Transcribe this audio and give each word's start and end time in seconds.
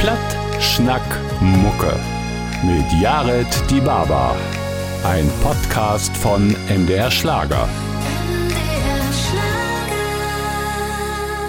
Platt, 0.00 0.36
Schnack, 0.60 1.02
Mucke. 1.40 1.98
Mit 2.62 2.84
Jared 3.00 3.48
Die 3.70 3.80
Baba. 3.80 4.36
Ein 5.04 5.30
Podcast 5.42 6.14
von 6.16 6.54
MDR 6.68 7.10
Schlager. 7.10 7.66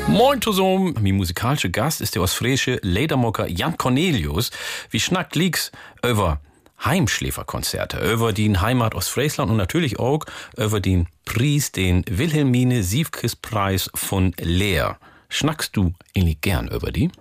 Moin 0.08 0.42
zusammen, 0.42 0.96
mein 1.02 1.16
musikalischer 1.16 1.70
Gast 1.70 2.00
ist 2.00 2.16
der 2.16 2.22
ostfriesische 2.22 2.80
Ledermocker 2.82 3.48
Jan 3.48 3.78
Cornelius. 3.78 4.52
Wie 4.90 5.02
schnackt 5.02 5.36
liegt's 5.36 5.72
über 6.02 6.40
Heimschläferkonzerte, 6.84 8.00
über 8.00 8.32
den 8.32 8.62
Heimat 8.62 8.96
Ostfriesland 8.96 9.52
und 9.52 9.58
natürlich 9.58 10.00
auch 10.00 10.24
über 10.56 10.80
den 10.80 11.08
Preis, 11.26 11.74
den 11.74 12.06
Wilhelmine 12.10 12.82
Siefkes 12.84 13.36
Preis 13.36 13.90
von 13.94 14.34
Leer. 14.40 14.98
Schnackst 15.28 15.76
du 15.76 15.94
eigentlich 16.16 16.40
gern 16.40 16.70
über 16.70 16.94
die? 16.94 17.12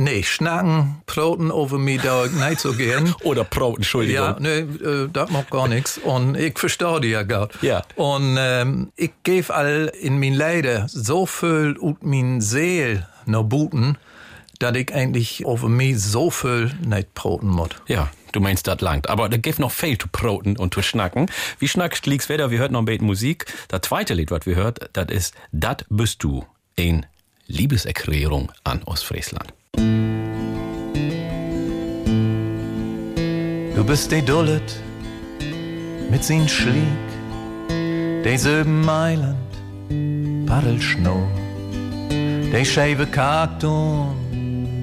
Nee, 0.00 0.22
schnacken, 0.22 1.02
Proten 1.06 1.50
over 1.50 1.76
mir 1.76 1.98
da 1.98 2.26
nicht 2.48 2.60
so 2.60 2.72
gern. 2.72 3.16
Oder 3.24 3.42
Proten, 3.42 3.78
Entschuldigung. 3.78 4.24
Ja, 4.24 4.36
nee, 4.38 4.58
äh, 4.60 5.08
das 5.12 5.28
macht 5.30 5.50
gar 5.50 5.66
nichts. 5.66 5.98
Und 5.98 6.36
ich 6.36 6.56
verstehe 6.56 7.00
die 7.00 7.08
ja 7.08 7.24
gar. 7.24 7.48
Ja. 7.62 7.82
Und 7.96 8.36
ähm, 8.38 8.92
ich 8.94 9.10
gebe 9.24 9.52
all 9.52 9.92
in 10.00 10.20
mein 10.20 10.34
Leiden 10.34 10.86
so 10.86 11.26
viel 11.26 11.76
ut 11.80 12.04
min 12.04 12.40
Seel 12.40 13.08
nach 13.26 13.42
Buten, 13.42 13.98
dass 14.60 14.76
ich 14.76 14.94
eigentlich 14.94 15.44
over 15.44 15.68
mir 15.68 15.98
so 15.98 16.30
viel 16.30 16.70
nicht 16.86 17.14
proten 17.14 17.48
muss. 17.48 17.70
Ja, 17.88 18.08
du 18.30 18.38
meinst 18.38 18.68
das 18.68 18.80
langt. 18.80 19.10
Aber 19.10 19.28
da 19.28 19.36
gibt 19.36 19.58
noch 19.58 19.72
viel 19.72 19.98
zu 19.98 20.06
proten 20.06 20.56
und 20.56 20.72
zu 20.74 20.80
schnacken. 20.80 21.28
Wie 21.58 21.66
schnackst 21.66 22.06
liegt's 22.06 22.28
wieder? 22.28 22.52
Wir 22.52 22.60
hört 22.60 22.70
noch 22.70 22.82
ein 22.82 22.84
bisschen 22.84 23.04
Musik. 23.04 23.46
Das 23.66 23.80
zweite 23.80 24.14
Lied, 24.14 24.30
was 24.30 24.46
wir 24.46 24.54
hört, 24.54 24.90
das 24.92 25.08
ist 25.10 25.34
Dat 25.50 25.86
bist 25.90 26.22
du. 26.22 26.46
Ein 26.78 27.04
Liebeserklärung 27.48 28.52
an 28.62 28.84
Ostfriesland. 28.84 29.57
Du 33.78 33.84
bist 33.84 34.10
de 34.10 34.20
Dullet 34.20 34.82
mit 36.10 36.24
sin 36.24 36.48
Schlieg, 36.48 37.08
de 38.24 38.36
söben 38.36 38.84
Mailand, 38.84 39.36
Paddelschnur, 40.46 41.28
de 42.52 42.64
scheibe 42.64 43.06
Kakton 43.06 44.16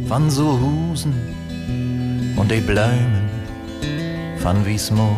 van 0.08 0.30
so 0.30 0.59
Husen 0.59 1.14
und 2.38 2.49
de 2.49 2.61
Blumen 2.61 3.30
van 4.42 4.66
Wiesmoor. 4.66 5.17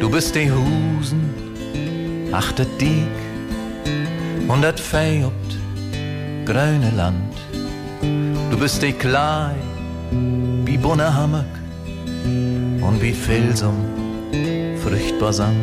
Du 0.00 0.10
bist 0.10 0.34
de 0.34 0.50
Husen, 0.50 1.22
achtet 2.32 2.68
Diek 2.80 3.16
und 4.48 4.62
dat 4.62 4.80
Fei 4.80 5.24
obt 5.24 5.58
grüne 6.44 6.90
Land. 6.96 7.51
Du 8.52 8.58
bist 8.58 8.82
de 8.82 8.92
Klei, 8.92 9.54
wie 10.66 10.76
Bonnehammer 10.76 11.46
und 12.82 13.00
wie 13.00 13.14
Felsum 13.14 13.78
fruchtbar 14.76 15.32
sang. 15.32 15.56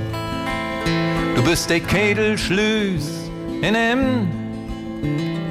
Du 1.36 1.44
bist 1.44 1.70
der 1.70 1.82
Kedelschlüs 1.82 3.30
in 3.62 3.76
em, 3.76 4.28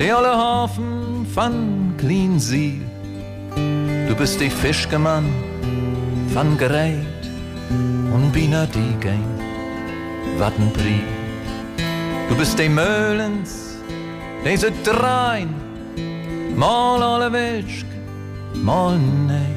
der 0.01 0.17
alle 0.17 0.37
Hafen 0.37 1.25
van 1.33 1.95
Clean 1.97 2.41
See. 2.41 2.81
Du 4.09 4.17
bist 4.17 4.41
der 4.41 4.51
Fischgemann 4.51 5.27
van 6.35 6.59
Gereit 6.59 7.23
und 8.13 8.33
Bina 8.33 8.67
Diegen, 8.67 9.23
Wattenpri. 10.39 11.01
Du 12.29 12.35
bist 12.35 12.59
der 12.59 12.69
Möhlens, 12.69 13.79
diese 14.45 14.73
drein, 14.83 15.68
mal 16.59 17.01
alle 17.03 17.33
Welsch, 17.33 17.85
mal 18.55 18.99
nei. 18.99 19.55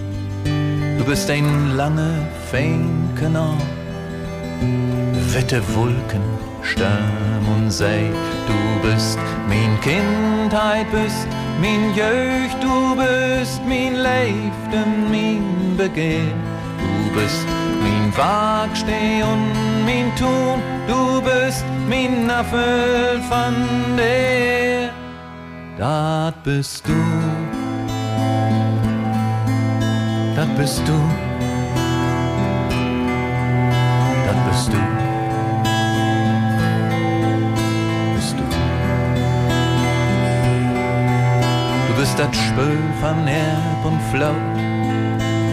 Du 0.97 1.03
bist 1.03 1.29
ein 1.29 1.75
lange 1.75 2.27
Feinkanal, 2.51 3.57
wette 5.33 5.61
Wolken, 5.73 6.25
Sturm 6.61 7.45
und 7.55 7.71
See. 7.71 8.11
Du 8.47 8.87
bist 8.87 9.17
mein 9.49 9.73
Kindheit, 9.81 10.85
bist 10.91 11.27
mein 11.59 11.83
Jugend, 11.95 12.55
du 12.61 12.95
bist 12.95 13.61
mein 13.65 13.95
Leben, 13.95 14.91
mein 15.09 15.77
Begehr. 15.77 16.33
Du 16.77 17.19
bist 17.19 17.47
mein 17.81 18.15
Wagsteh 18.15 19.23
und 19.23 19.85
mein 19.85 20.15
Tun, 20.15 20.61
du 20.87 21.21
bist 21.21 21.65
mein 21.89 22.29
Apfel 22.29 23.19
von 23.27 23.55
der. 23.97 25.00
Dat 25.81 26.43
bist 26.43 26.87
du 26.87 26.93
das 30.41 30.47
bist 30.57 30.81
du. 30.87 30.93
Das 34.25 34.37
bist 34.47 34.73
du. 34.73 34.77
Bist 38.15 38.35
du. 38.37 38.43
Du 41.87 41.99
bist 41.99 42.17
das 42.17 42.35
Spöl 42.35 42.79
von 43.01 43.27
Erb 43.27 43.85
und 43.85 44.01
Flaut, 44.11 44.35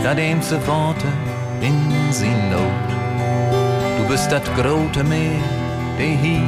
da 0.02 0.14
dem 0.14 0.40
sie 0.40 0.66
Worte 0.66 1.08
in 1.60 2.12
sie 2.12 2.34
Not. 2.50 2.88
Du 3.98 4.08
bist 4.08 4.30
das 4.32 4.44
grote 4.56 5.04
Meer, 5.04 5.40
de 5.98 6.16
Hieb 6.16 6.42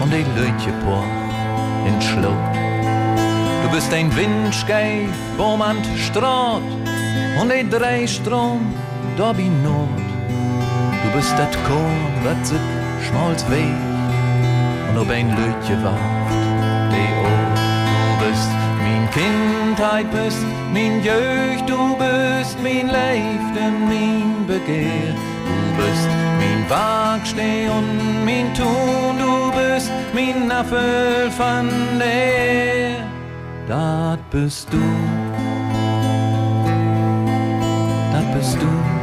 und 0.00 0.12
de 0.12 0.24
Lötje 0.36 0.72
in 1.86 2.00
Schlot. 2.02 2.54
Du 3.62 3.68
bist 3.70 3.92
ein 3.92 4.14
Windscheif, 4.16 5.10
wo 5.36 5.56
man 5.56 5.76
straht 5.96 6.62
und 7.40 7.50
ein 7.50 7.70
Dreistrom, 7.70 8.60
da 9.16 9.32
bin 9.32 9.62
Not. 9.62 9.88
Du 11.02 11.16
bist 11.16 11.32
dat 11.38 11.56
Korn, 11.66 12.12
wat 12.24 12.46
sich 12.46 12.58
schmalz 13.06 13.44
weh 13.48 13.74
und 14.90 14.98
ob 14.98 15.10
ein 15.10 15.30
Lütje 15.30 15.76
wacht, 15.84 16.32
de 16.92 17.06
Ort. 17.24 17.58
Du 18.18 18.26
bist 18.26 18.50
mein 18.82 19.08
Kindheit, 19.10 20.10
bist 20.10 20.44
mein 20.72 21.02
Jugend, 21.02 21.68
du 21.68 21.96
bist 21.96 22.56
mein 22.62 22.86
Leben, 22.88 23.74
mein 23.88 24.46
Begehr. 24.46 25.14
Du 25.44 25.82
bist 25.82 26.08
mein 26.40 26.64
Wagsteh 26.68 27.68
und 27.68 28.24
mein 28.24 28.52
du 28.54 28.95
mein 30.26 30.50
Apfel 30.50 31.30
von 31.30 31.68
der 31.98 32.96
dat 33.68 34.18
bist 34.30 34.68
du. 34.72 34.78
Dat 38.12 38.34
bist 38.34 38.56
du. 38.60 38.95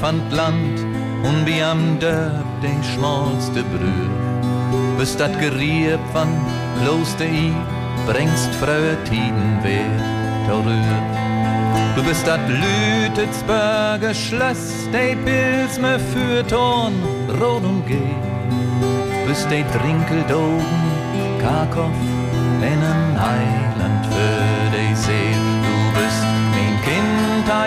Van 0.00 0.20
t 0.30 0.36
Land 0.36 0.78
und 1.24 1.46
wie 1.46 1.62
am 1.62 1.98
Dörp 1.98 2.46
de 2.62 2.70
schmalste 2.82 3.62
Brühr. 3.62 4.10
Bist 4.98 5.18
dat 5.20 5.38
Gerieb 5.40 6.00
van 6.12 6.28
Kloster 6.80 7.26
I, 7.26 7.52
bringst 8.06 8.54
frühe 8.60 8.96
Tiden 9.04 9.58
weer 9.62 9.96
terrür. 10.46 11.02
Du 11.96 12.02
bist 12.02 12.26
dat 12.26 12.40
Lütetsberger 12.48 14.14
Schloss, 14.14 14.88
de 14.92 15.16
Pils 15.16 15.78
me 15.78 15.98
für 15.98 16.46
Torn, 16.46 16.94
rot 17.40 17.64
und 17.64 17.86
gelb. 17.86 18.24
Bist 19.26 19.50
de 19.50 19.64
Trinkeldogen, 19.72 20.82
Karkow, 21.40 21.90
in 22.62 22.82
Heiland 23.18 24.06
für 24.06 24.70
de 24.72 24.94
Seel. 24.94 25.47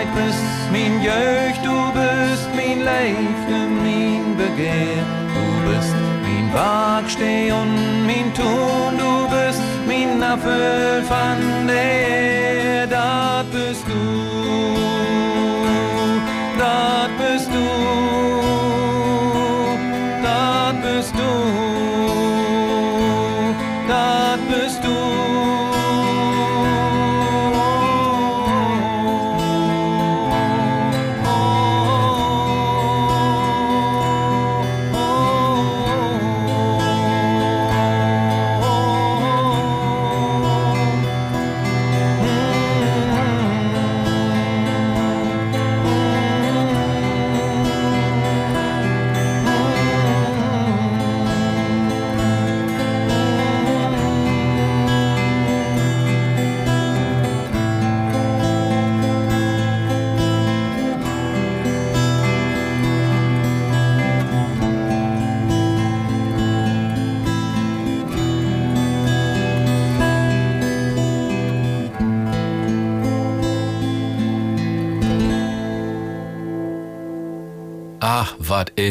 Du 0.02 0.08
bist 0.20 0.42
mein 0.72 1.00
Jugend, 1.00 1.64
du 1.64 1.92
bist 1.92 2.48
mein 2.56 2.78
Leben, 2.80 3.82
mein 3.84 4.36
Begehr. 4.36 5.04
Du 5.32 5.44
bist 5.70 5.94
mein 6.24 6.52
Wagsteh 6.52 7.52
und 7.52 8.06
mein 8.06 8.34
Tun, 8.34 8.98
du 8.98 9.28
bist 9.28 9.62
mein 9.86 10.20
Apfel 10.20 11.04
von 11.04 11.68
der, 11.68 12.88
dat 12.88 13.46
bist 13.52 13.84
du, 13.86 14.31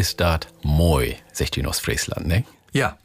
wat 0.02 0.08
is 0.08 0.16
dat 0.16 0.48
mooi, 0.62 1.18
zegt 1.32 1.56
u 1.56 1.60
in 1.60 1.68
Ostfriesland, 1.68 2.26
ne? 2.26 2.44
Ja, 2.72 2.98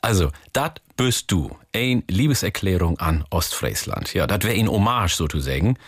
Also, 0.00 0.30
dat 0.52 0.80
bist 0.96 1.30
du. 1.30 1.56
Ein 1.72 2.02
Liebeserklärung 2.06 2.98
an 2.98 3.24
Ostfriesland. 3.30 4.12
Ja, 4.12 4.26
das 4.26 4.42
wäre 4.42 4.58
ein 4.58 4.68
Hommage 4.68 5.14
sozusagen. 5.14 5.78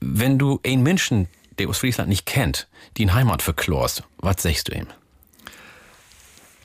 Wenn 0.00 0.38
du 0.38 0.60
einen 0.64 0.82
Menschen, 0.82 1.28
der 1.58 1.68
Ostfriesland 1.68 2.08
nicht 2.08 2.26
kennt, 2.26 2.68
die 2.96 3.02
in 3.02 3.14
Heimat 3.14 3.42
verklorst, 3.42 4.02
was 4.18 4.42
sagst 4.42 4.68
du 4.68 4.72
ihm? 4.74 4.86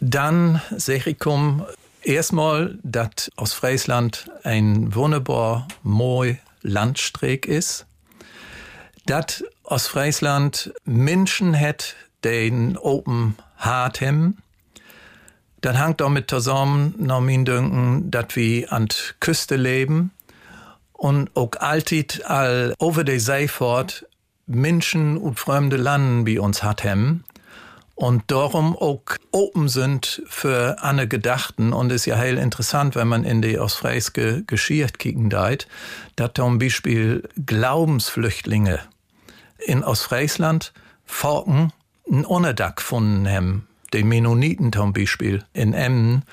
dann 0.02 0.62
sag 0.76 1.08
ich 1.08 1.26
um 1.26 1.66
erstmal, 2.02 2.78
dass 2.84 3.32
aus 3.38 3.54
Friesland 3.54 4.30
ein 4.44 4.94
wunderbar 4.94 5.68
moi 5.82 6.38
Landstreck 6.62 7.46
ist. 7.46 7.86
Dass 9.06 9.44
aus 9.64 9.88
Friesland 9.88 10.74
Menschen 10.84 11.58
hat, 11.58 11.96
den 12.24 12.78
open 12.78 13.36
hart 13.58 14.02
haben. 14.02 14.38
Das 15.62 15.78
hängt 15.78 16.02
damit 16.02 16.30
zusammen, 16.30 16.96
nach 16.98 17.22
mein 17.22 17.46
Dünken, 17.46 18.12
dass 18.12 18.36
wir 18.36 18.72
an 18.74 18.88
der 18.88 18.98
Küste 19.20 19.56
leben 19.56 20.12
und 20.92 21.36
auch 21.36 21.52
alltid 21.60 22.26
all 22.26 22.74
over 22.80 23.04
die 23.04 23.20
See 23.20 23.48
fort 23.48 24.06
Menschen 24.46 25.18
und 25.18 25.40
fremde 25.40 25.78
Landen 25.78 26.26
bei 26.26 26.40
uns 26.40 26.64
hat 26.64 26.84
haben 26.84 27.24
und 27.96 28.24
darum 28.28 28.76
auch 28.76 29.04
open 29.32 29.70
sind 29.70 30.24
für 30.28 30.82
andere 30.82 31.08
Gedachten. 31.08 31.74
Und 31.74 31.92
ist 31.92 32.06
ja 32.06 32.16
heel 32.18 32.38
interessant, 32.38 32.96
wenn 32.96 33.08
man 33.08 33.24
in 33.24 33.42
die 33.42 33.60
Ostfriesische 33.60 34.44
Geschichte 34.46 34.98
kicken 34.98 35.30
deit, 35.30 35.68
dass 36.16 36.32
zum 36.36 36.58
Beispiel 36.58 37.24
Glaubensflüchtlinge 37.46 38.80
in 39.60 39.84
Ostfriesland 39.84 40.74
Forken 41.06 41.72
ein 42.10 42.26
Unterdach 42.26 42.76
gefunden 42.76 43.28
haben. 43.28 43.68
Die 43.94 44.04
Mennoniten 44.04 44.74
zum 44.74 44.94
Beispiel 44.94 45.44
in 45.54 45.74
Emmen. 45.74 46.24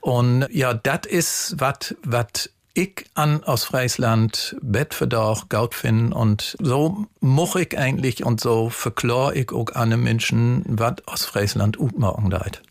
Und 0.00 0.46
ja, 0.50 0.72
das 0.72 1.06
ist 1.06 1.54
was, 1.58 1.94
was 2.02 2.50
ich 2.72 3.04
an 3.14 3.42
aus 3.44 3.64
Friesland 3.64 4.56
Bettverdacht 4.62 5.50
gaut 5.50 5.74
finden 5.74 6.12
und 6.12 6.56
so 6.60 7.06
moch 7.20 7.56
ich 7.56 7.76
eigentlich 7.76 8.24
und 8.24 8.40
so 8.40 8.70
verklor 8.70 9.34
ich 9.34 9.52
auch 9.52 9.74
an 9.74 10.00
Menschen, 10.00 10.64
was 10.66 10.96
aus 11.06 11.24
Friesland 11.24 11.78
utmachen 11.78 12.30
deit. 12.30 12.62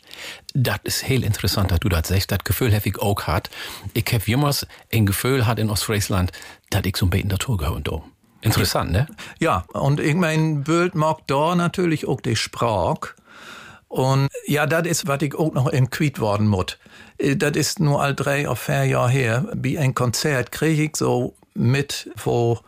Das 0.53 0.79
ist 0.83 1.07
heel 1.07 1.23
interessant, 1.23 1.71
dass 1.71 1.79
du 1.79 1.89
das 1.89 2.07
sagst. 2.07 2.31
Das 2.31 2.43
Gefühl 2.43 2.73
habe 2.73 2.87
ich 2.87 2.97
auch 2.99 3.23
hat. 3.23 3.49
Ich 3.93 4.05
habe 4.11 4.23
jemals 4.25 4.65
ein 4.91 5.05
Gefühl 5.05 5.45
hat 5.45 5.59
in 5.59 5.69
Ostfriesland, 5.69 6.31
dass 6.69 6.81
ich 6.85 6.97
so 6.97 7.05
ein 7.05 7.09
bisschen 7.09 7.29
dazu 7.29 7.57
gehöre. 7.57 7.81
da. 7.81 8.01
Interessant, 8.41 8.91
ne? 8.91 9.07
Ja, 9.39 9.65
und 9.73 9.99
ich 9.99 10.15
mein, 10.15 10.63
Bild 10.63 10.95
mag 10.95 11.19
da 11.27 11.55
natürlich 11.55 12.07
auch 12.07 12.21
die 12.21 12.35
Sprache. 12.35 13.09
Und 13.89 14.29
ja, 14.45 14.65
das 14.65 14.87
ist, 14.87 15.07
was 15.07 15.21
ich 15.21 15.35
auch 15.35 15.51
noch 15.53 15.67
in 15.67 15.89
Quiet 15.89 16.19
worden 16.19 16.47
muss. 16.47 16.77
Äh, 17.17 17.35
Das 17.35 17.57
ist 17.57 17.79
nur 17.79 18.01
all 18.01 18.15
drei 18.15 18.47
oder 18.47 18.55
vier 18.55 18.85
Jahre 18.85 19.09
her. 19.09 19.45
Wie 19.53 19.77
ein 19.77 19.95
Konzert 19.95 20.51
kriege 20.51 20.83
ich 20.83 20.95
so 20.95 21.35
mit, 21.53 22.09
wo 22.23 22.59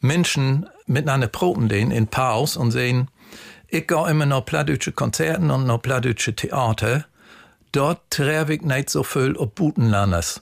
Menschen 0.00 0.68
miteinander 0.86 1.26
proben 1.26 1.68
den 1.68 1.90
in 1.90 2.06
Paus 2.06 2.56
und 2.56 2.70
sehen, 2.70 3.08
ich 3.66 3.86
gehe 3.86 4.08
immer 4.10 4.24
noch 4.24 4.46
plattdeutsche 4.46 4.92
Konzerten 4.92 5.50
und 5.50 5.66
noch 5.66 5.82
plattdeutsche 5.82 6.34
Theater. 6.34 7.04
Dort 7.72 8.10
treffe 8.10 8.54
ich 8.54 8.62
nicht 8.62 8.88
so 8.88 9.02
viel 9.02 9.36
ob 9.36 9.56
Butenlandes. 9.56 10.40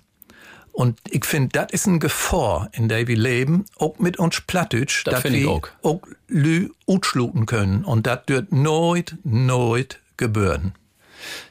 Und 0.76 1.00
ich 1.08 1.24
finde, 1.24 1.48
das 1.54 1.72
ist 1.72 1.88
eine 1.88 2.00
Gefahr, 2.00 2.68
in 2.72 2.90
der 2.90 3.08
wir 3.08 3.16
leben, 3.16 3.64
auch 3.78 3.98
mit 3.98 4.18
uns 4.18 4.42
Plattdeutsch, 4.42 5.04
Das 5.06 5.22
dass 5.22 5.32
wir 5.32 5.48
auch. 5.50 5.62
auch 5.82 6.02
Lü 6.28 6.68
utschluten 6.86 7.46
können. 7.46 7.82
Und 7.82 8.06
das 8.06 8.20
wird 8.26 8.52
nooit, 8.52 9.16
nooit 9.24 10.00
gebühren. 10.18 10.74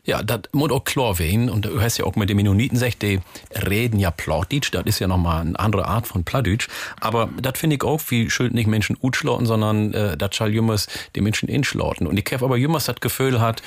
Ja, 0.03 0.21
das 0.21 0.41
muss 0.51 0.69
auch 0.69 0.83
klar 0.83 1.17
werden. 1.17 1.49
Und 1.49 1.65
du 1.65 1.81
hast 1.81 1.97
ja 1.97 2.05
auch 2.05 2.15
mit 2.15 2.29
den 2.29 2.37
Mennoniten 2.37 2.75
gesagt, 2.77 3.01
die 3.01 3.19
reden 3.67 3.99
ja 3.99 4.11
Plattdeutsch. 4.11 4.69
Das 4.71 4.85
ist 4.85 4.99
ja 4.99 5.07
nochmal 5.07 5.41
eine 5.41 5.59
andere 5.59 5.87
Art 5.87 6.05
von 6.05 6.23
Plattdeutsch. 6.23 6.67
Aber 6.99 7.27
das 7.41 7.57
finde 7.57 7.77
ich 7.77 7.83
auch, 7.83 8.01
wie 8.09 8.29
schuld 8.29 8.53
nicht 8.53 8.67
Menschen 8.67 8.95
utschloten, 9.01 9.47
sondern 9.47 9.91
äh, 9.95 10.15
das 10.17 10.35
soll 10.35 10.53
jümmers 10.53 10.85
die 11.15 11.21
Menschen 11.21 11.49
inschloten. 11.49 12.05
Und 12.05 12.19
ich 12.19 12.31
habe 12.31 12.45
aber 12.45 12.57
jümmers 12.57 12.85
das 12.85 12.97
Gefühl 12.97 13.41
hat, 13.41 13.63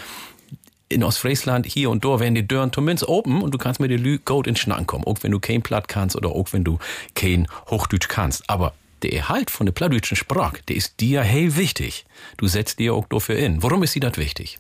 in 0.89 1.05
Ostfriesland 1.05 1.67
hier 1.67 1.91
und 1.91 2.05
da 2.05 2.21
werden 2.21 2.35
die 2.35 2.47
Dörren 2.47 2.73
zumindest 2.73 3.09
open 3.09 3.43
und 3.43 3.53
du 3.53 3.59
kannst 3.59 3.81
mit 3.81 3.91
den 3.91 4.03
Lü 4.03 4.19
gut 4.19 4.47
in 4.47 4.57
Schnacken 4.57 4.87
kommen. 4.87 5.05
Auch 5.05 5.19
wenn 5.23 5.33
du 5.33 5.41
kein 5.41 5.63
Platt 5.63 5.89
kannst 5.89 6.17
oder 6.17 6.31
auch 6.31 6.53
wenn 6.53 6.65
du 6.65 6.79
kein 7.15 7.47
Hochdeutsch 7.71 8.09
kannst. 8.09 8.49
Aber 8.49 8.73
der 9.03 9.13
Erhalt 9.13 9.51
von 9.51 9.67
der 9.67 9.73
plattdeutschen 9.73 10.17
Sprache, 10.17 10.59
der 10.69 10.77
ist 10.77 11.01
dir 11.01 11.23
heel 11.23 11.57
wichtig. 11.57 12.05
Du 12.37 12.49
setzt 12.49 12.79
dir 12.79 12.95
auch 12.95 13.07
dafür 13.09 13.37
in. 13.37 13.63
Warum 13.63 13.83
ist 13.83 13.93
sie 13.93 14.01
das 14.01 14.17
wichtig? 14.17 14.59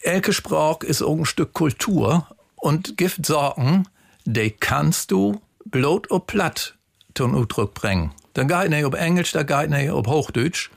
Elke 0.00 0.32
Sprache 0.32 0.86
ist 0.86 1.02
auch 1.02 1.16
ein 1.16 1.24
Stück 1.24 1.52
Kultur 1.52 2.26
und 2.56 2.96
gibt 2.96 3.24
Sorgen, 3.24 3.88
die 4.24 4.50
kannst 4.50 5.10
du 5.10 5.40
bloß 5.64 6.10
ob 6.10 6.26
platt 6.26 6.74
zum 7.14 7.34
Ausdruck 7.34 7.74
bringen. 7.74 8.12
Dann 8.34 8.48
geht 8.48 8.70
nicht 8.70 8.84
ob 8.84 8.94
Englisch, 8.94 9.32
da 9.32 9.42
geht 9.42 9.70
nicht 9.70 9.90
ob 9.90 10.06
Hochdeutsch. 10.06 10.70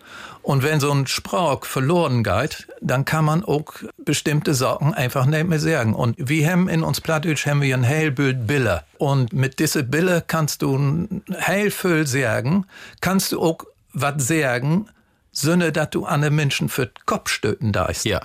Und 0.45 0.61
wenn 0.61 0.79
so 0.79 0.91
ein 0.91 1.07
Sprach 1.07 1.65
verloren 1.65 2.23
geht, 2.23 2.67
dann 2.79 3.03
kann 3.03 3.25
man 3.25 3.43
auch 3.43 3.73
bestimmte 3.97 4.53
Sachen 4.53 4.93
einfach 4.93 5.25
nicht 5.25 5.47
mehr 5.47 5.59
sagen. 5.59 5.95
Und 5.95 6.15
wir 6.19 6.51
haben 6.51 6.69
in 6.69 6.83
uns 6.83 7.01
Plattdeutsch 7.01 7.47
haben 7.47 7.63
wir 7.63 7.75
ein 7.75 7.87
Heilbild 7.87 8.45
Bille. 8.45 8.83
Und 8.99 9.33
mit 9.33 9.57
diese 9.57 9.83
Bille 9.83 10.23
kannst 10.25 10.61
du 10.61 10.77
ein 10.77 11.23
heil 11.41 11.71
viel 11.71 12.05
sagen, 12.05 12.67
kannst 13.01 13.31
du 13.31 13.41
auch 13.41 13.57
was 13.93 14.27
sagen, 14.27 14.87
Sinne, 15.31 15.71
dass 15.71 15.89
du 15.89 16.05
an 16.05 16.21
den 16.21 16.33
Menschen 16.33 16.69
für 16.69 16.85
den 16.85 17.05
Kopf 17.05 17.29
stöten 17.29 17.73
darfst. 17.73 18.05
Ja. 18.05 18.21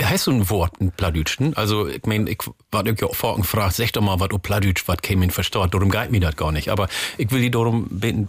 Heißt 0.00 0.26
du 0.26 0.32
ein 0.32 0.50
Wort, 0.50 0.80
ein 0.80 0.92
Plattdütschen? 0.92 1.56
Also, 1.56 1.86
ich 1.86 2.04
mein, 2.06 2.26
ich 2.26 2.38
war 2.70 2.84
auch 3.04 3.14
vorhin 3.14 3.42
gefragt, 3.42 3.76
sag 3.76 3.92
doch 3.92 4.02
mal, 4.02 4.20
was 4.20 4.28
du 4.28 4.38
Plattdütsch, 4.38 4.84
was 4.86 4.98
käme 4.98 5.24
in 5.24 5.30
verstaut. 5.30 5.72
Darum 5.74 5.90
geht 5.90 6.10
mir 6.10 6.20
das 6.20 6.36
gar 6.36 6.52
nicht. 6.52 6.68
Aber 6.70 6.88
ich 7.18 7.30
will 7.30 7.40
die 7.40 7.50
darum 7.50 7.88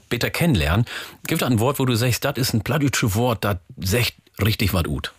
besser 0.10 0.30
kennenlernen. 0.30 0.86
Gibt 1.26 1.42
da 1.42 1.48
ein 1.48 1.60
Wort, 1.60 1.80
wo 1.80 1.86
du 1.86 1.96
sagst, 1.96 2.24
das 2.26 2.38
ist 2.38 2.54
ein 2.54 2.62
plattdütsche 2.62 3.16
Wort, 3.16 3.44
das 3.44 3.58
sagt 3.78 4.14
richtig 4.44 4.74
was 4.74 4.84
gut? 4.84 5.14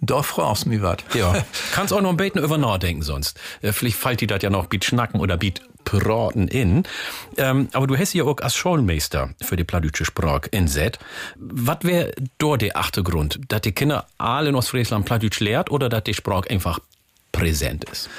Da 0.00 0.22
fragst 0.22 0.66
mich 0.66 0.82
was. 0.82 0.98
Ja. 1.14 1.44
Kannst 1.72 1.92
auch 1.92 2.00
noch 2.00 2.10
ein 2.10 2.16
bisschen 2.16 2.42
über 2.42 2.58
nachdenken 2.58 3.02
sonst. 3.02 3.38
Äh, 3.62 3.72
Vielleicht 3.72 3.96
fällt 3.96 4.20
dir 4.20 4.28
das 4.28 4.42
ja 4.42 4.50
noch 4.50 4.66
biet 4.66 4.84
schnacken 4.84 5.20
oder 5.20 5.36
biet 5.36 5.62
praten 5.86 6.48
in. 6.48 6.82
Ähm, 7.38 7.68
aber 7.72 7.86
du 7.86 7.96
hast 7.96 8.12
ja 8.12 8.24
auch 8.24 8.36
als 8.42 8.54
Schulmeister 8.54 9.30
für 9.40 9.56
die 9.56 9.64
plattdeutsche 9.64 10.04
Sprache 10.04 10.50
in 10.50 10.68
Set. 10.68 10.98
Was 11.36 11.78
wäre 11.82 12.12
dort 12.36 12.60
der 12.60 12.76
Achtergrund? 12.76 13.40
Dass 13.48 13.62
die 13.62 13.72
Kinder 13.72 14.06
alle 14.18 14.50
in 14.50 14.54
Ostfriesland 14.54 15.06
Plattdeutsch 15.06 15.40
lehrt 15.40 15.70
oder 15.70 15.88
dass 15.88 16.04
die 16.04 16.12
Sprache 16.12 16.50
einfach 16.50 16.80
präsent 17.32 17.84
ist? 17.90 18.10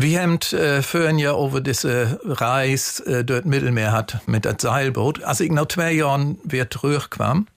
Wir 0.00 0.22
haben 0.22 0.38
äh, 0.52 0.82
vorhin 0.82 1.18
ja 1.18 1.36
über 1.36 1.60
diese 1.60 2.20
Reis 2.24 3.00
äh, 3.00 3.24
dort 3.24 3.46
Mittelmeer 3.46 3.90
hat 3.90 4.20
mit 4.26 4.44
dem 4.44 4.56
Seilboot. 4.56 5.24
Als 5.24 5.40
ich 5.40 5.50
nach 5.50 5.66
zwei 5.66 5.92
Jahren 5.92 6.38
wieder 6.44 6.70
zurückkam, 6.70 7.48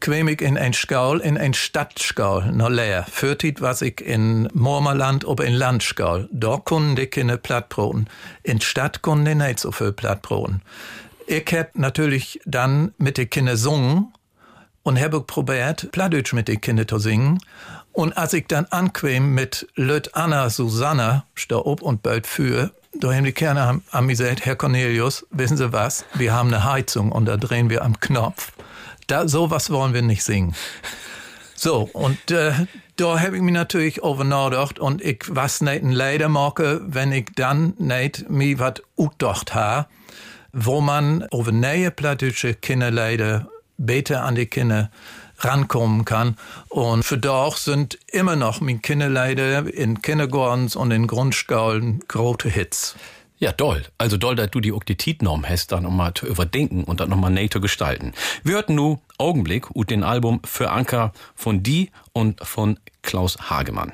kwam 0.00 0.28
ich 0.28 0.40
in 0.40 0.58
ein 0.58 0.72
Skaul, 0.72 1.20
in 1.20 1.38
ein 1.38 1.54
Stadtskaul, 1.54 2.52
noch 2.52 2.68
leer. 2.68 3.06
Fürtit 3.10 3.60
was 3.60 3.82
ich 3.82 4.00
in 4.00 4.48
Mormerland, 4.52 5.26
aber 5.26 5.44
in 5.44 5.54
Landskaul. 5.54 6.28
Da 6.32 6.58
konnten 6.58 6.96
die 6.96 7.06
Kinder 7.06 7.36
Plattbroten. 7.36 8.08
In 8.42 8.60
Stadt 8.60 9.02
konnten 9.02 9.24
die 9.24 9.34
nicht 9.34 9.60
so 9.60 9.72
viel 9.72 9.92
Plattbroten. 9.92 10.62
Ich 11.26 11.46
hab 11.52 11.76
natürlich 11.76 12.40
dann 12.44 12.92
mit 12.98 13.18
den 13.18 13.30
Kindern 13.30 13.54
gesungen 13.54 14.12
und 14.82 15.00
habe 15.00 15.20
probiert, 15.20 15.90
Plattdeutsch 15.90 16.32
mit 16.32 16.46
den 16.48 16.60
Kindern 16.60 16.86
zu 16.86 16.98
singen. 16.98 17.40
Und 17.92 18.16
als 18.16 18.34
ich 18.34 18.46
dann 18.46 18.66
anquem 18.66 19.34
mit 19.34 19.66
Löt 19.74 20.14
Anna 20.14 20.50
Susanna, 20.50 21.24
da 21.48 21.56
ob 21.56 21.82
und 21.82 22.02
bald 22.02 22.26
für, 22.26 22.70
da 22.94 23.12
haben 23.12 23.24
die 23.24 23.32
Kerner 23.32 23.80
an 23.90 24.06
mir 24.06 24.12
gesagt, 24.12 24.44
Herr 24.44 24.56
Cornelius, 24.56 25.26
wissen 25.30 25.56
Sie 25.56 25.72
was? 25.72 26.04
Wir 26.14 26.32
haben 26.32 26.48
eine 26.48 26.64
Heizung 26.64 27.10
und 27.10 27.26
da 27.26 27.36
drehen 27.36 27.68
wir 27.70 27.82
am 27.82 27.98
Knopf. 27.98 28.52
Da, 29.06 29.28
sowas 29.28 29.70
wollen 29.70 29.94
wir 29.94 30.02
nicht 30.02 30.22
singen. 30.22 30.54
So, 31.54 31.88
und 31.92 32.30
äh, 32.30 32.52
da 32.96 33.20
habe 33.20 33.36
ich 33.36 33.42
mich 33.42 33.54
natürlich 33.54 34.02
over 34.02 34.24
nachgedacht 34.24 34.78
und 34.78 35.02
ich 35.02 35.24
was 35.28 35.60
nicht 35.60 35.82
ein 35.82 35.92
Leider 35.92 36.28
mache, 36.28 36.80
wenn 36.86 37.12
ich 37.12 37.26
dann 37.34 37.74
nicht 37.78 38.28
mir 38.28 38.58
was 38.58 38.82
utdacht 38.96 39.54
habe, 39.54 39.86
wo 40.52 40.80
man 40.80 41.26
over 41.30 41.52
neue 41.52 41.90
plattische 41.90 42.54
Kinderleider 42.54 43.48
besser 43.78 44.22
an 44.22 44.34
die 44.34 44.46
Kinder 44.46 44.90
rankommen 45.38 46.04
kann. 46.04 46.36
Und 46.68 47.04
für 47.04 47.18
doch 47.18 47.56
sind 47.56 47.98
immer 48.08 48.36
noch 48.36 48.60
meine 48.60 48.78
Kinderleider 48.78 49.72
in 49.72 50.02
Kindergartens 50.02 50.76
und 50.76 50.90
in 50.90 51.06
Grundschulen 51.06 52.00
große 52.08 52.48
Hits. 52.48 52.96
Ja, 53.38 53.52
doll. 53.52 53.82
Also 53.98 54.16
doll, 54.16 54.34
dass 54.34 54.50
du 54.50 54.60
die 54.60 54.72
Oktititnorm 54.72 55.46
hast, 55.46 55.72
dann 55.72 55.82
nochmal 55.82 56.14
zu 56.14 56.26
überdenken 56.26 56.84
und 56.84 57.00
dann 57.00 57.10
nochmal 57.10 57.30
näher 57.30 57.48
gestalten. 57.48 58.12
Wir 58.42 58.54
hörten 58.54 58.74
nu 58.74 58.98
Augenblick 59.18 59.70
und 59.70 59.90
den 59.90 60.02
Album 60.02 60.40
Für 60.44 60.70
Anker 60.70 61.12
von 61.34 61.62
Die 61.62 61.90
und 62.12 62.40
von 62.40 62.78
Klaus 63.02 63.50
Hagemann. 63.50 63.92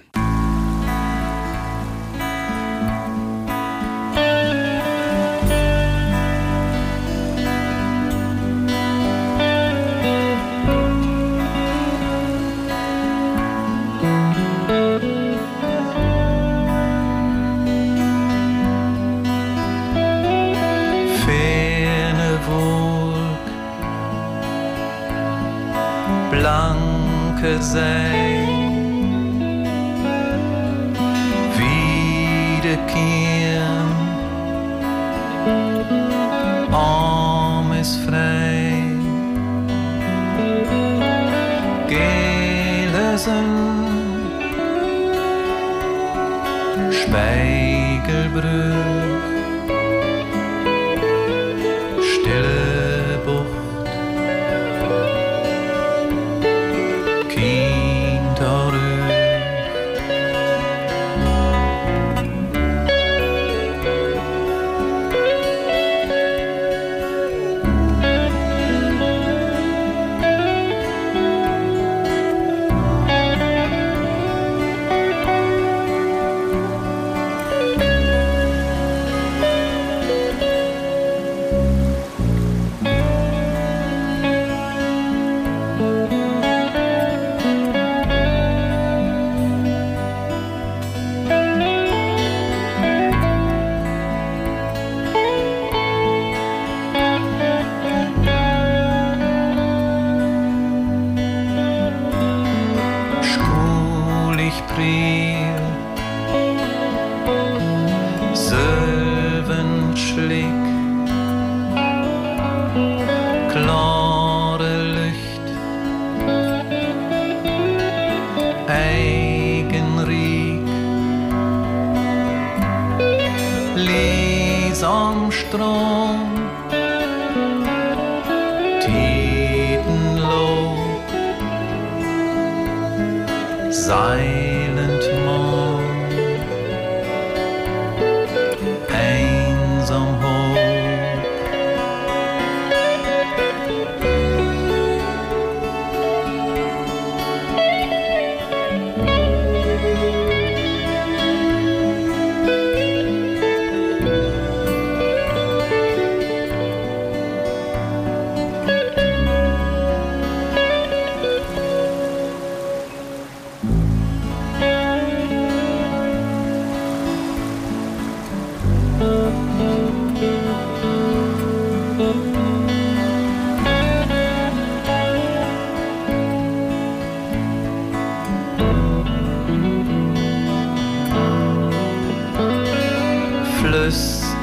Spijkerbrug. 47.12 48.91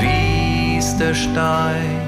wie's 0.00 0.96
der 0.96 1.14
Stein. 1.14 2.07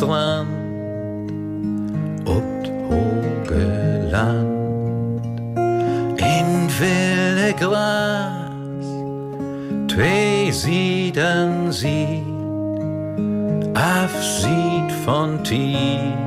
Den 0.00 0.08
Strand, 0.08 0.48
ob 2.26 2.42
hohe 2.88 4.08
Land, 4.10 5.26
in 6.18 6.68
wilde 6.78 7.54
Gras, 7.58 8.86
zwei 9.88 10.50
Sieden 10.50 11.72
sieht, 11.72 12.24
Abschied 13.74 14.92
von 15.04 15.42
Tief. 15.44 16.19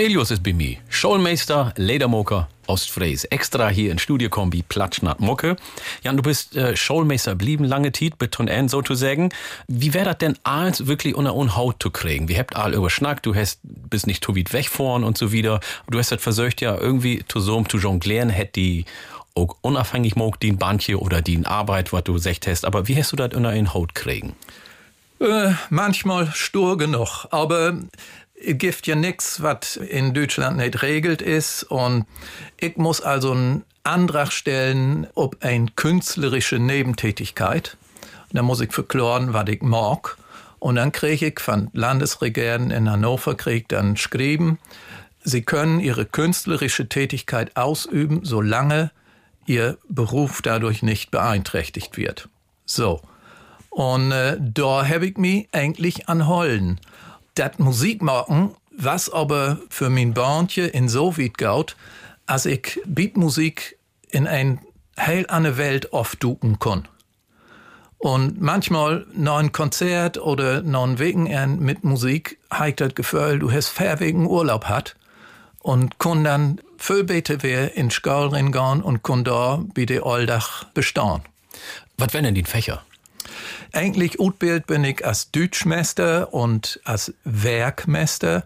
Cornelius 0.00 0.30
ist 0.30 0.42
bei 0.42 0.54
mir. 0.54 0.78
Schulmeister, 0.88 1.74
Ledermoker, 1.76 2.48
Ostfries. 2.66 3.24
Extra 3.24 3.68
hier 3.68 3.92
in 3.92 3.98
Studiokombi 3.98 4.62
Platschnat 4.66 5.20
Mucke. 5.20 5.56
Jan, 6.02 6.16
du 6.16 6.22
bist 6.22 6.56
äh, 6.56 6.74
Schulmeister 6.74 7.34
blieben 7.34 7.64
lange 7.64 7.92
Zeit, 7.92 8.16
beton 8.16 8.48
an 8.48 8.70
sozusagen. 8.70 9.28
Wie 9.68 9.92
wäre 9.92 10.06
das 10.06 10.16
denn 10.16 10.38
alles 10.42 10.86
wirklich 10.86 11.14
unter 11.14 11.36
un 11.36 11.54
Haut 11.54 11.82
zu 11.82 11.90
kriegen? 11.90 12.28
Wir 12.28 12.38
habt 12.38 12.56
all 12.56 12.72
überschnackt, 12.72 13.26
du 13.26 13.34
hast 13.34 13.60
bist 13.62 14.06
nicht 14.06 14.24
zu 14.24 14.34
weit 14.34 14.54
wegfahren 14.54 15.04
und 15.04 15.18
so 15.18 15.32
wieder. 15.32 15.60
Du 15.90 15.98
hast 15.98 16.12
das 16.12 16.22
versucht 16.22 16.62
ja 16.62 16.78
irgendwie 16.78 17.22
zu 17.28 17.40
so 17.40 17.62
zu 17.64 17.76
jonglieren, 17.76 18.30
hätt 18.30 18.56
die 18.56 18.86
auch 19.34 19.54
unabhängig 19.60 20.16
mag, 20.16 20.40
die 20.40 20.52
Bandje 20.52 20.98
oder 20.98 21.20
die 21.20 21.44
Arbeit, 21.44 21.92
was 21.92 22.04
du 22.04 22.14
gesagt 22.14 22.46
hast. 22.46 22.64
Aber 22.64 22.88
wie 22.88 22.96
hast 22.96 23.12
du 23.12 23.16
das 23.16 23.34
unter 23.34 23.52
in 23.52 23.74
Haut 23.74 23.94
kriegen? 23.94 24.34
Äh, 25.20 25.52
manchmal 25.68 26.32
stur 26.32 26.78
genug, 26.78 27.26
aber 27.30 27.74
es 28.44 28.58
gibt 28.58 28.86
ja 28.86 28.94
nix, 28.94 29.42
was 29.42 29.76
in 29.76 30.14
Deutschland 30.14 30.56
nicht 30.56 30.82
regelt 30.82 31.22
ist 31.22 31.64
und 31.64 32.06
ich 32.58 32.76
muss 32.76 33.00
also 33.00 33.32
einen 33.32 33.64
Antrag 33.82 34.32
stellen 34.32 35.06
ob 35.14 35.42
ein 35.42 35.74
künstlerische 35.76 36.58
Nebentätigkeit. 36.58 37.76
Da 38.32 38.42
muss 38.42 38.60
ich 38.60 38.72
verklären, 38.72 39.32
was 39.32 39.48
ich 39.48 39.62
mag. 39.62 40.16
Und 40.58 40.76
dann 40.76 40.92
kriege 40.92 41.28
ich 41.28 41.40
von 41.40 41.70
Landesregierung 41.72 42.70
in 42.70 42.90
Hannover 42.90 43.34
krieg 43.34 43.68
dann 43.68 43.94
geschrieben, 43.94 44.58
Sie 45.22 45.42
können 45.42 45.80
Ihre 45.80 46.06
künstlerische 46.06 46.88
Tätigkeit 46.88 47.54
ausüben, 47.56 48.20
solange 48.22 48.90
Ihr 49.46 49.76
Beruf 49.88 50.40
dadurch 50.42 50.82
nicht 50.82 51.10
beeinträchtigt 51.10 51.98
wird. 51.98 52.28
So. 52.64 53.02
Und 53.68 54.12
äh, 54.12 54.38
da 54.40 54.88
habe 54.88 55.06
ich 55.06 55.16
mich 55.16 55.48
eigentlich 55.52 56.08
an 56.08 56.26
Hollen. 56.26 56.80
Das 57.34 57.58
Musik 57.58 58.02
machen, 58.02 58.54
was 58.70 59.10
aber 59.10 59.58
für 59.68 59.90
mein 59.90 60.14
Bandje 60.14 60.66
insoweit 60.66 61.38
gaut, 61.38 61.76
als 62.26 62.46
ich 62.46 62.80
Beatmusik 62.86 63.78
in 64.10 64.26
ein 64.26 64.60
heil 64.98 65.26
andere 65.28 65.56
Welt 65.56 65.92
aufduken 65.92 66.58
kann. 66.58 66.88
Und 67.98 68.40
manchmal 68.40 69.06
noch 69.12 69.36
ein 69.36 69.52
Konzert 69.52 70.16
oder 70.16 70.62
noch 70.62 70.84
ein 70.84 70.98
Wegenend 70.98 71.60
mit 71.60 71.84
Musik 71.84 72.38
hat 72.50 72.80
das 72.80 72.94
Gefühl, 72.94 73.38
du 73.38 73.52
hast 73.52 73.68
fair 73.68 74.00
wegen 74.00 74.26
Urlaub 74.26 74.64
hat 74.64 74.96
und 75.58 75.98
kann 75.98 76.24
dann 76.24 76.60
viel 76.78 77.04
besser 77.04 77.42
wer 77.42 77.76
in 77.76 77.90
Skaul 77.90 78.30
gehen 78.30 78.82
und 78.82 79.02
kann 79.02 79.24
da 79.24 79.62
bei 79.74 79.84
der 79.84 80.06
Alldach 80.06 80.64
bestehen. 80.72 81.20
Was 81.98 82.14
wären 82.14 82.24
denn 82.24 82.34
die 82.34 82.44
Fächer? 82.44 82.82
Eigentlich 83.72 84.18
utbild 84.18 84.66
bin 84.66 84.84
ich 84.84 85.04
als 85.04 85.30
Deutschmeister 85.30 86.32
und 86.32 86.80
als 86.84 87.14
Werkmeister, 87.24 88.44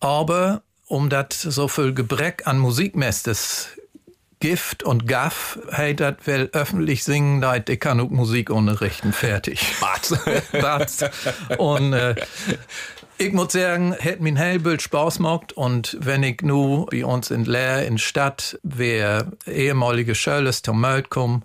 aber 0.00 0.62
um 0.86 1.10
das 1.10 1.42
so 1.42 1.68
viel 1.68 1.92
Gebreck 1.92 2.46
an 2.46 2.58
Musikmeisters 2.58 3.68
Gift 4.40 4.84
und 4.84 5.08
Gaff, 5.08 5.58
hey, 5.70 5.96
das 5.96 6.14
will 6.24 6.48
öffentlich 6.52 7.02
singen, 7.02 7.40
da 7.40 7.56
ich 7.56 7.80
kann 7.80 8.00
auch 8.00 8.10
Musik 8.10 8.50
unterrichten, 8.50 9.12
fertig. 9.12 9.74
Was? 9.80 10.12
Was? 10.52 11.10
Und 11.58 11.92
äh, 11.92 12.14
ich 13.18 13.32
muss 13.32 13.52
sagen, 13.52 13.94
hätte 13.98 14.22
mir 14.22 14.30
ein 14.30 14.36
Hellbild 14.36 14.80
Spaß 14.80 15.16
gemacht 15.16 15.52
und 15.52 15.96
wenn 16.00 16.22
ich 16.22 16.42
nu 16.42 16.86
bei 16.86 17.04
uns 17.04 17.32
in 17.32 17.44
Leer 17.46 17.84
in 17.84 17.98
Stadt, 17.98 18.58
wer 18.62 19.32
ehemalige 19.44 20.14
Schölles 20.14 20.62
zum 20.62 20.80
Möld 20.80 21.10
kommen, 21.10 21.42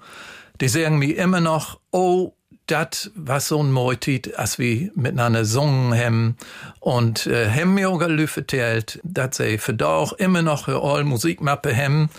die 0.61 0.67
sagen 0.67 0.99
mir 0.99 1.17
immer 1.17 1.39
noch, 1.39 1.79
oh, 1.91 2.33
das 2.67 3.11
was 3.15 3.49
so 3.49 3.61
ein 3.61 3.71
Moitit, 3.71 4.37
als 4.37 4.57
wir 4.57 4.89
miteinander 4.95 5.39
gesungen 5.39 5.97
haben. 5.97 6.37
Und 6.79 7.27
äh, 7.27 7.49
haben 7.49 7.73
mir 7.73 7.89
auch 7.89 7.99
vertellt, 8.27 8.99
dass 9.03 9.37
sie 9.37 9.57
für 9.57 9.73
da 9.73 9.87
auch 9.87 10.13
immer 10.13 10.41
noch 10.41 10.67
all 10.67 11.03
Musikmappe 11.03 11.75
haben. 11.75 12.09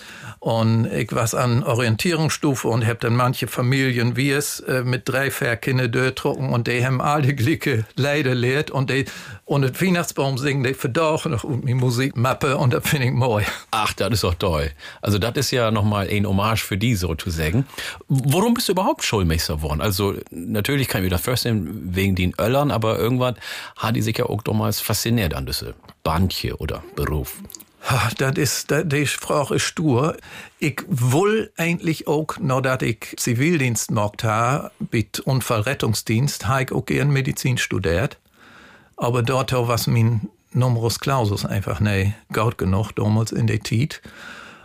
Und 0.40 0.87
ich 0.92 1.11
was 1.12 1.35
an 1.35 1.62
Orientierungsstufe 1.62 2.68
und 2.68 2.87
hab 2.87 3.00
dann 3.00 3.16
manche 3.16 3.46
Familien 3.46 4.16
wie 4.16 4.30
es 4.30 4.61
äh, 4.61 4.85
mit 4.85 5.09
drei 5.09 5.30
Kinder 5.57 5.88
durchdrucken 5.88 6.50
und 6.50 6.66
die 6.68 6.85
haben 6.85 7.00
alle 7.00 7.35
Glicke 7.35 7.87
leider 7.96 8.35
lehrt 8.35 8.70
und 8.70 8.90
die 8.90 9.07
und 9.46 9.62
das 9.62 9.80
Weihnachtsbaum 9.80 10.38
singen 10.38 10.64
die 10.64 10.74
für 10.74 10.90
auch 11.00 11.24
noch 11.26 11.44
die 11.44 11.74
Musikmappe 11.74 12.57
und 12.57 12.72
das 12.72 12.87
finde 12.88 13.07
ich 13.07 13.12
mooi. 13.12 13.44
Ach, 13.70 13.92
das 13.92 14.12
ist 14.12 14.24
doch 14.24 14.35
toll. 14.35 14.70
Also 15.02 15.18
das 15.18 15.35
ist 15.37 15.50
ja 15.50 15.70
nochmal 15.70 16.09
ein 16.11 16.26
Hommage 16.26 16.62
für 16.62 16.78
die 16.78 16.94
sozusagen. 16.94 17.66
Warum 18.09 18.54
bist 18.54 18.68
du 18.68 18.72
überhaupt 18.72 19.04
Schulmeister 19.04 19.57
geworden? 19.57 19.80
Also 19.80 20.14
natürlich 20.35 20.88
kann 20.88 21.03
ich 21.03 21.05
mir 21.05 21.11
das 21.11 21.23
vorstellen, 21.23 21.94
wegen 21.94 22.14
den 22.14 22.35
Öllern, 22.38 22.70
aber 22.70 22.99
irgendwann 22.99 23.37
hat 23.77 23.97
die 23.97 24.03
sich 24.03 24.18
ja 24.18 24.27
auch 24.27 24.42
damals 24.42 24.81
fasziniert 24.81 25.35
an 25.35 25.47
diese 25.47 25.75
Bandje 26.03 26.57
oder 26.57 26.83
Beruf. 26.97 27.37
Das 28.16 28.38
ist, 28.38 28.75
die 28.85 29.07
Sprache 29.07 29.57
ist 29.57 29.62
stur. 29.62 30.16
Ich 30.59 30.83
will 30.88 31.53
eigentlich 31.59 32.07
auch, 32.07 32.38
noch 32.38 32.62
dass 32.62 32.81
ich 32.81 33.14
Zivildienst 33.18 33.88
gemacht 33.88 34.25
habe, 34.25 34.70
mit 34.90 35.20
Unfallrettungsdienst, 35.20 36.49
habe 36.49 36.62
ich 36.62 36.73
auch 36.73 36.87
gern 36.87 37.11
Medizin 37.11 37.59
studiert. 37.59 38.18
Aber 38.97 39.23
dort 39.23 39.53
was 39.53 39.87
mein 39.87 40.29
Numerus 40.53 41.01
Clausus 41.01 41.44
einfach 41.44 41.81
nicht 41.81 42.14
gut 42.33 42.57
genug, 42.57 42.92
damals 42.92 43.33
in 43.33 43.49
der 43.49 43.62
Zeit. 43.62 44.01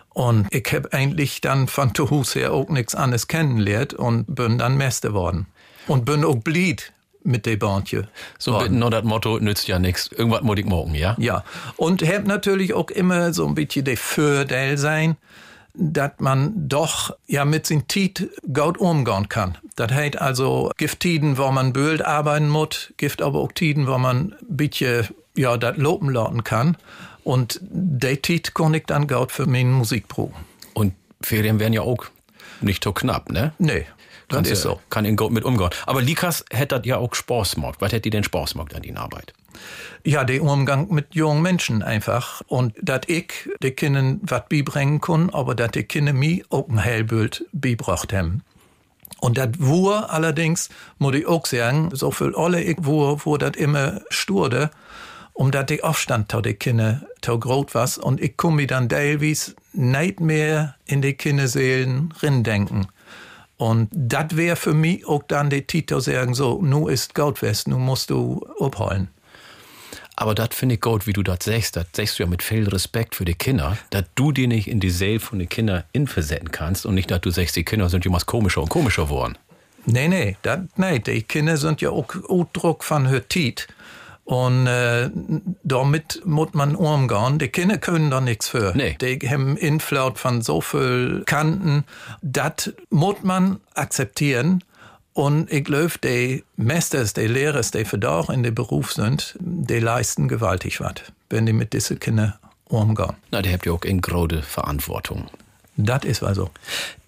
Und 0.10 0.48
ich 0.52 0.72
hab 0.74 0.94
eigentlich 0.94 1.42
dann 1.42 1.68
von 1.68 1.94
zu 1.94 2.10
Hause 2.10 2.40
her 2.40 2.54
auch 2.54 2.70
nichts 2.70 2.96
anderes 2.96 3.28
kennengelernt 3.28 3.94
und 3.94 4.34
bin 4.34 4.58
dann 4.58 4.78
Meister 4.78 5.14
worden. 5.14 5.48
Und 5.90 6.06
bin 6.06 6.24
auch 6.24 6.36
blied 6.36 6.94
mit 7.24 7.46
der 7.46 7.58
Bandje. 7.58 8.08
So 8.38 8.58
bitten 8.58 8.80
nur 8.80 8.92
das 8.92 9.04
Motto 9.04 9.40
nützt 9.40 9.68
ja 9.68 9.80
nichts. 9.80 10.08
Irgendwas 10.08 10.42
muss 10.42 10.58
ich 10.58 10.66
morgen, 10.66 10.96
ja? 10.96 11.16
Ja, 11.20 11.44
und 11.78 12.02
hab 12.02 12.26
natürlich 12.26 12.74
auch 12.74 12.90
immer 12.90 13.34
so 13.34 13.46
ein 13.48 13.56
bisschen 13.56 13.86
der 13.86 13.98
Fördel 13.98 14.78
sein, 14.78 15.18
dass 15.74 16.12
man 16.20 16.68
doch 16.68 17.16
ja 17.28 17.46
mit 17.46 17.66
sin 17.66 17.88
Tiet 17.88 18.30
gut 18.52 18.78
umgehen 18.78 19.30
kann. 19.30 19.58
Das 19.76 19.92
heißt 19.92 20.20
also 20.20 20.72
Gifttiden, 20.78 21.38
wo 21.38 21.52
man 21.52 21.74
böld 21.74 22.06
arbeiten 22.06 22.50
muss, 22.50 22.94
Gift 22.98 23.22
aber 23.22 23.40
auch 23.40 23.52
Tiden, 23.52 23.88
wo 23.88 23.98
man 23.98 24.34
ein 24.34 24.58
bisschen 24.58 25.08
ja 25.36 25.58
das 25.58 25.78
lopen 25.78 26.10
lauten 26.10 26.44
kann. 26.44 26.78
Und 27.24 27.60
der 27.62 28.22
Tiet 28.22 28.54
kann 28.56 28.74
ich 28.74 28.86
dann 28.86 29.08
gut 29.08 29.32
für 29.32 29.46
meine 29.46 29.70
Musik 29.70 30.08
proben. 30.08 30.36
Und 30.74 30.94
Ferien 31.22 31.60
wären 31.60 31.74
ja 31.74 31.82
auch 31.82 32.06
nicht 32.62 32.84
so 32.84 32.94
knapp, 32.94 33.30
ne? 33.32 33.54
Nee. 33.60 33.86
Das 34.30 34.48
ist 34.48 34.62
so. 34.62 34.80
Kann 34.90 35.06
in 35.06 35.16
gut 35.16 35.32
mit 35.32 35.44
umgehen. 35.44 35.70
Aber 35.86 36.02
Likas 36.02 36.46
hätte 36.52 36.78
das 36.78 36.86
ja 36.86 36.98
auch 36.98 37.14
Spaß 37.14 37.56
gemacht. 37.56 37.78
Was 37.80 37.92
hätte 37.92 38.02
die 38.02 38.10
denn 38.12 38.24
Spaß 38.24 38.54
gemacht 38.54 38.76
an 38.76 38.82
die 38.82 38.96
Arbeit? 38.96 39.34
Ja, 40.06 40.24
der 40.24 40.42
Umgang 40.42 40.92
mit 40.92 41.16
jungen 41.16 41.42
Menschen 41.42 41.84
einfach. 41.84 42.42
Und 42.48 42.74
dass 42.82 43.02
ich 43.08 43.34
den 43.62 43.76
Kindern 43.76 44.20
was 44.24 44.44
beibringen 44.50 45.02
kann, 45.02 45.30
aber 45.32 45.56
dass 45.56 45.72
die 45.72 45.84
Kinder 45.84 46.14
mir 46.14 46.44
auch 46.50 46.70
ein 46.70 46.78
Hellbild 46.78 47.46
beibracht 47.52 48.14
haben. 48.14 48.44
Und 49.20 49.38
das 49.38 49.50
war 49.58 50.12
allerdings, 50.12 50.70
muss 50.98 51.16
ich 51.16 51.28
auch 51.28 51.46
sagen, 51.46 51.90
so 51.94 52.12
viel 52.12 52.34
alle 52.36 52.62
ich 52.62 52.78
war, 52.80 53.26
wo 53.26 53.38
das 53.38 53.58
immer 53.58 54.02
sturde, 54.10 54.70
omdat 55.34 55.70
der 55.70 55.84
Aufstand 55.84 56.32
zu 56.32 56.42
den 56.42 56.58
Kindern 56.58 57.06
zu 57.22 57.38
groß 57.38 57.74
war. 57.74 57.90
Und 58.04 58.22
ich 58.22 58.38
komme 58.38 58.68
dann 58.68 58.88
teilweise 58.88 59.56
nicht 59.74 60.20
mehr 60.20 60.76
in 60.86 61.02
die 61.02 61.14
Kinderseelen 61.14 62.14
denken. 62.22 62.88
Und 63.60 63.90
das 63.92 64.38
wäre 64.38 64.56
für 64.56 64.74
mich 64.74 65.06
auch 65.06 65.22
dann 65.28 65.50
der 65.50 65.68
Titel 65.68 66.00
sagen, 66.00 66.34
so, 66.34 66.62
nu 66.62 66.88
ist 66.88 67.14
Gold 67.14 67.40
fest, 67.40 67.68
nu 67.68 67.78
musst 67.78 68.10
du 68.10 68.48
abholen. 68.58 69.10
Aber 70.16 70.34
das 70.34 70.50
finde 70.54 70.76
ich 70.76 70.82
gut, 70.82 71.08
wie 71.08 71.12
du 71.12 71.24
das 71.24 71.40
sagst. 71.44 71.76
Das 71.76 71.88
sagst 71.92 72.18
du 72.18 72.24
ja 72.24 72.30
mit 72.30 72.42
viel 72.42 72.70
Respekt 72.70 73.16
für 73.16 73.26
die 73.26 73.34
Kinder, 73.34 73.78
dass 73.90 74.06
du 74.16 74.32
dir 74.32 74.48
nicht 74.48 74.70
in 74.70 74.80
die 74.80 74.90
Seele 74.90 75.20
von 75.20 75.40
den 75.40 75.50
Kindern 75.50 75.84
inversetzen 75.92 76.54
kannst 76.54 76.86
und 76.86 76.96
nicht, 76.96 77.12
dass 77.12 77.20
du 77.20 77.32
sagst, 77.32 77.58
die 77.58 77.66
Kinder 77.66 77.90
sind 77.90 78.06
jemals 78.06 78.26
komischer 78.26 78.62
und 78.62 78.70
komischer 78.70 79.04
geworden. 79.04 79.38
Nee, 79.86 80.08
nee, 80.08 80.38
das, 80.42 80.60
nee, 80.78 81.00
die 81.00 81.24
Kinder 81.24 81.58
sind 81.58 81.82
ja 81.82 81.90
auch 81.90 82.08
Ausdruck 82.30 82.86
von 82.86 83.10
Hörtit. 83.10 83.68
Und 84.30 84.68
äh, 84.68 85.10
damit 85.64 86.22
muss 86.24 86.54
man 86.54 86.76
umgehen. 86.76 87.40
Die 87.40 87.48
Kinder 87.48 87.80
können 87.80 88.12
da 88.12 88.22
nichts 88.22 88.48
für. 88.48 88.74
Nee. 88.76 88.96
Die 89.02 89.28
haben 89.28 89.58
Inflaut 89.58 90.20
von 90.20 90.44
so 90.44 90.62
viel 90.62 91.24
Kanten. 91.26 91.84
Das 92.22 92.72
muss 92.92 93.24
man 93.24 93.60
akzeptieren. 93.74 94.64
Und 95.14 95.52
ich 95.52 95.64
glaube, 95.64 95.94
die 96.04 96.44
Meisters, 96.58 97.14
die 97.14 97.26
Lehrer, 97.26 97.62
die 97.62 97.86
für 97.86 97.98
da 97.98 98.20
auch 98.20 98.30
in 98.30 98.44
dem 98.44 98.54
Beruf 98.54 98.94
sind, 98.94 99.36
die 99.40 99.80
leisten 99.80 100.28
gewaltig 100.28 100.80
was, 100.80 100.94
wenn 101.32 101.48
die 101.48 101.54
mit 101.54 101.74
diesen 101.74 102.00
Kindern 102.00 102.36
umgehen. 102.66 103.16
Na, 103.32 103.42
die 103.42 103.52
habt 103.52 103.66
ja 103.66 103.72
auch 103.72 103.82
in 103.82 104.00
große 104.00 104.44
Verantwortung. 104.44 105.28
Das 105.76 106.06
ist 106.06 106.22
also. 106.22 106.52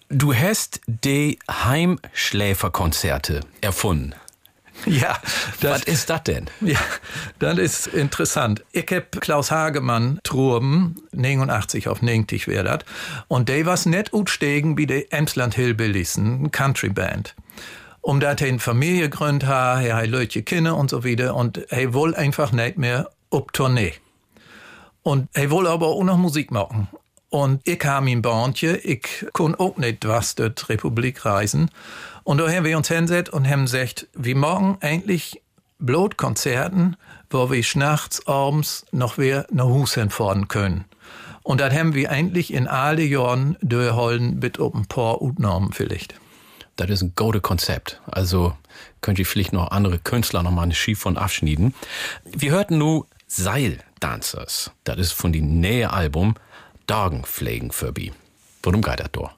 Du 0.08 0.34
hast 0.34 0.80
die 0.88 1.38
Heimschläferkonzerte 1.48 3.42
erfunden. 3.60 4.12
Ja, 4.86 5.18
was 5.60 5.84
ist 5.84 6.10
das 6.10 6.24
denn? 6.24 6.46
Ja, 6.60 6.78
das 7.38 7.58
ist 7.58 7.86
interessant. 7.88 8.64
Ich 8.72 8.86
hab 8.90 9.20
Klaus 9.20 9.50
Hagemann 9.50 10.18
Truben, 10.24 10.96
89 11.12 11.88
auf 11.88 12.02
90 12.02 12.48
wäre 12.48 12.64
das, 12.64 12.78
und 13.28 13.48
der 13.48 13.66
was 13.66 13.86
net 13.86 14.12
utstegen 14.12 14.76
wie 14.76 14.86
die 14.86 15.10
Emsland 15.10 15.54
Hillbillies, 15.54 16.16
ein 16.16 16.50
Country 16.50 16.88
Band. 16.88 17.34
Um 18.00 18.18
dat 18.18 18.40
er 18.40 18.58
Familie 18.58 19.08
gegründet 19.08 19.48
hat, 19.48 19.84
er 19.84 19.96
hat 19.96 20.08
Leute 20.08 20.42
Kinder 20.42 20.76
und 20.76 20.90
so 20.90 21.04
weiter, 21.04 21.36
und 21.36 21.58
er 21.70 21.94
will 21.94 22.14
einfach 22.16 22.50
nicht 22.50 22.76
mehr 22.76 23.10
auf 23.30 23.46
Tournee. 23.52 23.94
Und 25.02 25.28
er 25.32 25.50
will 25.50 25.66
aber 25.66 25.86
auch 25.86 26.02
noch 26.02 26.16
Musik 26.16 26.50
machen. 26.50 26.88
Und 27.32 27.66
ich 27.66 27.82
habe 27.84 28.04
mein 28.04 28.20
Bandje, 28.20 28.76
ich 28.76 29.24
kann 29.32 29.54
auch 29.54 29.78
nicht 29.78 30.06
was 30.06 30.34
dort 30.34 30.68
Republik 30.68 31.24
reisen. 31.24 31.70
Und 32.24 32.38
da 32.38 32.48
haben 32.48 32.64
wir 32.64 32.76
uns 32.76 32.88
hinsetzt 32.88 33.32
und 33.32 33.48
haben 33.48 33.62
gesagt, 33.62 34.06
wir 34.14 34.36
machen 34.36 34.78
eigentlich 34.80 35.42
Blutkonzerten, 35.78 36.96
wo 37.30 37.50
wir 37.50 37.64
nachts, 37.74 38.26
abends 38.26 38.86
noch 38.92 39.18
wieder 39.18 39.46
nach 39.50 39.64
Hause 39.64 40.08
fahren 40.10 40.48
können. 40.48 40.84
Und 41.42 41.60
das 41.60 41.74
haben 41.74 41.94
wir 41.94 42.10
eigentlich 42.10 42.52
in 42.52 42.68
alle 42.68 43.02
Jahren 43.02 43.56
durchhalten 43.62 44.38
mit 44.38 44.60
ein 44.60 44.86
paar 44.86 45.20
Ausnahmen 45.20 45.72
vielleicht. 45.72 46.14
Das 46.76 46.88
ist 46.88 47.02
ein 47.02 47.12
gutes 47.16 47.42
Konzept. 47.42 48.00
Also 48.06 48.56
könnt 49.00 49.18
ihr 49.18 49.26
vielleicht 49.26 49.52
noch 49.52 49.70
andere 49.72 49.98
Künstler 49.98 50.42
noch 50.42 50.52
mal 50.52 50.62
eine 50.62 50.74
Schief 50.74 51.00
von 51.00 51.16
abschneiden. 51.16 51.74
Wir 52.24 52.52
hörten 52.52 52.78
nur 52.78 53.06
Seildancers. 53.26 54.70
Das 54.84 54.98
ist 54.98 55.12
von 55.12 55.32
dem 55.32 55.60
nähe 55.60 55.92
Album 55.92 56.34
Dagenpflegen 56.86 57.72
Furby. 57.72 58.12
Worum 58.62 58.82
geht 58.82 59.00
das 59.00 59.10
da? 59.12 59.32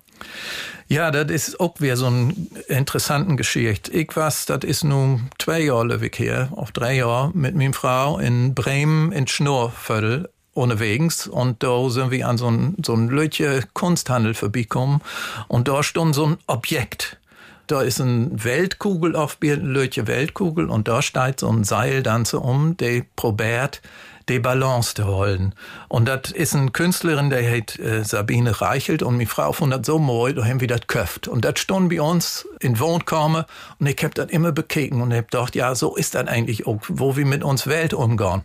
Ja, 0.89 1.11
das 1.11 1.31
ist 1.31 1.61
auch 1.61 1.81
wieder 1.81 1.97
so 1.97 2.07
ein 2.07 2.49
interessanten 2.69 3.37
Geschichte. 3.37 3.91
Ich 3.93 4.11
was, 4.15 4.45
das 4.47 4.65
ist 4.65 4.85
nun 4.85 5.31
zwei 5.39 5.61
Jahre 5.61 6.01
weg 6.01 6.17
hier, 6.17 6.51
auf 6.55 6.73
drei 6.73 6.97
Jahre, 6.97 7.31
mit 7.35 7.55
meiner 7.55 7.73
Frau 7.73 8.19
in 8.19 8.55
Bremen 8.55 9.11
in 9.13 9.27
Schnurrviertel 9.27 10.29
unterwegs 10.53 11.27
und 11.27 11.63
da 11.63 11.89
sind 11.91 12.11
wir 12.11 12.29
an 12.29 12.39
so 12.39 12.49
ein, 12.49 12.77
so 12.85 12.95
ein 12.95 13.09
Lötje 13.09 13.63
Kunsthandel 13.73 14.35
vorbeikommen 14.35 15.01
und 15.49 15.69
da 15.69 15.83
stand 15.83 16.15
so 16.15 16.27
ein 16.27 16.37
Objekt. 16.47 17.19
Da 17.67 17.81
ist 17.81 17.99
ein 17.99 18.45
Weltkugel 18.45 19.17
auf 19.17 19.39
Lötje 19.41 20.07
Weltkugel 20.07 20.69
und 20.69 20.87
da 20.87 21.01
steht 21.01 21.41
so 21.41 21.51
ein 21.51 21.65
Seildanze 21.65 22.39
um, 22.41 22.77
der 22.77 23.05
probiert, 23.17 23.81
die 24.29 24.39
Balance 24.39 24.95
zu 24.95 25.07
holen. 25.07 25.55
Und 25.89 26.07
das 26.07 26.31
ist 26.31 26.55
eine 26.55 26.71
Künstlerin, 26.71 27.31
der 27.31 27.49
heißt 27.49 27.79
äh, 27.79 28.05
Sabine 28.05 28.61
Reichelt 28.61 29.03
und 29.03 29.17
meine 29.17 29.27
Frau 29.27 29.53
fand 29.53 29.73
das 29.73 29.87
so 29.87 29.99
mooi, 29.99 30.35
da 30.35 30.45
haben 30.45 30.61
wir 30.61 30.69
das 30.69 30.87
köft. 30.87 31.29
Und 31.29 31.45
das 31.45 31.59
stand 31.59 31.91
bei 31.91 32.01
uns 32.01 32.47
in 32.61 32.79
Wohnkammer 32.79 33.47
und 33.79 33.87
ich 33.87 34.03
hab 34.03 34.15
das 34.15 34.31
immer 34.31 34.53
bekeken 34.53 35.03
und 35.03 35.13
hab 35.13 35.31
gedacht, 35.31 35.55
ja, 35.55 35.75
so 35.75 35.97
ist 35.97 36.15
das 36.15 36.27
eigentlich 36.27 36.67
auch, 36.67 36.81
wo 36.89 37.17
wir 37.17 37.27
mit 37.27 37.45
uns 37.45 37.67
Welt 37.67 37.93
umgehen. 37.95 38.43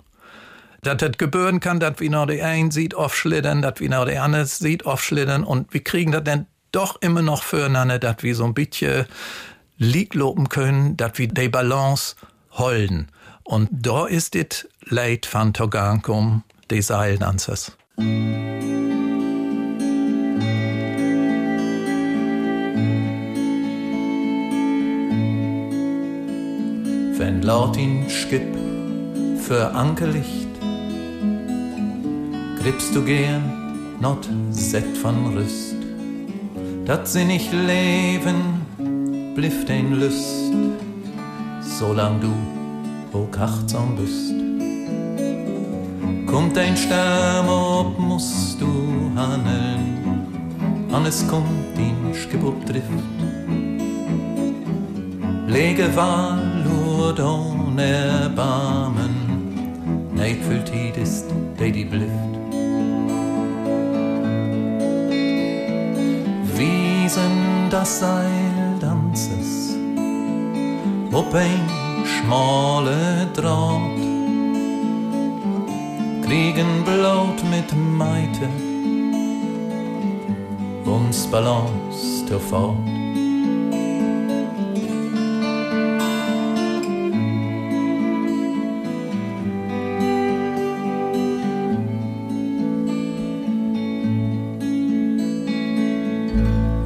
Dass 0.82 0.98
das 0.98 1.18
gebühren 1.18 1.60
kann, 1.60 1.80
dass 1.80 2.00
wir 2.00 2.10
noch 2.10 2.28
die 2.28 2.42
einen 2.42 2.72
sieht 2.72 2.96
aufschlittern, 2.96 3.62
dass 3.62 3.80
wir 3.80 3.90
noch 3.90 4.06
die 4.06 4.18
andere 4.18 4.46
sieht 4.46 4.86
aufschlittern 4.86 5.44
und 5.44 5.74
wir 5.74 5.84
kriegen 5.84 6.12
das 6.12 6.24
dann 6.24 6.46
doch 6.72 7.02
immer 7.02 7.22
noch 7.22 7.44
füreinander, 7.44 8.00
dass 8.00 8.18
wir 8.22 8.36
so 8.36 8.46
ein 8.46 8.54
bisschen 8.54 9.06
Lied 9.78 10.14
loben 10.14 10.50
können, 10.50 10.98
dass 10.98 11.18
wir 11.18 11.28
die 11.28 11.50
Balance 11.50 12.16
holen. 12.52 13.08
Und 13.50 13.68
da 13.72 14.06
ist 14.06 14.36
das 14.36 14.68
Leid 14.86 15.26
von 15.26 15.54
Togankum, 15.54 16.44
des 16.70 16.86
Seildanzers. 16.86 17.72
Wenn 27.18 27.42
laut 27.42 27.76
ihn 27.76 28.08
Skip 28.08 28.56
für 29.40 29.72
Ankerlicht, 29.72 30.48
grippst 32.62 32.96
du 32.96 33.04
gern 33.04 33.98
not 34.00 34.30
set 34.52 34.96
von 34.96 35.36
Rüst, 35.36 35.74
dat 36.86 37.08
sie 37.08 37.26
nicht 37.26 37.52
leben, 37.52 39.34
blifft 39.34 39.72
ein 39.72 39.94
Lüst, 39.96 40.54
solang 41.62 42.22
du 42.22 42.59
auch 43.14 43.40
achtsam 43.40 43.96
bist. 43.96 44.34
Kommt 46.28 46.58
ein 46.58 46.78
Sturm 46.78 47.48
ob, 47.50 48.00
musst 48.00 48.62
du 48.62 48.68
handeln, 49.16 50.28
an 50.92 51.06
es 51.06 51.28
kommt 51.28 51.78
in 51.78 52.14
Schgebub 52.14 52.66
trifft. 52.66 52.86
Lege 55.48 55.96
Wahl 55.96 56.64
ohne 57.20 57.84
Erbarmen, 57.84 59.16
neid 60.14 60.38
füllt 60.48 60.72
ist, 60.98 61.26
der 61.60 61.72
die 61.72 61.86
blifft. 61.86 62.14
Wiesen 66.56 67.70
das 67.72 68.00
Seil 68.00 68.78
danzes, 68.80 69.76
ob 71.12 71.34
ein 71.34 71.89
schmale 72.10 73.28
Draht. 73.34 74.00
Kriegen 76.26 76.84
Blut 76.84 77.44
mit 77.50 77.74
Meite, 77.98 78.50
uns 80.86 81.26
Balance 81.28 82.26
der 82.30 82.40
Fahrt. 82.40 82.76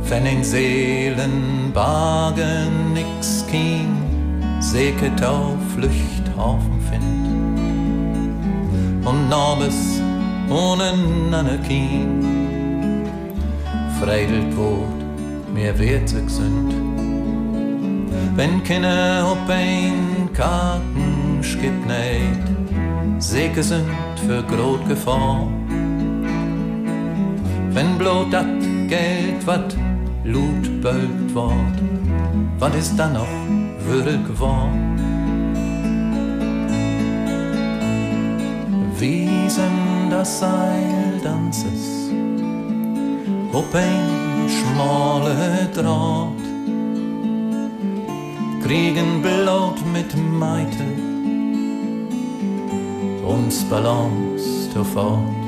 Wenn 0.09 0.25
in 0.27 0.43
Seelenwagen 0.43 2.93
nix 2.93 3.45
ging, 3.51 4.02
säket 4.63 5.21
auf 5.23 5.57
Flüchthafen 5.75 6.79
find. 6.89 7.27
Und 9.05 9.29
Nabes 9.29 10.01
ohne 10.49 10.93
Nannekin 11.29 13.03
freidelt 13.99 14.55
wort 14.55 15.53
mehr 15.53 15.77
wertig 15.77 16.29
sind. 16.29 16.73
Wenn 18.35 18.63
Kinder 18.63 19.31
op 19.31 19.49
ein 19.49 20.29
Karten 20.33 21.43
skip 21.43 21.85
neid, 21.85 22.45
säke 23.19 23.61
sind 23.61 23.89
für 24.25 24.41
grot 24.43 24.87
Gefahr. 24.87 25.47
Wenn 27.71 27.97
blot 27.97 28.31
dat 28.31 28.45
Geld 28.87 29.45
wat 29.45 29.75
Lut 30.23 30.81
bölt 30.81 31.35
wort, 31.35 31.77
was 32.59 32.75
ist 32.75 32.97
dann 32.97 33.13
noch 33.13 33.62
würdig? 33.85 34.19
Wiesen 38.99 40.09
das 40.09 40.39
Seil 40.39 41.19
danses, 41.23 42.09
ob 43.51 43.65
ein 43.75 44.49
schmale 44.49 45.69
Draht, 45.73 46.43
kriegen 48.63 49.21
Blut 49.21 49.79
mit 49.91 50.15
Meite, 50.39 50.85
uns 53.25 53.63
Balance 53.65 54.69
fort. 54.83 55.19
Hitte 55.23 55.42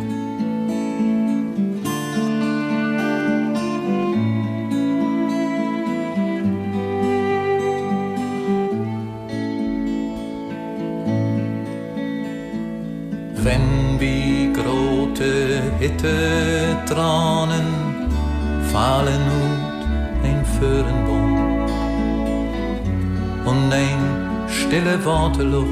stille 24.75 25.05
Worteluft 25.05 25.71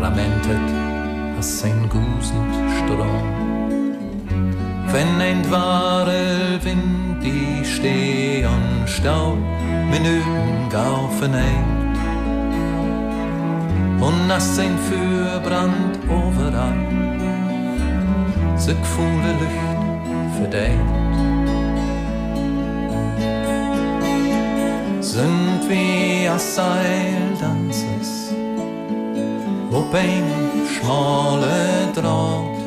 ramentet 0.00 0.68
als 1.36 1.62
ein 1.62 1.88
gusend 1.88 2.54
Strom. 2.76 3.22
Wenn 4.92 5.20
ein 5.20 5.48
wahre 5.48 6.58
Wind 6.64 7.22
die 7.22 7.64
Steh 7.64 8.44
und 8.44 8.88
Stau 8.88 9.36
Minuten 9.92 10.68
gaufen 10.70 11.34
eilt 11.34 11.98
und 14.00 14.26
nass 14.26 14.58
ein 14.58 14.76
Fürbrand 14.88 15.98
overall 16.10 16.98
ze 18.56 18.74
gevoelde 18.74 19.32
lucht 19.40 20.36
verdijnt. 20.36 21.07
Sind 25.18 25.68
wie 25.68 26.28
als 26.28 26.54
Seildanzers 26.54 28.32
op 29.72 29.92
een 29.92 30.24
schmale 30.64 31.90
Draht, 31.92 32.58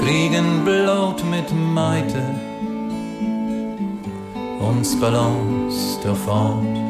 kriegen 0.00 0.64
Blut 0.64 1.22
mit 1.30 1.52
Meite, 1.72 2.22
uns 4.58 4.98
Balance 4.98 6.00
der 6.02 6.16
Fahrt. 6.16 6.83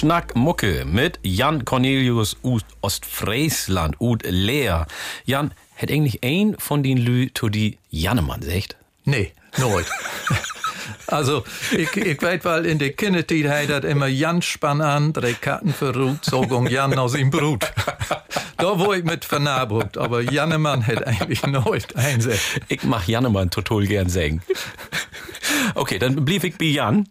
Schnack 0.00 0.34
Mucke 0.34 0.86
mit 0.86 1.18
Jan 1.22 1.66
Cornelius 1.66 2.38
aus 2.42 2.62
Ostfriesland 2.80 4.00
und 4.00 4.22
Leer. 4.26 4.86
Jan, 5.26 5.52
hätt 5.74 5.92
eigentlich 5.92 6.24
ein 6.24 6.56
von 6.58 6.82
den 6.82 6.96
Lü 6.96 7.28
to 7.34 7.50
die 7.50 7.76
Jannemann 7.90 8.40
secht? 8.40 8.78
Nee, 9.04 9.32
nooit. 9.58 9.84
Also, 11.06 11.44
ich, 11.72 11.96
ich 11.96 12.22
weet 12.22 12.44
wel, 12.44 12.64
in 12.64 12.78
der 12.78 12.92
kindertijd 12.92 13.44
hij 13.44 13.66
dat 13.66 13.84
immer 13.84 14.08
Jan 14.08 14.42
span 14.42 14.80
an, 14.80 15.12
drei 15.12 15.32
Karten 15.32 15.74
verruht, 15.74 16.24
zogung 16.24 16.68
Jan 16.68 16.98
aus 16.98 17.14
ihm 17.14 17.30
Brut. 17.30 17.72
da 18.56 18.78
wo 18.78 18.92
ich 18.92 19.02
mit 19.02 19.24
vernabrucht, 19.24 19.98
aber 19.98 20.20
Jannemann 20.20 20.82
hätte 20.82 21.06
eigentlich 21.06 21.42
nooit 21.42 21.96
einsetzt. 21.96 22.60
Ich 22.68 22.84
mach 22.84 23.08
Jannemann 23.08 23.50
total 23.50 23.86
gern 23.86 24.08
singen. 24.08 24.40
Okay, 25.74 25.98
dann 25.98 26.24
blieb 26.24 26.44
ich 26.44 26.56
bei 26.56 26.66
Jan. 26.66 27.08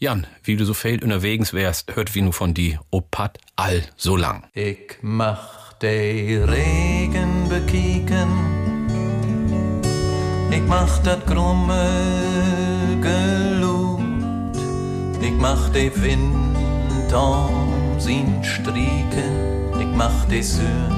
Jan, 0.00 0.28
wie 0.44 0.54
du 0.54 0.64
so 0.64 0.74
viel 0.74 1.02
unterwegs 1.02 1.52
wärst, 1.52 1.96
hört 1.96 2.14
wie 2.14 2.22
nur 2.22 2.32
von 2.32 2.54
die 2.54 2.78
Opat 2.92 3.36
all 3.56 3.82
so 3.96 4.16
lang. 4.16 4.44
Ich 4.54 4.98
mach 5.02 5.72
de 5.82 6.44
Regen 6.44 7.48
bekieken, 7.48 8.28
ich 10.52 10.62
mach 10.68 10.98
dat 11.00 11.26
krumme 11.26 11.90
Gelut, 13.02 14.56
ich 15.20 15.32
mach 15.32 15.68
de 15.70 15.90
Wind 16.00 17.12
om 17.12 17.98
sin 17.98 18.44
striken, 18.44 19.80
ich 19.80 19.96
mach 19.96 20.26
de 20.26 20.42
Sön 20.42 20.94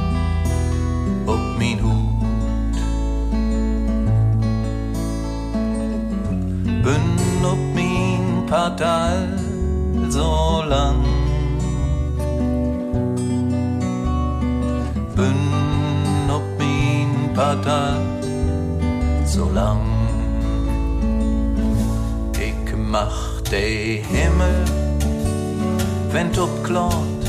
ob 1.25 1.41
min 1.59 1.81
Hut. 1.83 2.77
Bünn 6.83 7.45
ob 7.47 7.90
Padal 8.51 9.29
so 10.11 10.65
lang. 10.67 11.07
Bin 15.15 15.39
op 16.29 16.43
min 16.59 17.31
Padal 17.33 18.03
so 19.25 19.47
lang. 19.55 19.87
Ich 22.35 22.75
mach 22.75 23.41
de 23.53 24.03
Himmel, 24.03 24.65
wenn 26.11 26.37
op 26.37 26.65
klort, 26.65 27.23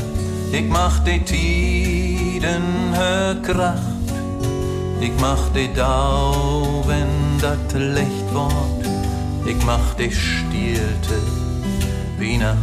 ich 0.50 0.68
mach 0.68 0.98
de 1.04 1.20
Tiden 1.20 2.66
hör 2.94 3.36
Kracht, 3.36 4.08
ich 5.00 5.12
mach 5.20 5.48
de 5.54 5.68
Dau, 5.72 6.82
wenn 6.88 7.38
dat 7.40 7.72
Licht 7.74 8.34
wort 8.34 8.81
ich 9.44 9.64
mach 9.64 9.94
dich 9.94 10.14
stielte 10.16 11.20
wie 12.18 12.38
Nacht. 12.38 12.56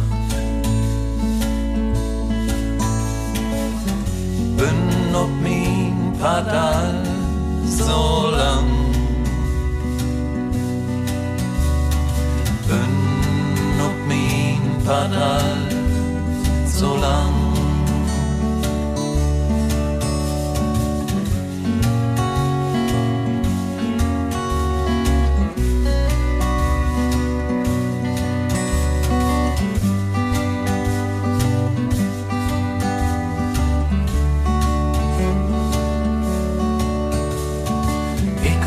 Bin 4.56 5.14
ob 5.14 5.30
min 5.42 6.12
Padal 6.18 7.02
so 7.66 8.30
lang. 8.30 8.68
Bin 12.68 13.80
ob 13.86 14.06
min 14.06 14.84
Padal 14.84 15.56
so 16.66 16.96
lang. 16.96 17.49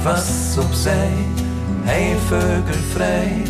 Was 0.03 0.57
op 0.57 0.73
zee, 0.73 1.27
hey 1.81 2.15
vogelvrij, 2.27 3.43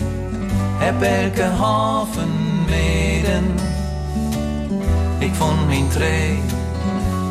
heb 0.78 1.02
elke 1.02 1.44
haven 1.44 2.30
meden. 2.70 3.44
Ik 5.20 5.34
vond 5.34 5.68
mijn 5.68 5.88
tree, 5.88 6.39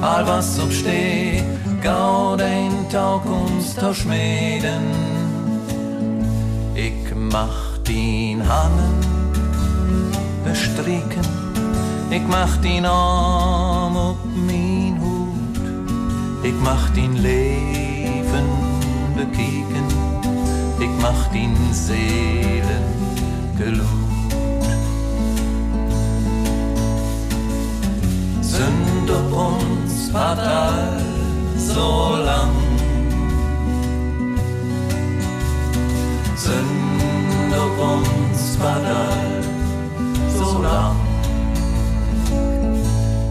al 0.00 0.24
was 0.24 0.58
op 0.58 0.70
stee, 0.70 1.42
gauw 1.80 2.38
een 2.38 2.86
toekomst 2.88 3.78
te 3.78 3.90
schmeden. 3.92 4.82
Ik 6.72 7.14
mach 7.30 7.78
die 7.82 8.42
Hannen 8.42 8.98
bestriken, 10.42 11.24
ik 12.08 12.26
mach 12.26 12.60
die 12.60 12.86
Arm 12.86 13.96
op 13.96 14.18
mijn 14.46 14.96
Hut. 15.00 15.22
Ich 16.42 16.58
mach 16.62 16.92
din 16.92 17.20
Leben 17.20 18.71
bekieken, 19.14 19.86
ich 20.80 20.90
mach 21.00 21.28
din 21.32 21.56
Seelen 21.72 22.84
gelut. 23.56 24.02
Sünd 28.40 29.10
ob 29.10 29.32
uns 29.32 30.10
fatal 30.10 31.00
so 31.56 32.16
lang. 32.24 32.50
Sünd 36.36 37.54
ob 37.64 37.78
uns 37.94 38.56
fatal 38.56 39.42
so 40.36 40.62
lang. 40.62 40.96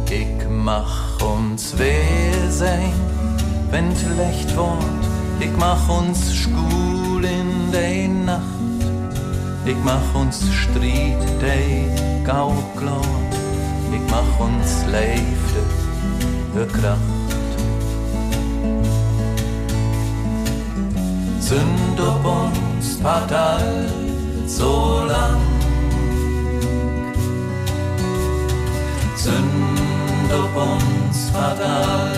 Ich 0.09 0.49
mach 0.49 1.21
uns 1.21 1.77
weh 1.77 2.49
sein, 2.49 2.93
wenn 3.69 3.95
schlecht 3.95 4.55
wird. 4.55 5.00
Ich 5.41 5.57
mach 5.57 5.89
uns 5.89 6.35
schul 6.35 7.25
in 7.25 7.71
der 7.71 8.07
Nacht. 8.07 8.41
Ich 9.65 9.77
mach 9.83 10.13
uns 10.13 10.37
Streit, 10.53 11.23
der 11.41 12.23
Gauklot. 12.23 13.31
Ich 13.91 14.11
mach 14.11 14.39
uns 14.39 14.85
Leifte, 14.91 15.61
der 16.55 16.67
Kracht. 16.67 17.31
Sünd 21.39 21.99
ob 21.99 22.23
uns 22.23 22.97
fatal 23.01 23.89
so 24.45 25.03
lang. 25.07 25.41
Sünd 29.15 30.31
ob 30.31 30.55
uns 30.55 31.29
fatal 31.31 32.13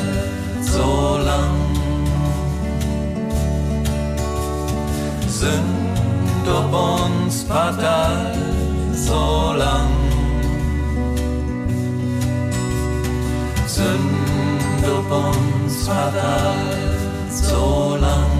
so 0.61 1.17
lang. 1.25 1.62
Sünd 5.43 6.47
ob 6.47 6.73
uns 6.73 7.43
fatal 7.43 8.33
so 8.93 9.53
lang. 9.57 9.89
Sünd 13.67 14.87
ob 14.87 15.11
uns 15.11 15.85
fatal 15.85 16.55
so 17.29 17.97
lang. 17.99 18.32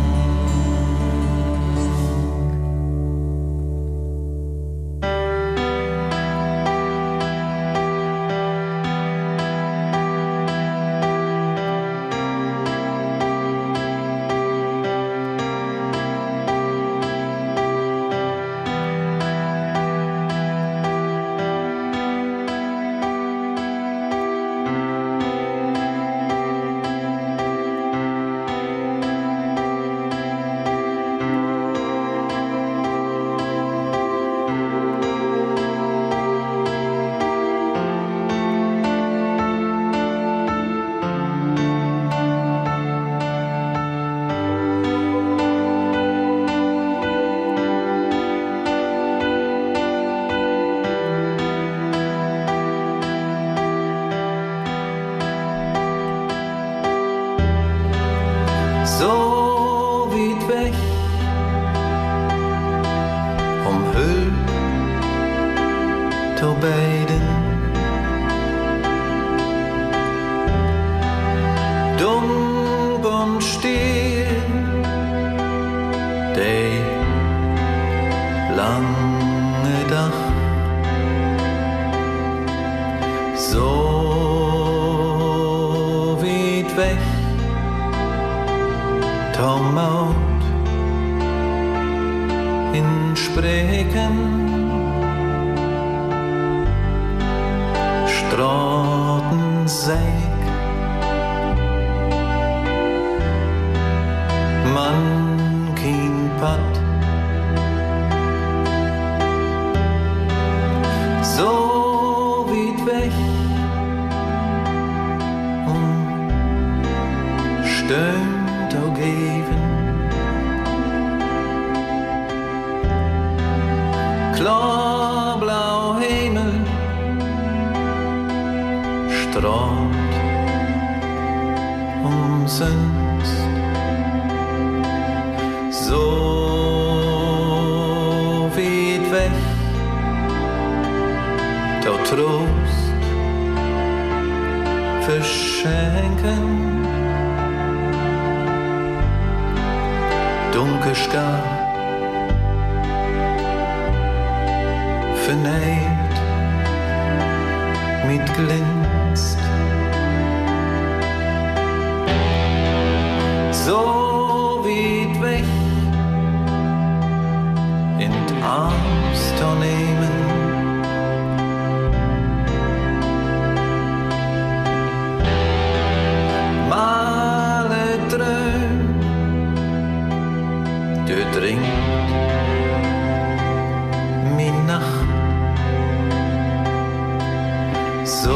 So 188.22 188.30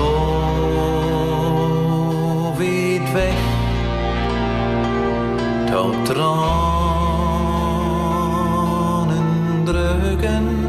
weit 2.57 3.13
weg, 3.13 3.37
tau 5.69 5.91
Tränen 6.03 6.25
drücken. 9.65 10.66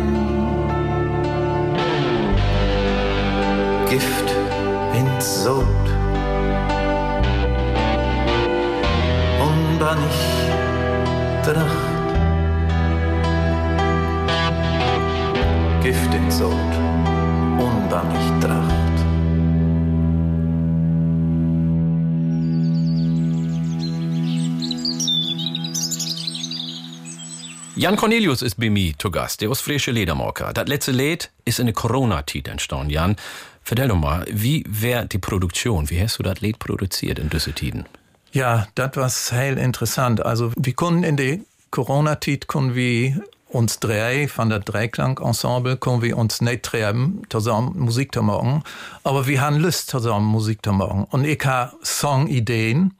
Jan 27.78 27.94
Cornelius 27.94 28.42
ist 28.42 28.56
bei 28.56 28.70
mir 28.70 28.98
zu 28.98 29.08
Gast, 29.08 29.40
der 29.40 29.50
aus 29.50 29.60
frische 29.60 29.92
Ledermarker. 29.92 30.52
Das 30.52 30.66
letzte 30.66 30.90
Lied 30.90 31.30
ist 31.44 31.60
in 31.60 31.66
der 31.66 31.76
Corona-Zeit 31.76 32.48
entstanden, 32.48 32.90
Jan. 32.90 33.14
Vertell 33.62 33.86
doch 33.86 33.96
mal, 33.96 34.26
wie 34.28 34.64
wäre 34.66 35.06
die 35.06 35.18
Produktion? 35.18 35.88
Wie 35.88 36.02
hast 36.02 36.18
du 36.18 36.24
das 36.24 36.40
Lied 36.40 36.58
produziert 36.58 37.20
in 37.20 37.30
Tiden? 37.30 37.86
Ja, 38.32 38.66
das 38.74 38.96
war 38.96 39.40
heel 39.40 39.58
interessant. 39.58 40.26
Also, 40.26 40.50
wir 40.56 40.72
konnten 40.72 41.04
in 41.04 41.16
der 41.16 41.38
Corona-Zeit, 41.70 42.48
können 42.48 42.74
wir 42.74 43.22
uns 43.46 43.78
drei 43.78 44.26
von 44.26 44.50
der 44.50 44.58
Dreiklang-Ensemble, 44.58 45.76
können 45.76 46.02
wir 46.02 46.18
uns 46.18 46.40
nicht 46.40 46.64
treiben, 46.64 47.22
zusammen 47.28 47.78
Musik 47.78 48.12
zu 48.12 48.24
machen. 48.24 48.64
Aber 49.04 49.28
wir 49.28 49.40
haben 49.40 49.56
Lust, 49.56 49.88
zusammen 49.88 50.26
Musik 50.26 50.64
zu 50.64 50.72
machen. 50.72 51.06
Und 51.10 51.24
ich 51.24 51.44
habe 51.44 51.76
Songideen. 51.84 52.94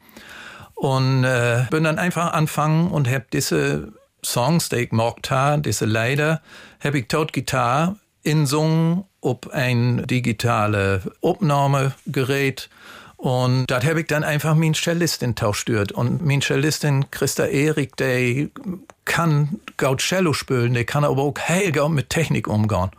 Und 0.76 1.24
äh, 1.24 1.64
bin 1.70 1.83
dann 1.83 1.99
einfach 1.99 2.33
anfangen 2.33 2.93
und 2.93 3.09
habe 3.09 3.24
diese 3.33 3.97
Songs, 4.25 4.69
die 4.69 4.77
ich 4.77 4.91
gemacht 4.91 5.31
habe, 5.31 5.62
diese 5.62 5.85
Leider, 5.85 6.41
habe 6.83 6.99
ich 6.99 7.09
tot 7.09 7.33
Gitarre 7.33 7.97
insungen 8.23 9.05
auf 9.21 9.51
ein 9.53 10.07
digitale 10.07 11.03
Aufnahmegerät. 11.23 12.69
Und 13.16 13.66
das 13.66 13.85
habe 13.85 14.03
ich 14.03 14.07
dann 14.07 14.23
einfach 14.23 14.55
mein 14.55 14.75
Cellistin 14.75 15.35
tauschtürt. 15.35 15.91
Und 15.93 16.25
mein 16.25 16.41
Cellistin 16.41 17.11
Christa 17.11 17.47
Erik, 17.47 17.97
der 17.97 18.49
kann 19.05 19.61
gut 19.77 20.01
Cello 20.01 20.33
spielen, 20.33 20.75
der 20.75 20.85
kann 20.85 21.05
aber 21.05 21.23
auch 21.23 21.35
heel 21.37 21.73
gut 21.73 21.91
mit 21.91 22.11
Technik 22.11 22.47
umgehen. 22.47 22.91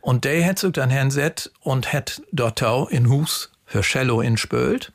Und 0.00 0.24
der 0.24 0.46
hat 0.46 0.60
sich 0.60 0.72
dann 0.72 0.90
hinsetzt 0.90 1.50
und 1.60 1.92
hat 1.92 2.22
dort 2.30 2.62
in 2.90 3.08
Hus 3.08 3.50
für 3.66 3.80
Cello 3.80 4.20
inspült. 4.20 4.92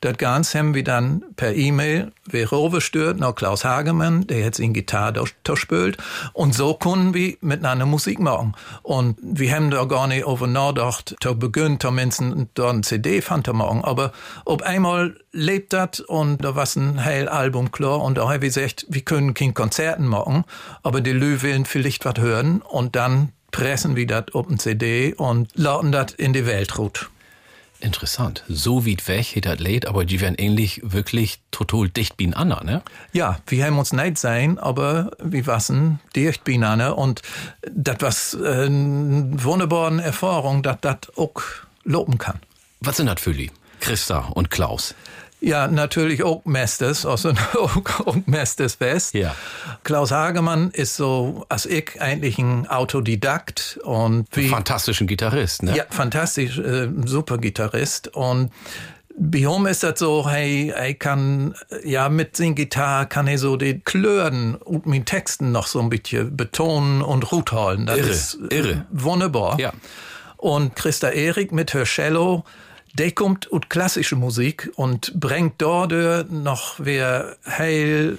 Das 0.00 0.16
Ganze 0.18 0.58
haben 0.58 0.74
wir 0.74 0.84
dann 0.84 1.24
per 1.36 1.54
E-Mail 1.54 2.12
wieder 2.26 2.52
overstört 2.52 3.18
nach 3.18 3.34
Klaus 3.34 3.64
Hagemann, 3.64 4.26
der 4.26 4.40
jetzt 4.40 4.60
in 4.60 4.72
Gitarre 4.72 5.24
durchspült. 5.44 5.96
Und 6.32 6.54
so 6.54 6.74
konnten 6.74 7.14
wir 7.14 7.36
miteinander 7.40 7.86
Musik 7.86 8.18
machen. 8.18 8.54
Und 8.82 9.18
wir 9.22 9.54
haben 9.54 9.70
da 9.70 9.84
gar 9.84 10.06
nicht 10.06 10.26
over 10.26 10.46
nachgedacht, 10.46 11.16
zu 11.20 11.38
beginnen, 11.38 11.80
zumindest 11.80 12.22
da 12.54 12.70
ein 12.70 12.82
CD 12.82 13.22
zu 13.22 13.52
machen. 13.52 13.84
Aber 13.84 14.12
auf 14.44 14.62
einmal 14.62 15.16
lebt 15.32 15.72
das 15.72 16.00
und 16.00 16.44
da 16.44 16.56
war 16.56 16.66
ein 16.76 17.04
heil 17.04 17.28
Album 17.28 17.70
klar. 17.70 18.02
Und 18.02 18.18
da 18.18 18.28
haben 18.28 18.42
wir 18.42 18.48
gesagt, 18.48 18.86
wir 18.88 19.02
können 19.02 19.34
kein 19.34 19.54
Konzerten 19.54 20.06
machen, 20.06 20.44
aber 20.82 21.00
die 21.00 21.12
Lü 21.12 21.42
willen 21.42 21.64
vielleicht 21.64 22.04
was 22.04 22.18
hören. 22.18 22.62
Und 22.62 22.96
dann 22.96 23.32
pressen 23.50 23.96
wir 23.96 24.06
das 24.06 24.26
auf 24.34 24.48
ein 24.48 24.58
CD 24.58 25.14
und 25.14 25.48
lauten 25.54 25.92
das 25.92 26.12
in 26.12 26.32
die 26.32 26.46
Welt 26.46 26.76
rut. 26.78 27.08
Interessant. 27.86 28.42
So 28.48 28.84
weit 28.84 29.06
weg 29.06 29.36
hat 29.36 29.46
das 29.46 29.60
Lied, 29.60 29.86
aber 29.86 30.04
die 30.04 30.20
werden 30.20 30.34
ähnlich 30.36 30.80
wirklich 30.82 31.38
total 31.52 31.88
dicht 31.88 32.16
Anna, 32.34 32.64
ne? 32.64 32.82
Ja, 33.12 33.38
wir 33.46 33.64
haben 33.64 33.78
uns 33.78 33.92
nicht 33.92 34.18
sein, 34.18 34.58
aber 34.58 35.12
wir 35.22 35.46
waren 35.46 36.00
dicht 36.16 36.42
Anna 36.48 36.90
und 36.90 37.22
das 37.70 38.34
war 38.36 38.64
eine 38.64 39.28
wunderbare 39.36 40.02
Erfahrung, 40.02 40.64
dass 40.64 40.78
das 40.80 40.96
auch 41.16 41.40
loben 41.84 42.18
kann. 42.18 42.40
Was 42.80 42.96
sind 42.96 43.06
das 43.06 43.20
für 43.20 43.34
die? 43.34 43.52
Christa 43.78 44.30
und 44.34 44.50
Klaus? 44.50 44.96
Ja, 45.46 45.68
natürlich 45.68 46.24
auch 46.24 46.44
Masters, 46.44 47.06
also 47.06 47.30
auch, 47.54 47.76
auch 48.06 48.16
Masters 48.26 48.80
West. 48.80 49.14
Ja. 49.14 49.34
Klaus 49.84 50.10
Hagemann 50.10 50.70
ist 50.72 50.96
so, 50.96 51.46
als 51.48 51.66
ich 51.66 52.00
eigentlich 52.00 52.38
ein 52.38 52.66
Autodidakt 52.66 53.78
und 53.84 54.26
wie. 54.32 54.48
Fantastischen 54.48 55.06
Gitarrist, 55.06 55.62
ne? 55.62 55.76
Ja, 55.76 55.84
fantastisch, 55.88 56.58
äh, 56.58 56.88
super 57.04 57.38
Gitarrist 57.38 58.08
und 58.08 58.50
bei 59.18 59.38
ihm 59.38 59.66
ist 59.66 59.82
das 59.82 59.98
so, 59.98 60.28
hey, 60.28 60.72
er 60.76 60.94
kann, 60.94 61.54
ja, 61.84 62.08
mit 62.08 62.36
seiner 62.36 62.54
Gitarre 62.54 63.06
kann 63.06 63.26
er 63.26 63.38
so 63.38 63.56
die 63.56 63.80
Klören 63.80 64.56
und 64.56 64.86
mit 64.86 65.06
Texten 65.06 65.52
noch 65.52 65.68
so 65.68 65.80
ein 65.80 65.88
bisschen 65.88 66.36
betonen 66.36 67.00
und 67.02 67.32
Rut 67.32 67.52
holen. 67.52 67.86
Das 67.86 67.96
Irre, 67.98 68.08
ist 68.10 68.38
irre. 68.50 68.86
wunderbar. 68.90 69.58
Ja. 69.58 69.72
Und 70.36 70.76
Christa 70.76 71.08
Erik 71.08 71.50
mit 71.52 71.72
her 71.72 71.84
Cello, 71.84 72.44
der 72.98 73.12
kommt 73.12 73.52
ut 73.52 73.68
klassische 73.68 74.16
Musik 74.16 74.70
und 74.76 75.18
bringt 75.20 75.60
dort 75.60 76.32
noch 76.32 76.76
wer 76.78 77.36
heil 77.46 78.18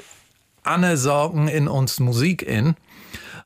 Anne 0.64 0.98
Sorgen 0.98 1.48
in 1.48 1.68
uns 1.68 2.00
Musik 2.00 2.44
in. 2.44 2.76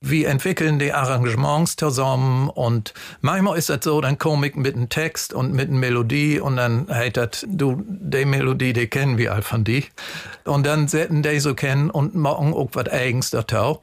Wir 0.04 0.30
entwickeln 0.30 0.80
die 0.80 0.94
Arrangements 0.94 1.76
zusammen 1.76 2.50
und 2.50 2.96
manchmal 3.22 3.58
ist 3.60 3.70
das 3.70 3.84
so, 3.84 4.02
dann 4.02 4.18
komme 4.18 4.48
ich 4.48 4.56
mit 4.56 4.76
einem 4.76 4.90
Text 4.90 5.32
und 5.32 5.54
mit 5.54 5.70
einer 5.70 5.78
Melodie 5.78 6.40
und 6.40 6.58
dann 6.58 6.88
heißt 6.90 7.18
das, 7.18 7.46
du, 7.48 7.84
die 7.88 8.26
Melodie, 8.26 8.74
die 8.74 8.88
kennen 8.88 9.20
wir 9.20 9.32
all 9.32 9.44
von 9.44 9.64
die. 9.64 9.86
Und 10.44 10.66
dann 10.66 10.88
setzen 10.88 11.22
die 11.22 11.40
so 11.40 11.54
kennen 11.54 11.92
und 11.92 12.16
machen 12.16 12.52
auch 12.52 12.70
was 12.74 12.88
eigens 12.88 13.30
dazu. 13.30 13.80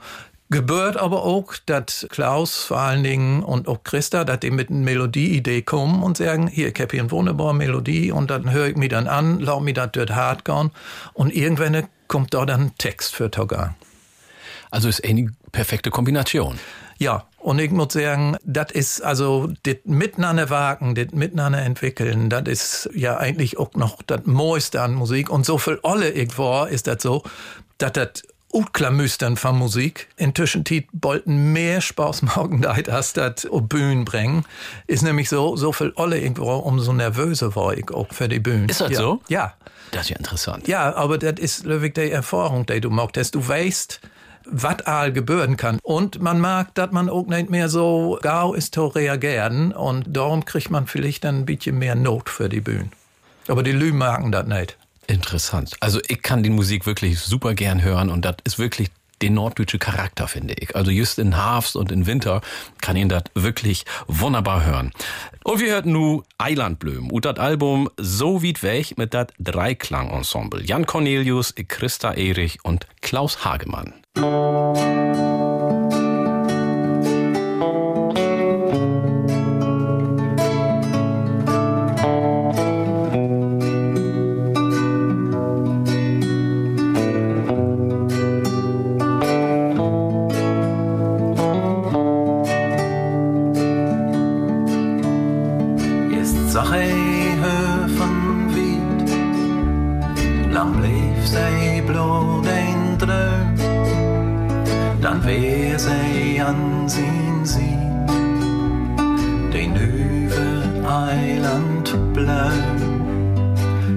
Gebührt 0.51 0.96
aber 0.96 1.24
auch, 1.24 1.55
dass 1.66 2.07
Klaus 2.09 2.64
vor 2.64 2.78
allen 2.78 3.05
Dingen 3.05 3.42
und 3.42 3.68
auch 3.68 3.84
Christa, 3.84 4.24
dass 4.24 4.40
die 4.40 4.51
mit 4.51 4.70
einer 4.70 4.78
Melodieidee 4.78 5.61
kommen 5.61 6.03
und 6.03 6.16
sagen, 6.16 6.49
hier, 6.49 6.68
ich 6.68 6.80
habe 6.80 6.92
hier 6.92 7.01
eine 7.01 7.11
wunderbare 7.11 7.55
Melodie 7.55 8.12
und 8.12 8.30
dann 8.30 8.51
höre 8.51 8.68
ich 8.68 8.76
mir 8.76 8.88
dann 8.88 9.09
an, 9.09 9.40
lau 9.40 9.61
mir 9.61 9.74
das 9.74 9.90
dort 9.92 10.14
hart 10.14 10.46
gehen 10.46 10.70
und 11.12 11.34
irgendwann 11.34 11.86
kommt 12.07 12.32
da 12.32 12.46
dann 12.46 12.72
Text 12.78 13.14
für 13.14 13.30
Toga. 13.30 13.74
Also 14.70 14.88
ist 14.88 15.05
eine 15.05 15.34
perfekte 15.53 15.90
Kombination. 15.90 16.59
Ja, 16.99 17.26
und 17.38 17.59
ich 17.59 17.70
muss 17.70 17.92
sagen, 17.92 18.36
das 18.42 18.72
ist 18.72 19.03
also 19.03 19.53
das 19.62 19.76
Miteinander 19.84 20.51
wagen, 20.51 20.94
das 20.94 21.12
Miteinander 21.12 21.61
entwickeln, 21.62 22.30
das 22.30 22.49
ist 22.49 22.90
ja 22.94 23.18
eigentlich 23.18 23.59
auch 23.59 23.74
noch 23.74 24.03
das 24.03 24.24
Mooiste 24.24 24.80
an 24.80 24.94
Musik. 24.94 25.30
Und 25.30 25.46
so 25.46 25.59
viel 25.59 25.78
alle 25.82 26.11
ich 26.11 26.38
war, 26.38 26.68
ist 26.70 26.86
das 26.86 27.03
so, 27.03 27.22
dass 27.78 27.92
das 27.92 28.22
Utklamüstern 28.53 29.36
von 29.36 29.59
Musik. 29.59 30.09
Inzwischen 30.16 30.64
wollten 30.92 31.53
mehr 31.53 31.80
Spaß 31.80 32.22
machen, 32.22 32.64
als 32.64 33.12
das 33.12 33.46
auf 33.46 33.62
Bühnen 33.62 34.05
bringen. 34.05 34.44
Ist 34.86 35.03
nämlich 35.03 35.28
so, 35.28 35.57
so 35.57 35.72
viel 35.72 35.92
alle 35.96 36.18
irgendwo, 36.18 36.55
umso 36.57 36.92
nervöser 36.92 37.55
war 37.55 37.76
ich 37.76 37.90
auch 37.90 38.09
für 38.11 38.28
die 38.28 38.40
Bühne. 38.40 38.66
Ist 38.68 38.80
das 38.80 38.92
ja. 38.92 38.99
so? 38.99 39.20
Ja. 39.28 39.55
Das 39.90 40.03
ist 40.03 40.11
ja 40.11 40.16
interessant. 40.16 40.68
Ja, 40.68 40.94
aber 40.96 41.18
das 41.18 41.38
ist 41.38 41.64
wirklich 41.64 41.94
die 41.94 42.11
Erfahrung, 42.11 42.66
die 42.66 42.80
du 42.80 42.90
machst. 42.90 43.34
Du 43.34 43.46
weißt, 43.46 44.01
was 44.51 44.80
all 44.82 45.12
gebühren 45.12 45.57
kann. 45.57 45.78
Und 45.82 46.20
man 46.20 46.40
mag, 46.40 46.74
dass 46.74 46.90
man 46.90 47.09
auch 47.09 47.26
nicht 47.26 47.51
mehr 47.51 47.68
so 47.68 48.18
gau 48.22 48.55
ist 48.55 48.74
zu 48.74 48.86
reagieren. 48.86 49.72
Und 49.72 50.05
darum 50.16 50.44
kriegt 50.44 50.70
man 50.70 50.86
vielleicht 50.86 51.24
dann 51.24 51.40
ein 51.40 51.46
bisschen 51.46 51.78
mehr 51.78 51.94
Not 51.94 52.30
für 52.30 52.49
die 52.49 52.61
Bühne. 52.61 52.90
Aber 53.46 53.62
die 53.62 53.72
Lü 53.72 53.92
magen 53.92 54.32
das 54.32 54.46
nicht. 54.46 54.78
Interessant. 55.09 55.74
Also 55.80 56.00
ich 56.06 56.22
kann 56.22 56.42
die 56.42 56.50
Musik 56.50 56.86
wirklich 56.86 57.18
super 57.18 57.54
gern 57.54 57.82
hören 57.82 58.11
und 58.11 58.24
das 58.24 58.36
ist 58.44 58.59
wirklich 58.59 58.90
den 59.22 59.34
norddeutsche 59.34 59.78
Charakter, 59.78 60.28
finde 60.28 60.54
ich. 60.54 60.76
Also 60.76 60.90
just 60.90 61.18
in 61.18 61.34
Herbst 61.34 61.76
und 61.76 61.90
in 61.90 62.06
Winter 62.06 62.40
kann 62.80 62.96
ihn 62.96 63.09
das 63.09 63.24
wirklich 63.34 63.84
wunderbar 64.06 64.64
hören. 64.64 64.92
Und 65.44 65.61
wir 65.61 65.72
hörten 65.72 65.92
nu 65.92 66.22
Eilandblöm 66.36 67.11
und 67.11 67.24
das 67.24 67.38
Album 67.38 67.88
So 67.96 68.42
weit 68.42 68.62
weg 68.62 68.98
mit 68.98 69.14
dat 69.14 69.32
Dreiklang-Ensemble. 69.38 70.62
Jan 70.62 70.86
Cornelius, 70.86 71.54
Christa 71.66 72.12
Erich 72.12 72.59
und 72.62 72.86
Klaus 73.00 73.44
Hagemann. 73.44 73.94
Blauw. 112.29 112.51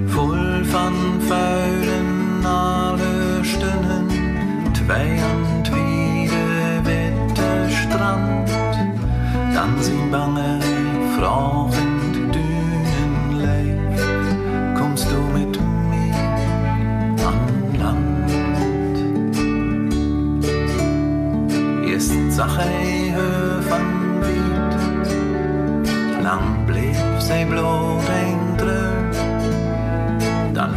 Vol 0.06 0.64
van 0.64 0.94
vuilen 1.20 2.46
alle 2.46 3.40
stunnen, 3.42 4.08
twee 4.72 5.18
en 5.18 5.62
tweede 5.62 6.82
witte 6.84 7.66
strand. 7.68 8.50
Dan 9.54 9.84
zien 9.84 10.10
bange 10.10 10.58
fragend 11.18 12.34
Dünen 12.34 13.22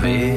Dan 0.05 0.34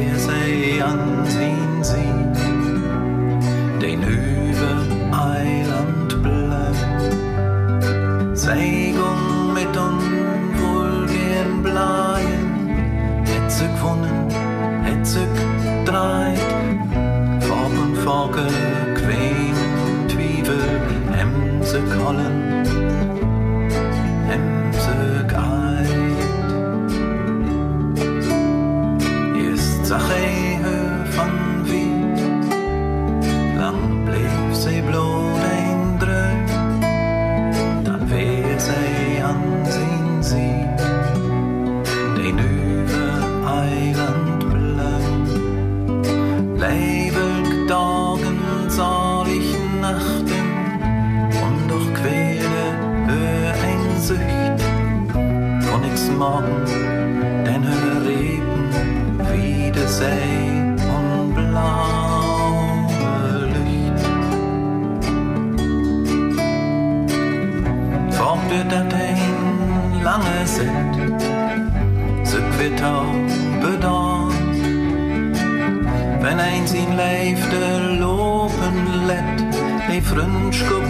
Frünschkup 80.09 80.87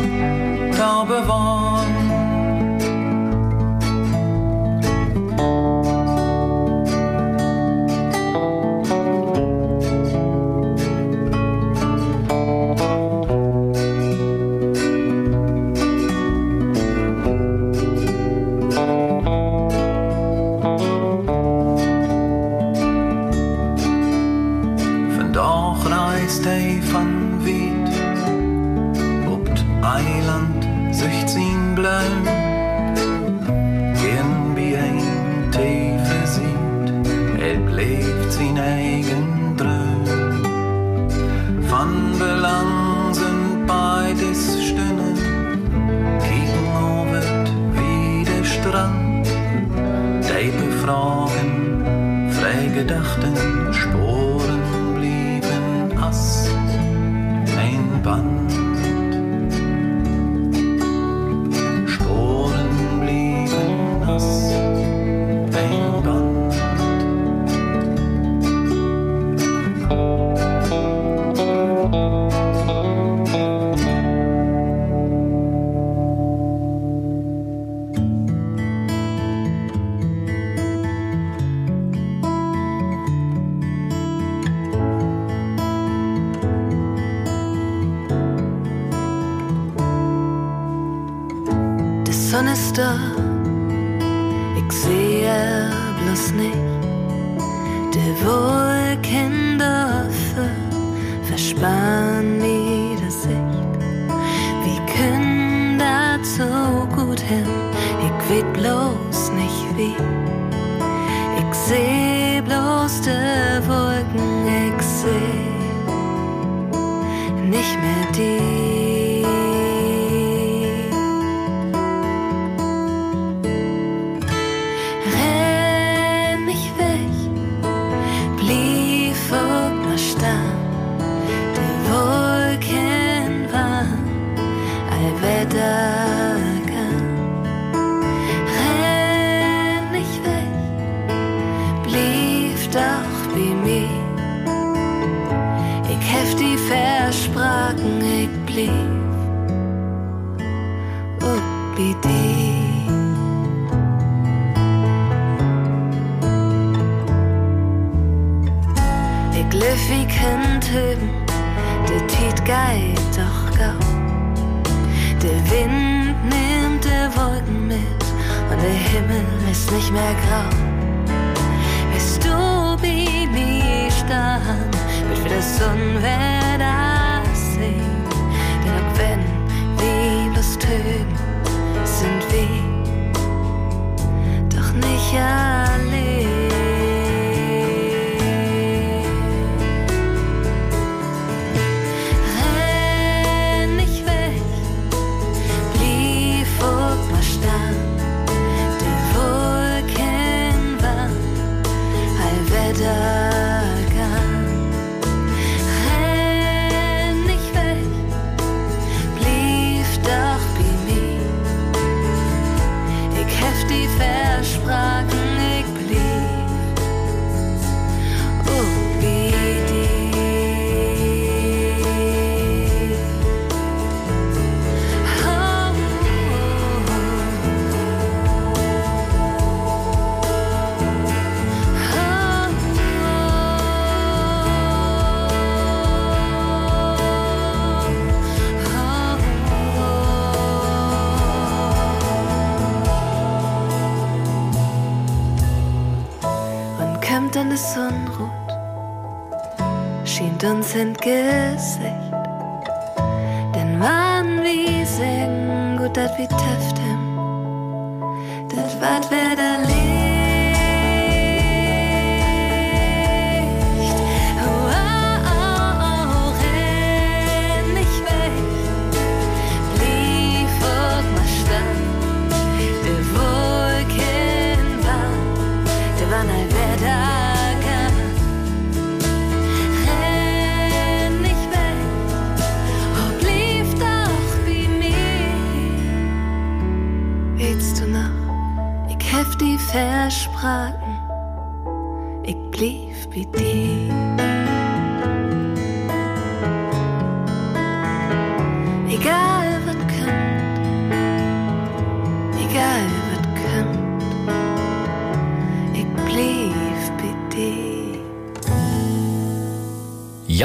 da 0.78 1.03
bewahren. 1.03 1.96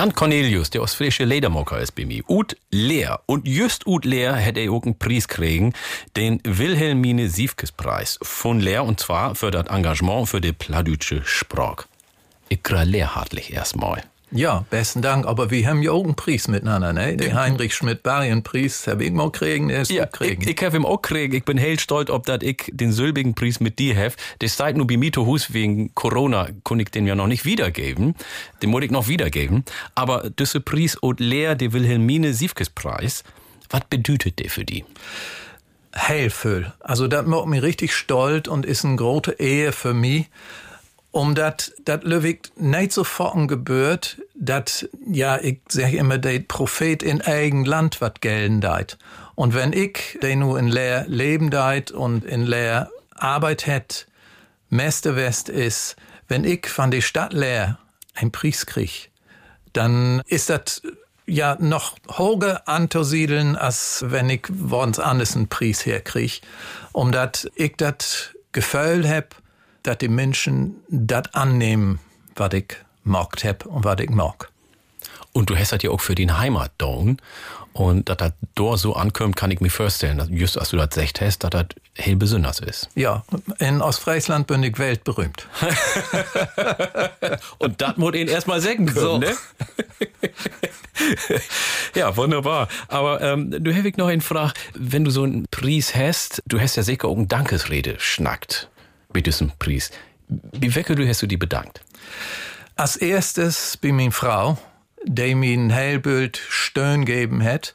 Jan 0.02 0.16
Cornelius, 0.16 0.68
der 0.68 0.82
ostfriesische 0.82 1.22
Ledermocker 1.22 1.78
ist 1.78 1.92
bei 1.92 2.04
mir. 2.04 2.28
Ut 2.28 2.56
Leer. 2.72 3.20
Und 3.26 3.46
just 3.46 3.86
Ut 3.86 4.04
Leer 4.04 4.34
hätte 4.34 4.58
er 4.58 4.72
auch 4.72 4.82
einen 4.82 4.98
Preis 4.98 5.28
kriegen, 5.28 5.74
den 6.16 6.40
Wilhelmine 6.42 7.28
Siefkes 7.28 7.70
Preis 7.70 8.18
von 8.20 8.58
Leer, 8.58 8.82
und 8.82 8.98
zwar 8.98 9.36
für 9.36 9.52
das 9.52 9.68
Engagement 9.68 10.28
für 10.28 10.40
die 10.40 10.52
pladütsche 10.52 11.22
Sprache. 11.24 11.84
Ich 12.48 12.64
gratuliere 12.64 13.14
hartlich 13.14 13.52
erstmal. 13.52 14.02
Ja, 14.34 14.64
besten 14.70 15.02
Dank. 15.02 15.26
Aber 15.26 15.50
wir 15.50 15.66
haben 15.68 15.82
ja 15.82 15.92
auch 15.92 16.04
einen 16.04 16.14
Preis 16.14 16.48
miteinander, 16.48 16.92
ne? 16.92 17.16
Den 17.16 17.34
Heinrich 17.34 17.74
Schmidt-Barien-Preis 17.74 18.86
habe 18.86 19.04
ich 19.04 19.12
mal 19.12 19.30
kriegen, 19.30 19.68
der 19.68 19.82
ist 19.82 19.90
Ja, 19.90 20.06
kriegen. 20.06 20.42
ich, 20.42 20.48
ich 20.58 20.64
habe 20.64 20.76
ihn 20.78 20.84
auch 20.86 21.02
kriegen. 21.02 21.34
Ich 21.34 21.44
bin 21.44 21.58
hell 21.58 21.78
stolz, 21.78 22.08
ob 22.08 22.24
dat 22.24 22.42
ich 22.42 22.70
den 22.72 22.92
sylbigen 22.92 23.34
Preis 23.34 23.60
mit 23.60 23.78
dir 23.78 23.94
habe. 23.96 24.14
Das 24.38 24.56
seid 24.56 24.76
nur 24.76 24.86
bei 24.86 24.96
Mito 24.96 25.26
Hus 25.26 25.52
wegen 25.52 25.94
Corona, 25.94 26.48
konnte 26.64 26.82
ich 26.84 26.90
den 26.90 27.06
ja 27.06 27.14
noch 27.14 27.26
nicht 27.26 27.44
wiedergeben. 27.44 28.14
Den 28.62 28.70
muss 28.70 28.82
ich 28.82 28.90
noch 28.90 29.06
wiedergeben. 29.08 29.64
Aber 29.94 30.30
diese 30.30 30.60
Preis 30.60 30.96
und 30.96 31.20
leer, 31.20 31.54
der 31.54 31.72
Wilhelmine 31.74 32.32
Siefkes 32.32 32.70
Preis, 32.70 33.24
was 33.68 33.82
bedeutet 33.90 34.38
der 34.38 34.48
für 34.48 34.64
die? 34.64 34.84
Heilfüll. 35.94 36.72
Also 36.80 37.06
das 37.06 37.26
macht 37.26 37.46
mich 37.46 37.60
richtig 37.62 37.92
stolz 37.94 38.48
und 38.48 38.64
ist 38.64 38.84
eine 38.84 38.96
große 38.96 39.32
Ehe 39.38 39.72
für 39.72 39.92
mich. 39.92 40.26
Um 41.14 41.34
dat, 41.34 41.72
dat 41.84 42.04
Löwig 42.04 42.50
nicht 42.56 42.92
so 42.92 43.04
gebührt, 43.46 44.16
dat, 44.34 44.88
ja, 45.06 45.38
ich 45.38 45.60
sag 45.68 45.92
immer, 45.92 46.16
der 46.16 46.40
Prophet 46.40 47.02
in 47.02 47.20
eigen 47.20 47.66
Land 47.66 48.00
wat 48.00 48.22
gelten 48.22 48.62
deit. 48.62 48.96
Und 49.34 49.52
wenn 49.52 49.74
ich, 49.74 50.18
der 50.22 50.36
nur 50.36 50.58
in 50.58 50.68
leer 50.68 51.04
Leben 51.08 51.50
deit 51.50 51.90
und 51.90 52.24
in 52.24 52.46
leer 52.46 52.90
Arbeit 53.14 53.66
het, 53.66 54.06
Meste 54.70 55.14
West 55.14 55.50
ist, 55.50 55.96
wenn 56.28 56.44
ich 56.44 56.66
von 56.66 56.90
der 56.90 57.02
Stadt 57.02 57.34
leer 57.34 57.78
ein 58.14 58.32
Preis 58.32 58.64
krieg, 58.64 59.10
dann 59.74 60.22
ist 60.26 60.48
das 60.48 60.80
ja 61.26 61.58
noch 61.60 61.94
hoger 62.08 62.66
anzusiedeln, 62.66 63.54
als 63.54 64.02
wenn 64.08 64.30
ich 64.30 64.46
woanders 64.48 64.98
anders 64.98 65.36
einen 65.36 65.48
Preis 65.48 65.84
herkrieg. 65.84 66.40
Um 66.92 67.12
dat 67.12 67.50
ich 67.54 67.76
dat 67.76 68.34
Gefühl 68.52 69.06
hab, 69.06 69.41
dass 69.82 69.98
die 69.98 70.08
Menschen 70.08 70.76
dat 70.88 71.34
annehmen, 71.34 71.98
was 72.36 72.52
ich 72.52 72.76
mag 73.04 73.36
hab 73.44 73.66
und 73.66 73.84
was 73.84 73.98
ich 74.00 74.10
mag. 74.10 74.48
Und 75.32 75.48
du 75.48 75.56
hast 75.56 75.72
das 75.72 75.82
ja 75.82 75.90
auch 75.90 76.00
für 76.00 76.14
den 76.14 76.38
Heimat 76.38 76.72
down. 76.78 77.16
Und 77.72 78.10
dass 78.10 78.18
das 78.18 78.32
dort 78.54 78.78
so 78.80 78.94
ankommt, 78.94 79.34
kann 79.34 79.50
ich 79.50 79.60
mir 79.60 79.70
vorstellen, 79.70 80.18
dass 80.18 80.28
just 80.28 80.58
als 80.58 80.70
du 80.70 80.76
das 80.76 80.94
sagt 80.94 81.22
hast, 81.22 81.38
dass 81.38 81.50
das 81.50 81.66
hell 81.96 82.16
besonders 82.16 82.60
ist. 82.60 82.90
Ja, 82.94 83.24
in 83.58 83.80
Ostfriesland 83.80 84.46
bin 84.46 84.62
ich 84.62 84.78
weltberühmt. 84.78 85.48
Und 87.58 87.80
das 87.80 87.96
muss 87.96 88.14
ihn 88.14 88.28
erstmal 88.28 88.60
sagen 88.60 88.84
können, 88.86 89.00
So. 89.00 89.18
ne? 89.18 89.34
ja, 91.94 92.14
wunderbar. 92.14 92.68
Aber 92.88 93.22
ähm, 93.22 93.50
du 93.50 93.70
ich 93.70 93.96
noch 93.96 94.08
eine 94.08 94.20
Frage. 94.20 94.52
Wenn 94.74 95.04
du 95.04 95.10
so 95.10 95.22
einen 95.22 95.46
Preis 95.50 95.94
hast, 95.94 96.42
du 96.46 96.60
hast 96.60 96.76
ja 96.76 96.82
sicher 96.82 97.08
auch 97.08 97.16
eine 97.16 97.26
Dankesrede 97.26 97.94
schnackt 97.98 98.68
mit 99.14 99.26
diesem 99.26 99.52
Preis. 99.58 99.90
Wie 100.28 100.74
wecke 100.74 100.94
du 100.94 101.06
hast 101.06 101.22
du 101.22 101.26
die 101.26 101.36
bedankt? 101.36 101.80
Als 102.76 102.96
erstes 102.96 103.76
bei 103.76 103.92
min 103.92 104.12
Frau, 104.12 104.58
die 105.04 105.34
mir 105.34 105.58
ein 105.58 105.74
Heilbild 105.74 106.40
Stöhn 106.48 107.04
geben 107.04 107.42
hat, 107.42 107.74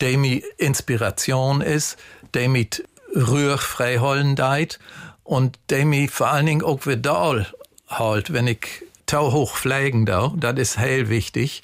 die 0.00 0.16
mir 0.16 0.42
Inspiration 0.56 1.60
ist, 1.60 1.98
die 2.34 2.48
mit 2.48 2.84
Rühr 3.14 3.58
frei 3.58 3.98
holen 3.98 4.36
deit 4.36 4.78
und 5.24 5.58
die 5.70 5.84
mir 5.84 6.08
vor 6.08 6.28
allen 6.28 6.46
Dingen 6.46 6.62
auch 6.62 6.86
wieder 6.86 7.46
halt, 7.88 8.32
wenn 8.32 8.46
ich 8.46 8.84
tau 9.06 9.32
hoch 9.32 9.56
fliegen 9.56 10.06
da, 10.06 10.32
das 10.36 10.58
ist 10.58 10.78
heil 10.78 11.08
wichtig. 11.08 11.62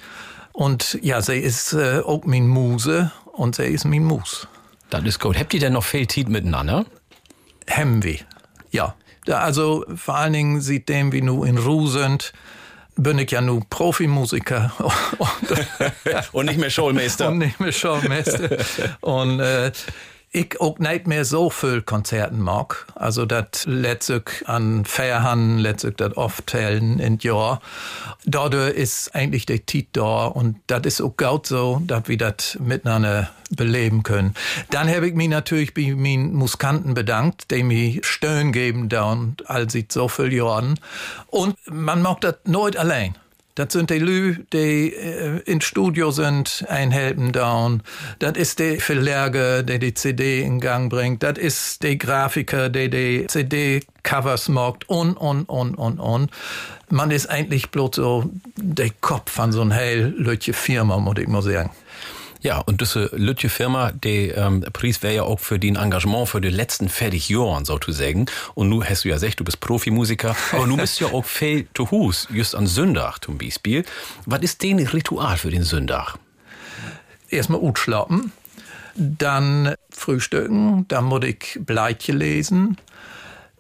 Und 0.53 0.99
ja, 1.03 1.23
sie 1.23 1.37
ist 1.39 1.73
äh, 1.75 2.01
auch 2.01 2.25
min 2.25 2.49
Muse 2.49 3.13
und 3.33 3.57
sie 3.57 3.67
ist 3.67 3.85
min 3.85 4.05
Mus. 4.05 4.49
Das 4.91 5.05
ist 5.05 5.21
gut. 5.21 5.39
Habt 5.39 5.53
ihr 5.55 5.61
denn 5.61 5.75
noch 5.75 5.85
viel 5.85 6.09
Zeit 6.09 6.29
miteinander? 6.29 6.87
Hem 7.67 8.03
wir. 8.03 8.21
Ja. 8.71 8.95
Also 9.29 9.85
vor 9.97 10.17
allen 10.17 10.33
Dingen 10.33 10.61
seitdem 10.61 11.13
wir 11.13 11.23
nu 11.23 11.45
in 11.45 11.59
Ruhe 11.59 11.89
sind, 11.89 12.33
bin 12.97 13.19
ich 13.19 13.31
ja 13.31 13.41
nu 13.41 13.61
Profimusiker 13.69 14.73
und, 15.19 15.31
Und 16.33 16.47
nicht 16.47 16.59
mehr 16.59 16.71
Schulmeister. 16.71 17.29
und 17.29 17.39
nicht 17.39 17.61
mehr 17.61 17.73
Showmeister. 17.73 18.57
und 19.01 19.41
äh, 19.41 19.73
ich 20.37 20.61
auch 20.61 20.79
nicht 20.79 21.07
mehr 21.07 21.25
so 21.25 21.49
viel 21.49 21.81
Konzerten 21.81 22.41
mag. 22.41 22.87
Also 22.95 23.25
das 23.25 23.65
letztlich 23.65 24.47
an 24.47 24.85
Fairhan, 24.85 25.59
letztlich 25.59 25.97
das 25.97 26.15
oft 26.17 26.47
tellen 26.47 26.99
in 26.99 27.19
Jahr. 27.19 27.63
Dadurch 28.27 28.75
ist 28.75 29.15
eigentlich 29.15 29.47
der 29.47 29.65
Tit 29.65 29.89
da 29.95 30.27
und 30.27 30.57
das 30.67 30.83
ist 30.85 31.01
auch 31.01 31.17
gut 31.17 31.47
so, 31.47 31.81
dass 31.87 32.09
wir 32.09 32.19
das 32.19 32.59
miteinander 32.61 33.31
beleben 33.51 34.03
können. 34.03 34.35
Dann 34.71 34.89
habe 34.89 35.09
ich 35.09 35.15
mich 35.15 35.29
natürlich 35.29 35.73
bei 35.73 35.95
meinen 35.97 36.35
Musikanten 36.35 36.93
bedankt, 36.93 37.51
die 37.51 37.63
mir 37.63 38.01
Stöhn 38.05 38.53
geben 38.53 38.91
da 38.91 39.13
und 39.13 39.49
all 39.49 39.71
sieht 39.71 39.91
so 39.91 40.09
viel 40.09 40.33
Jahren. 40.33 40.79
Und 41.29 41.57
man 41.67 42.03
mag 42.03 42.21
das 42.21 42.37
nicht 42.45 42.77
allein. 42.77 43.17
Das 43.57 43.73
sind 43.73 43.89
die 43.89 43.99
Lü, 43.99 44.37
die 44.53 44.93
äh, 44.93 45.41
ins 45.47 45.65
Studio 45.65 46.11
sind, 46.11 46.67
einhelpen 46.69 47.33
down. 47.33 47.83
Das 48.19 48.37
ist 48.37 48.59
der 48.59 48.79
Verleger, 48.81 49.63
der 49.63 49.79
die 49.79 49.95
CD 49.95 50.43
in 50.43 50.61
Gang 50.61 50.91
bringt. 50.91 51.23
Das 51.23 51.39
ist 51.39 51.83
der 51.83 51.97
Grafiker, 51.97 52.69
der 52.69 52.89
die 52.89 53.27
CD-Covers 53.27 54.51
macht 54.51 54.87
und, 54.91 55.15
und, 55.15 55.49
und, 55.49 55.75
und, 55.75 55.99
und. 55.99 56.31
Man 56.91 57.11
ist 57.11 57.31
eigentlich 57.31 57.71
bloß 57.71 57.97
so 57.97 58.31
der 58.57 58.91
Kopf 59.01 59.33
von 59.33 59.53
so 59.53 59.63
einer 59.63 59.95
Lütje 59.97 60.53
Firma, 60.53 60.99
muss 60.99 61.17
ich 61.19 61.27
mal 61.27 61.41
sagen. 61.41 61.71
Ja, 62.41 62.59
und 62.59 62.81
diese 62.81 63.11
Lütje 63.15 63.49
Firma, 63.49 63.93
die 63.93 64.29
ähm, 64.29 64.65
Preis 64.73 65.03
wäre 65.03 65.15
ja 65.15 65.23
auch 65.23 65.41
für 65.41 65.59
dein 65.59 65.77
Engagement 65.77 66.29
für 66.29 66.41
die 66.41 66.51
letzten 66.51 66.89
fertig 66.89 67.29
Jahren, 67.29 67.65
so 67.65 67.79
zu 67.79 67.93
sagen. 67.93 68.27
Und 68.55 68.69
nu 68.69 68.85
hast 68.85 69.05
du 69.05 69.09
ja 69.09 69.15
gesagt, 69.15 69.41
du 69.41 69.45
bist 69.45 69.61
Profimusiker, 69.61 70.37
aber 70.53 70.67
nu 70.67 70.77
bist 70.77 71.01
ja 71.01 71.09
auch 71.09 71.25
viel 71.25 71.67
zu 71.75 71.91
Hus, 71.91 72.29
just 72.31 72.55
an 72.55 72.67
Sündach 72.67 73.19
zum 73.19 73.39
Beispiel. 73.39 73.85
Was 74.27 74.41
ist 74.43 74.63
denn 74.63 74.79
Ritual 74.79 75.37
für 75.37 75.51
den 75.51 75.63
Sündach? 75.63 76.19
erstmal 77.31 77.61
gut 77.61 77.79
schlafen, 77.79 78.33
dann 78.95 79.75
frühstücken, 79.91 80.87
dann 80.89 81.05
muss 81.05 81.25
ich 81.25 81.59
Bleitje 81.61 82.15
lesen. 82.15 82.79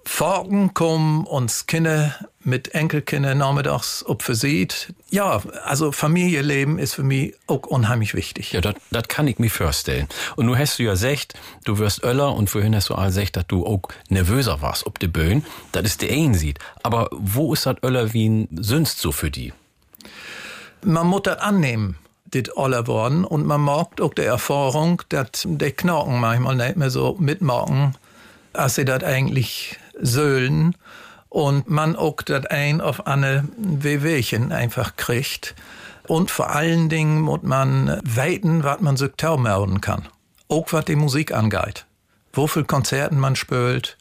Forken 0.08 0.72
kommen 0.72 1.26
uns 1.26 1.66
Kinder 1.66 2.14
mit 2.44 2.74
Enkelkindern 2.74 3.38
nachmittags 3.38 4.04
ob 4.06 4.22
für 4.22 4.36
sieht. 4.36 4.94
Ja, 5.10 5.42
also 5.64 5.90
Familienleben 5.90 6.78
ist 6.78 6.94
für 6.94 7.02
mich 7.02 7.34
auch 7.48 7.66
unheimlich 7.66 8.14
wichtig. 8.14 8.52
Ja, 8.52 8.60
das 8.62 9.08
kann 9.08 9.26
ich 9.26 9.40
mir 9.40 9.50
vorstellen. 9.50 10.06
Und 10.36 10.46
nu 10.46 10.56
hast 10.56 10.78
du 10.78 10.84
ja 10.84 10.92
gesagt, 10.92 11.34
du 11.64 11.78
wirst 11.78 12.04
öller 12.04 12.34
und 12.34 12.48
vorhin 12.48 12.74
hast 12.76 12.88
du 12.88 12.94
all 12.94 13.08
gesagt, 13.08 13.36
dass 13.36 13.48
du 13.48 13.66
auch 13.66 13.82
nervöser 14.08 14.62
warst 14.62 14.86
ob 14.86 15.00
de 15.00 15.08
Böen. 15.08 15.44
Das 15.72 15.82
ist 15.82 16.02
der 16.02 16.12
ein 16.12 16.34
sieht. 16.34 16.60
Aber 16.84 17.10
wo 17.10 17.52
ist 17.52 17.66
das 17.66 17.76
öller 17.82 18.12
wie 18.12 18.28
ein 18.28 18.48
Sünst 18.52 19.00
so 19.00 19.10
für 19.10 19.32
die? 19.32 19.52
Man 20.84 21.08
muss 21.08 21.22
das 21.24 21.38
annehmen, 21.40 21.98
dit 22.26 22.56
aller 22.56 22.86
worden, 22.86 23.24
und 23.24 23.44
man 23.44 23.62
merkt 23.62 24.00
auch 24.00 24.14
der 24.14 24.26
Erfahrung, 24.26 25.02
dass 25.08 25.42
die 25.44 25.72
Knochen 25.72 26.20
manchmal 26.20 26.54
nicht 26.54 26.76
mehr 26.76 26.90
so 26.90 27.16
mitmachen, 27.18 27.96
als 28.52 28.76
sie 28.76 28.84
das 28.84 29.02
eigentlich 29.02 29.78
sollen. 30.00 30.76
und 31.28 31.68
man 31.68 31.96
auch 31.96 32.22
das 32.22 32.46
ein 32.46 32.80
auf 32.80 33.06
eine 33.06 33.46
Wehwehchen 33.58 34.52
einfach 34.52 34.96
kriegt. 34.96 35.54
Und 36.06 36.30
vor 36.30 36.50
allen 36.50 36.88
Dingen 36.88 37.20
muss 37.20 37.42
man 37.42 38.00
weiten, 38.04 38.64
was 38.64 38.80
man 38.80 38.96
sich 38.96 39.10
melden 39.20 39.80
kann. 39.80 40.08
Auch 40.48 40.72
was 40.72 40.84
die 40.84 40.96
Musik 40.96 41.32
angeht. 41.32 41.84
Wo 42.32 42.46
viel 42.46 42.64
Konzerten 42.64 43.18
man 43.18 43.36
spielt 43.36 43.98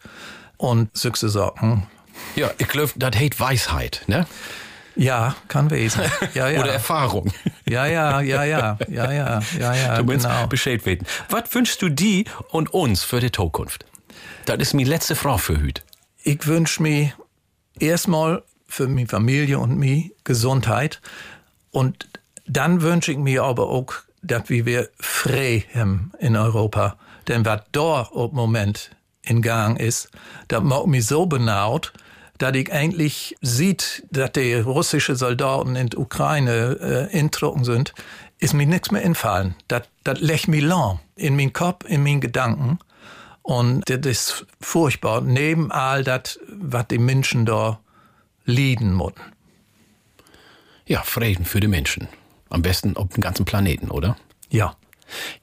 und 0.58 0.96
solche 0.96 1.30
Sachen. 1.30 1.88
Ja, 2.36 2.52
ich 2.58 2.68
glaube, 2.68 2.92
das 2.96 3.16
heißt 3.16 3.40
Weisheit, 3.40 4.04
ne? 4.08 4.28
Ja, 4.96 5.36
kann 5.50 5.70
wesen. 5.72 6.04
Ja, 6.34 6.48
ja. 6.50 6.62
Oder 6.62 6.74
Erfahrung. 6.74 7.34
Ja, 7.66 7.86
ja, 7.86 8.22
ja, 8.22 8.44
ja, 8.44 8.78
ja, 8.88 9.12
ja, 9.12 9.42
ja, 9.60 9.74
ja. 9.74 9.98
Du 9.98 10.06
musst 10.06 10.26
genau. 10.26 10.48
Bescheid 10.48 10.86
wissen. 10.86 11.06
Was 11.30 11.54
wünschst 11.54 11.82
du 11.82 11.90
die 11.90 12.26
und 12.52 12.74
uns 12.74 13.04
für 13.04 13.20
die 13.20 13.32
Zukunft? 13.32 13.86
Das 14.46 14.58
ist 14.60 14.74
meine 14.74 14.88
letzte 14.88 15.16
Frage 15.16 15.40
für 15.40 15.62
heute. 15.62 15.82
Ich 16.28 16.48
wünsche 16.48 16.82
mir 16.82 17.14
erstmal 17.80 18.42
für 18.68 18.88
meine 18.88 19.08
Familie 19.08 19.60
und 19.60 19.78
mich 19.78 20.12
Gesundheit. 20.24 21.00
Und 21.70 22.08
dann 22.48 22.82
wünsche 22.82 23.12
ich 23.12 23.20
mir 23.20 23.44
aber 23.44 23.70
auch, 23.70 23.94
dass 24.24 24.50
wir 24.50 24.90
frei 25.00 25.66
haben 25.76 26.12
in 26.18 26.36
Europa. 26.36 26.98
Denn 27.28 27.46
was 27.46 27.62
da 27.72 28.10
im 28.16 28.32
Moment 28.34 28.90
in 29.22 29.44
Gang 29.44 29.80
ist, 29.80 30.10
das 30.48 30.64
macht 30.64 30.88
mich 30.88 31.06
so 31.06 31.28
benaut, 31.28 31.94
dass 32.40 32.56
ich 32.56 32.74
eigentlich 32.74 33.38
sieht, 33.42 34.04
dass 34.10 34.32
die 34.32 34.56
russischen 34.56 35.16
Soldaten 35.16 35.76
in 35.76 35.90
der 35.90 36.00
Ukraine 36.00 37.10
äh, 37.14 37.18
introcken 37.20 37.64
sind, 37.64 37.94
ist 38.40 38.56
mir 38.56 38.66
nichts 38.66 38.90
mehr 38.90 39.06
entfallen. 39.06 39.54
Das, 39.68 39.84
das 40.04 40.20
legt 40.22 40.48
mich 40.48 40.64
lang 40.64 41.00
in 41.16 41.36
meinen 41.36 41.54
Kopf, 41.54 41.86
in 41.88 42.02
meinen 42.02 42.20
Gedanken. 42.20 42.80
Und 43.46 43.84
das 43.88 44.00
ist 44.06 44.48
furchtbar, 44.60 45.22
neben 45.22 45.72
all 45.72 46.04
das, 46.04 46.40
was 46.48 46.88
die 46.88 46.98
Menschen 46.98 47.46
da 47.46 47.80
leiden 48.44 48.98
müssen. 48.98 49.22
Ja, 50.88 51.04
Frieden 51.04 51.46
für 51.46 51.60
die 51.60 51.68
Menschen. 51.68 52.08
Am 52.50 52.64
besten 52.64 52.98
auf 52.98 53.10
dem 53.10 53.22
ganzen 53.22 53.46
Planeten, 53.46 53.92
oder? 53.92 54.18
Ja. 54.50 54.76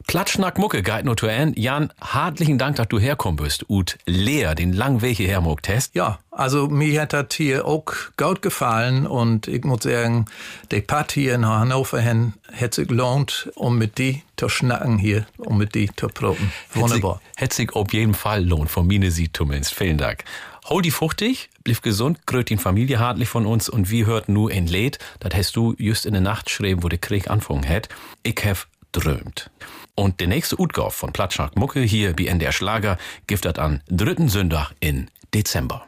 Platschnack 0.06 0.58
Mucke 0.58 0.82
geht 0.82 1.04
nur 1.04 1.16
zu 1.16 1.26
Ende. 1.26 1.58
Jan, 1.60 1.92
herzlichen 2.00 2.58
Dank, 2.58 2.76
dass 2.76 2.88
du 2.88 2.98
herkommen 2.98 3.36
bist. 3.36 3.64
Und 3.68 3.98
leer 4.06 4.54
den 4.54 4.72
langen 4.72 5.02
Weg 5.02 5.16
hierher 5.16 5.42
hast. 5.68 5.94
Ja, 5.94 6.18
also 6.30 6.68
mir 6.68 7.00
hat 7.02 7.12
das 7.12 7.26
hier 7.34 7.66
auch 7.66 7.84
gut 8.16 8.42
gefallen 8.42 9.06
und 9.06 9.48
ich 9.48 9.64
muss 9.64 9.82
sagen, 9.82 10.26
die 10.70 10.80
Party 10.80 11.22
hier 11.22 11.34
in 11.34 11.46
Hannover 11.46 12.00
hin 12.00 12.34
hat 12.58 12.74
sich 12.74 12.88
gelohnt, 12.88 13.50
um 13.54 13.78
mit 13.78 13.98
die 13.98 14.22
zu 14.36 14.48
schnacken 14.48 14.98
hier, 14.98 15.26
um 15.38 15.58
mit 15.58 15.74
die 15.74 15.90
zu 15.94 16.08
proben. 16.08 16.52
Wunderbar. 16.72 17.20
Hätte 17.36 17.56
sich 17.56 17.72
auf 17.74 17.92
jeden 17.92 18.14
Fall 18.14 18.44
lohnt, 18.44 18.70
von 18.70 18.86
mir 18.86 19.10
sieht 19.10 19.36
zumindest. 19.36 19.74
Vielen 19.74 19.98
Dank. 19.98 20.24
Hol 20.66 20.80
die 20.80 20.90
fruchtig, 20.90 21.50
blieb 21.64 21.82
gesund, 21.82 22.26
grüßt 22.26 22.48
die 22.48 22.56
Familie 22.56 22.98
hartlich 22.98 23.28
von 23.28 23.46
uns 23.46 23.68
und 23.68 23.90
wir 23.90 24.06
hört 24.06 24.28
nur 24.28 24.50
ein 24.50 24.66
Lied, 24.66 24.98
das 25.20 25.34
hast 25.34 25.56
du 25.56 25.74
just 25.76 26.06
in 26.06 26.12
der 26.12 26.22
Nacht 26.22 26.46
geschrieben, 26.46 26.82
wo 26.82 26.88
der 26.88 27.00
Krieg 27.00 27.28
anfangen 27.28 27.68
hat. 27.68 27.88
Ich 28.22 28.40
hab 28.44 28.68
drömt. 28.92 29.50
Und 29.94 30.20
der 30.20 30.28
nächste 30.28 30.58
Utgauf 30.60 30.94
von 30.94 31.12
Platschnack 31.12 31.56
Mucke 31.56 31.80
hier 31.80 32.16
wie 32.18 32.28
NDR 32.28 32.52
Schlager 32.52 32.96
giftet 33.26 33.58
an 33.58 33.82
dritten 33.88 34.28
Sonntag 34.28 34.72
in 34.80 35.10
Dezember. 35.34 35.86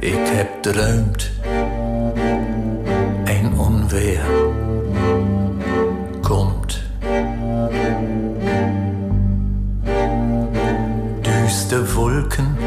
Ich 0.00 0.14
hab 0.14 0.62
drömt, 0.62 1.30
ein 3.26 3.52
Unwehr 3.56 4.24
kommt. 6.22 6.82
Düste 11.24 11.94
Wolken 11.94 12.59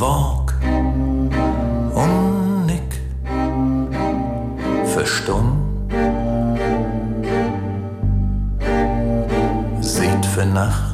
Wag 0.00 0.54
und 1.94 2.64
nick 2.64 3.02
verstumm. 4.86 5.60
Sieht 9.82 10.24
für 10.24 10.46
Nacht 10.46 10.89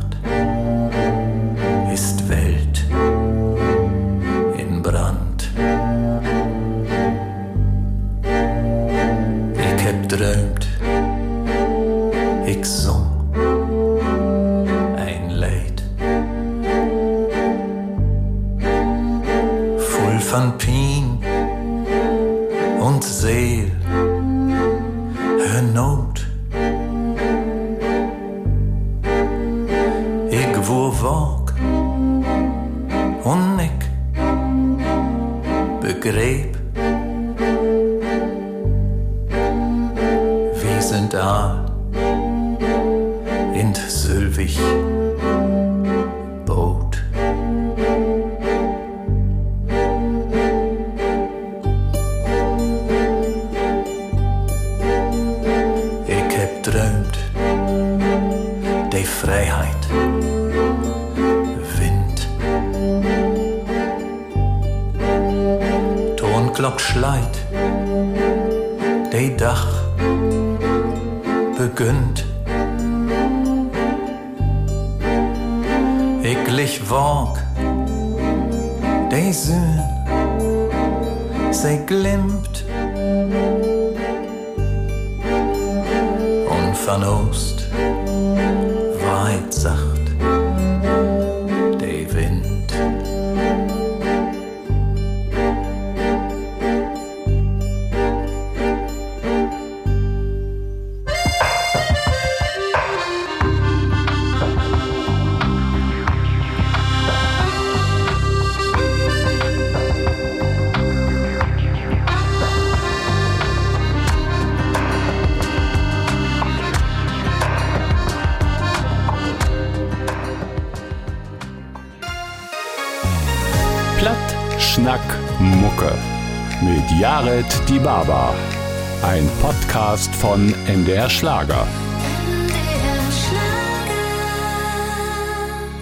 Podcast 129.76 130.14
von 130.14 130.54
MDR 130.66 131.10
Schlager. 131.10 131.66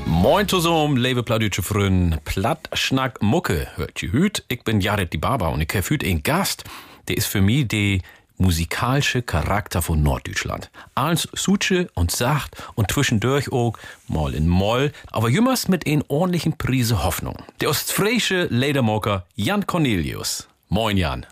Moin 0.05 0.49
zusammen, 0.49 0.97
liebe 0.97 1.23
plattdeutsche 1.23 1.63
Freunde. 1.63 2.19
Platt, 2.25 2.69
Schnack, 2.73 3.23
Mucke. 3.23 3.69
Hört 3.77 4.03
ihr 4.03 4.11
hüt? 4.11 4.43
Ich 4.49 4.65
bin 4.65 4.81
Jared 4.81 5.13
Die 5.13 5.19
Baba 5.19 5.47
und 5.47 5.61
ich 5.61 5.69
habe 5.73 5.89
hüt 5.89 6.05
einen 6.05 6.25
Gast, 6.25 6.65
der 7.07 7.19
ist 7.19 7.29
für 7.29 7.41
mich 7.41 7.69
der 7.69 8.01
musikalische 8.37 9.23
Charakter 9.23 9.81
von 9.81 10.03
Norddeutschland. 10.03 10.73
Als 10.97 11.29
Suche 11.33 11.89
und 11.95 12.11
Sacht 12.11 12.57
und 12.75 12.91
zwischendurch 12.91 13.53
auch 13.53 13.75
mal 14.09 14.35
in 14.35 14.49
Moll, 14.49 14.91
aber 15.13 15.29
jümmers 15.29 15.69
mit 15.69 15.87
ein 15.87 16.03
ordentlichen 16.09 16.59
Prise 16.59 17.05
Hoffnung. 17.05 17.37
Der 17.61 17.69
ostfriesische 17.71 18.49
Ledermocker 18.51 19.25
Jan 19.37 19.65
Cornelius. 19.69 20.49
Moin 20.69 20.97
Jan. 20.97 21.27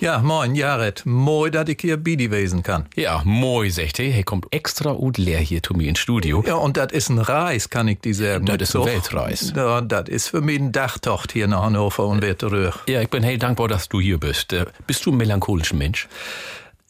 Ja, 0.00 0.20
moin, 0.20 0.54
Jared. 0.54 1.02
Moi, 1.06 1.50
dass 1.50 1.68
ich 1.68 1.78
hier 1.80 1.96
Bidi 1.96 2.30
wesen 2.30 2.62
kann. 2.62 2.86
Ja, 2.94 3.20
moi, 3.24 3.68
sagt 3.68 3.98
er. 3.98 4.14
Er 4.14 4.22
kommt 4.22 4.46
extra 4.52 4.90
und 4.90 5.18
leer 5.18 5.40
hier 5.40 5.60
zu 5.60 5.74
mir 5.74 5.88
ins 5.88 5.98
Studio. 5.98 6.44
Ja, 6.46 6.54
und 6.54 6.76
das 6.76 6.92
ist 6.92 7.08
ein 7.08 7.18
Reis, 7.18 7.68
kann 7.68 7.88
ich 7.88 7.98
dir 8.00 8.14
sagen. 8.14 8.46
Das 8.46 8.58
ist 8.60 8.76
ein 8.76 8.84
Weltreis. 8.84 9.52
Ja, 9.56 9.80
das 9.80 10.08
ist 10.08 10.28
für 10.28 10.40
mich 10.40 10.60
ein 10.60 10.70
Dachtocht 10.70 11.32
hier 11.32 11.48
nach 11.48 11.62
Hannover 11.64 12.06
und 12.06 12.22
wieder 12.22 12.38
zurück. 12.38 12.74
Ja, 12.86 13.02
ich 13.02 13.08
bin 13.10 13.24
heel 13.24 13.38
dankbar, 13.38 13.66
dass 13.66 13.88
du 13.88 14.00
hier 14.00 14.18
bist. 14.18 14.52
Äh, 14.52 14.66
Bist 14.86 15.04
du 15.04 15.10
ein 15.10 15.16
melancholischer 15.16 15.74
Mensch? 15.74 16.06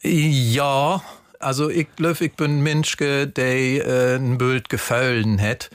Ja, 0.03 1.01
also 1.39 1.67
ich 1.69 1.87
glaube, 1.95 2.23
ich 2.25 2.33
bin 2.33 2.59
ein 2.59 2.61
Mensch, 2.61 2.95
der 2.97 3.35
äh, 3.37 4.15
ein 4.17 4.37
Bild 4.37 4.69
gefallen 4.69 5.41
hat. 5.41 5.71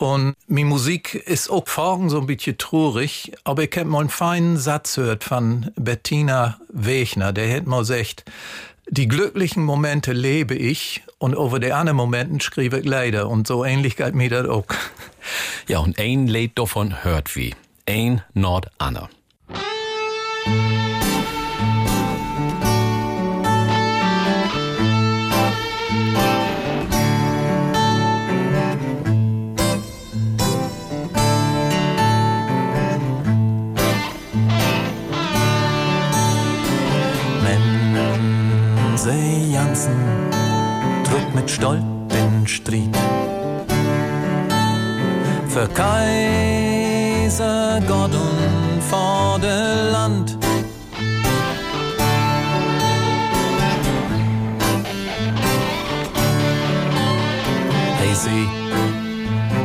Und 0.00 0.34
mi 0.46 0.64
Musik 0.64 1.14
ist 1.14 1.50
auch 1.50 1.68
vorhin 1.68 2.08
so 2.08 2.20
ein 2.20 2.26
bisschen 2.26 2.56
traurig, 2.56 3.32
aber 3.44 3.64
ich 3.64 3.76
hab 3.76 3.86
mal 3.86 4.00
einen 4.00 4.08
feinen 4.08 4.56
Satz 4.56 4.94
gehört 4.94 5.24
von 5.24 5.72
Bettina 5.76 6.58
Wechner, 6.70 7.34
der 7.34 7.54
hat 7.54 7.66
mal 7.66 7.80
gesagt, 7.80 8.24
die 8.88 9.08
glücklichen 9.08 9.62
Momente 9.62 10.14
lebe 10.14 10.54
ich 10.54 11.02
und 11.18 11.36
over 11.36 11.60
die 11.60 11.72
anderen 11.72 11.98
Momenten 11.98 12.40
schriebe 12.40 12.78
ich 12.78 12.86
leider 12.86 13.28
und 13.28 13.46
so 13.46 13.62
ähnlich 13.62 13.96
geht 13.96 14.14
mir 14.14 14.30
das 14.30 14.48
auch. 14.48 14.64
Ja, 15.68 15.80
und 15.80 15.98
ein 15.98 16.26
Lied 16.28 16.58
davon 16.58 17.04
hört 17.04 17.36
wie. 17.36 17.54
Ein 17.86 18.22
Nord 18.32 18.70
Anna. 18.78 19.10
Trug 41.58 41.72
mit 41.72 41.80
Stolz 41.80 41.82
den 42.08 42.46
Stried. 42.46 42.96
Für 45.48 45.68
Kaiser 45.68 47.10
Gott 47.86 48.14
und 48.14 48.82
Vaterland. 48.82 50.38
Hey, 57.98 58.14
sie, 58.14 58.48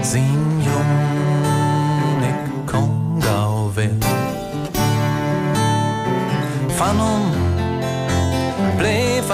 sin 0.01 0.61
jung, 0.63 2.23
ik 2.23 2.35
kom 2.65 3.21
gauw 3.21 3.71
weer. 3.75 3.97
Van 6.77 6.99
om 6.99 7.31
bleef 8.77 9.29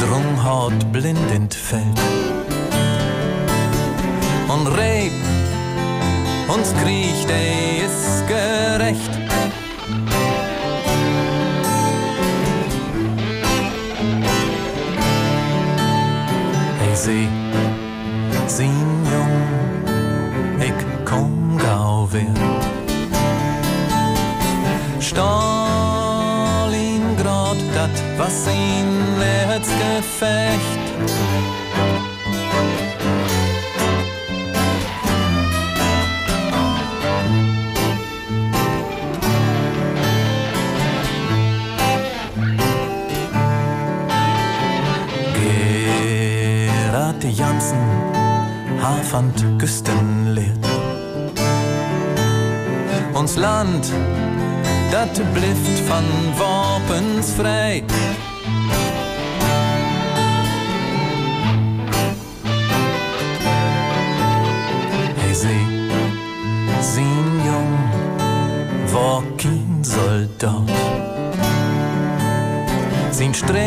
Drung 0.00 0.42
hart 0.42 0.92
blind 0.92 1.54
veld. 1.54 2.00
Und 4.48 4.66
Reib 4.78 5.12
uns 6.48 6.74
kriecht, 6.82 7.30
ey, 7.30 7.84
ist 7.84 8.26
gerecht. 8.26 9.10
Hey, 16.78 16.94
sie, 16.94 17.28
sin 18.46 18.72
jung, 19.12 19.36
ich 20.60 20.84
komm 21.04 21.58
gau 21.58 22.08
weer. 22.10 22.34
Stalingrad, 25.00 25.67
sein 28.30 28.86
Erzgefecht. 29.48 30.78
Gerard 45.34 47.24
Jansen, 47.24 47.78
Hafand 48.82 49.44
Küstenleert. 49.58 50.48
Ons 53.14 53.36
Land, 53.36 53.92
dat 54.90 55.32
blift 55.32 55.80
van 55.86 56.04
wapens 56.36 57.26
vrij. 57.36 57.84
Hey, 65.16 65.34
sie, 65.34 65.66
sin 66.80 67.40
jung, 67.44 67.78
war 68.92 69.22
kein 69.36 69.78
Soldat. 69.82 70.70
Sin 73.10 73.34
Streben 73.34 73.58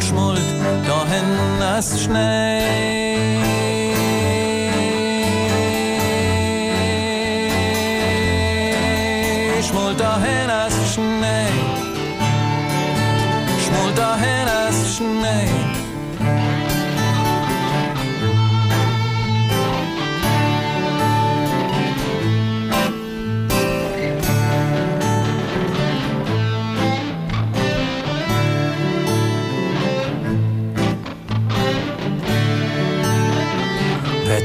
schmult 0.00 0.48
dahin 0.86 1.62
as 1.62 2.02
Schnee. 2.02 3.77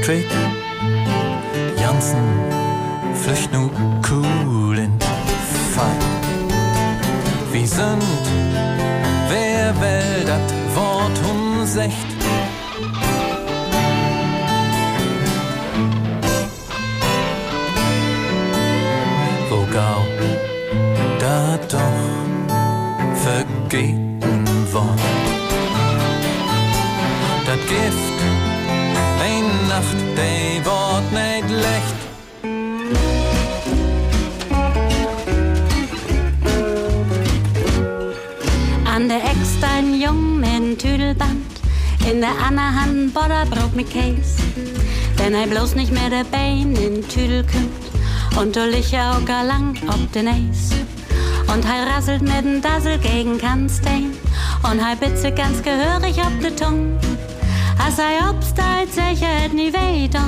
Patrick 0.04 0.26
Jansen 1.80 2.18
flücht 3.14 3.50
nu 3.54 3.70
cool 4.10 4.76
in 4.76 4.92
Fight. 5.74 6.04
Wie 7.50 7.66
sind, 7.66 8.02
wer 9.30 9.74
will 9.80 10.24
dat 10.26 10.52
Wort 10.74 11.18
um 11.30 11.66
der 42.24 42.46
andere 42.46 42.74
Hand 42.74 43.12
Bodderbrot 43.12 43.76
mit 43.76 43.90
Käse. 43.90 44.42
Wenn 45.18 45.34
er 45.34 45.46
bloß 45.46 45.74
nicht 45.74 45.92
mehr 45.92 46.08
der 46.08 46.24
Bein 46.24 46.74
in 46.74 47.06
Tüdel 47.06 47.44
kümmt 47.44 47.84
und 48.40 48.56
du 48.56 48.64
licher 48.66 49.10
auch 49.12 49.24
gar 49.26 49.44
lang 49.44 49.76
ob 49.88 50.10
den 50.12 50.28
Eis. 50.28 50.70
Und 51.52 51.64
er 51.66 51.86
rasselt 51.86 52.22
mit 52.22 52.46
n 52.46 52.62
Dassel 52.62 52.96
gegen 52.98 53.36
Kannstein 53.36 54.12
und 54.62 54.78
er 54.78 54.96
bitze 54.96 55.32
ganz 55.32 55.62
gehörig 55.62 56.16
ob 56.18 56.40
de 56.40 56.50
Tung. 56.50 56.96
Als 57.84 57.98
er 57.98 58.30
obstalt 58.30 58.90
sicher 58.94 59.34
het 59.42 59.52
nie 59.52 59.74
weiter, 59.74 60.26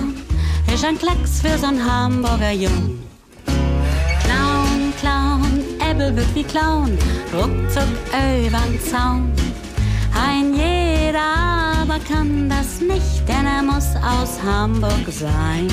ist 0.75 0.85
ein 0.85 0.99
Klecks 0.99 1.41
für 1.41 1.57
so'n 1.57 1.81
Hamburger 1.83 2.53
Jung. 2.53 3.01
Clown, 4.25 4.93
Clown, 5.01 5.63
Äppel 5.81 6.15
wird 6.15 6.35
wie 6.35 6.45
Clown, 6.45 6.99
ruckzuck 7.33 7.89
übern 8.45 8.79
Zaun. 8.85 9.33
Ein 10.15 10.55
jeder 10.55 11.56
aber 11.89 12.01
kann 12.01 12.49
das 12.49 12.81
nicht, 12.81 13.29
denn 13.29 13.47
er 13.47 13.63
muss 13.63 13.95
aus 13.97 14.43
Hamburg 14.43 15.07
sein. 15.09 15.69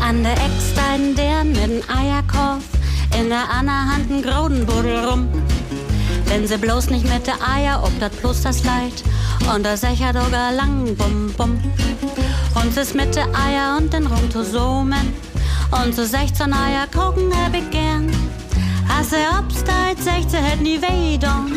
An 0.00 0.22
der 0.22 0.32
Eckstein 0.32 1.14
der 1.16 1.44
mit 1.44 1.56
dem 1.56 1.82
Eierkorb, 1.88 2.62
in 3.18 3.28
der 3.28 3.50
anderen 3.50 3.92
Hand 3.92 4.10
ein 4.10 4.22
Grodenbuddel 4.22 5.04
rum. 5.04 5.47
Wenn 6.38 6.46
sie 6.46 6.56
bloß 6.56 6.90
nicht 6.90 7.12
mit 7.12 7.26
der 7.26 7.34
Eier, 7.42 7.82
ob 7.82 7.90
dat 7.98 8.16
bloß 8.20 8.42
das 8.42 8.62
Leid, 8.62 9.02
und 9.52 9.66
der 9.66 9.76
Secher 9.76 10.12
doger 10.12 10.52
lang 10.52 10.94
bum 10.94 11.32
bum. 11.36 11.60
Und 12.54 12.76
es 12.76 12.94
mit 12.94 13.16
der 13.16 13.26
Eier 13.34 13.76
und 13.76 13.92
den 13.92 14.06
Rumtosomen, 14.06 15.14
und 15.72 15.96
so 15.96 16.04
16 16.04 16.52
Eier 16.52 16.86
gucken 16.94 17.32
hab 17.34 17.52
ich 17.54 17.68
gern. 17.70 18.08
Als 18.96 19.12
er 19.12 19.40
obsteit, 19.40 19.98
16 19.98 20.40
hätt 20.40 20.60
nie 20.60 20.80
weh 20.80 21.18
don, 21.18 21.54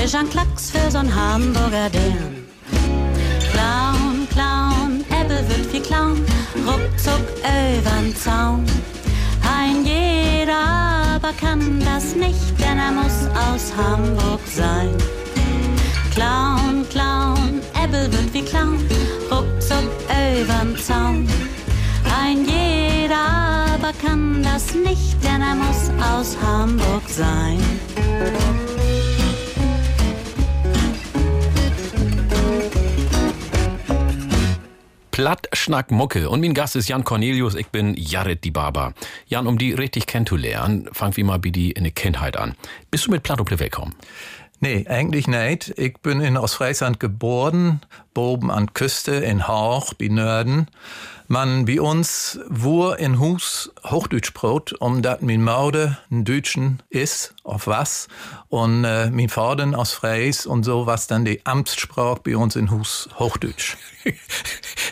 ist 0.00 0.14
ein 0.14 0.30
Klacks 0.30 0.70
für 0.70 0.96
so'n 0.96 1.12
Hamburger 1.12 1.90
Dern. 1.90 2.46
Clown, 3.50 4.28
Clown, 4.30 5.04
Ebbe 5.10 5.42
wird 5.48 5.72
wie 5.72 5.80
Clown, 5.80 6.24
ruckzuck 6.68 7.26
übern 7.42 8.14
Zaun. 8.14 8.64
Ein 9.62 9.84
jeder 9.84 10.56
aber 11.16 11.34
kann 11.34 11.80
das 11.80 12.16
nicht, 12.16 12.58
denn 12.58 12.78
er 12.78 12.92
muss 12.92 13.28
aus 13.52 13.70
Hamburg 13.76 14.40
sein. 14.46 14.88
Clown, 16.14 16.86
Clown, 16.88 17.60
Ebbe 17.84 18.10
wird 18.10 18.32
wie 18.32 18.40
Clown, 18.40 18.78
ruckzuck 19.30 19.90
übern 20.40 20.74
Zaun. 20.78 21.28
Ein 22.22 22.46
jeder 22.46 23.74
aber 23.74 23.92
kann 24.02 24.42
das 24.42 24.74
nicht, 24.74 25.22
denn 25.22 25.42
er 25.42 25.54
muss 25.54 25.90
aus 26.10 26.38
Hamburg 26.42 27.02
sein. 27.06 27.60
Platt 35.20 35.50
Mucke. 35.90 36.30
Und 36.30 36.40
mein 36.40 36.54
Gast 36.54 36.76
ist 36.76 36.88
Jan 36.88 37.04
Cornelius, 37.04 37.54
ich 37.54 37.66
bin 37.66 37.94
Jared 37.94 38.42
die 38.42 38.50
Barber. 38.50 38.94
Jan, 39.26 39.46
um 39.46 39.58
die 39.58 39.74
richtig 39.74 40.06
kennenzulernen, 40.06 40.88
fangen 40.92 41.14
wir 41.14 41.24
mal 41.26 41.38
bei 41.38 41.50
die 41.50 41.72
in 41.72 41.84
der 41.84 41.92
Kindheit 41.92 42.38
an. 42.38 42.54
Bist 42.90 43.06
du 43.06 43.10
mit 43.10 43.22
Platt 43.22 43.38
auf? 43.38 43.94
Nee, 44.60 44.86
eigentlich 44.88 45.28
nicht. 45.28 45.74
Ich 45.76 45.98
bin 45.98 46.22
in 46.22 46.38
Ostfriesland 46.38 47.00
geboren, 47.00 47.82
boben 48.14 48.50
an 48.50 48.72
Küste 48.74 49.12
in 49.12 49.46
Hauch, 49.46 49.94
die 49.94 50.10
Nörden. 50.10 50.68
Man 51.32 51.64
bei 51.64 51.80
uns 51.80 52.40
wur 52.48 52.98
in 52.98 53.20
Hus 53.20 53.70
Hochdeutsch 53.84 54.34
brot, 54.34 54.72
um 54.80 55.00
dat 55.00 55.22
min 55.22 55.44
Maude 55.44 55.96
ein 56.10 56.24
Deutschen 56.24 56.82
is, 56.88 57.34
auf 57.44 57.68
was. 57.68 58.08
Und 58.48 58.84
äh, 58.84 59.10
min 59.10 59.28
Vater 59.28 59.78
aus 59.78 59.92
Fries 59.92 60.44
und 60.44 60.64
so 60.64 60.86
was 60.86 61.06
dann 61.06 61.24
die 61.24 61.46
Amtssprache 61.46 62.20
bei 62.24 62.36
uns 62.36 62.56
in 62.56 62.72
Hus 62.72 63.08
Hochdeutsch. 63.16 63.76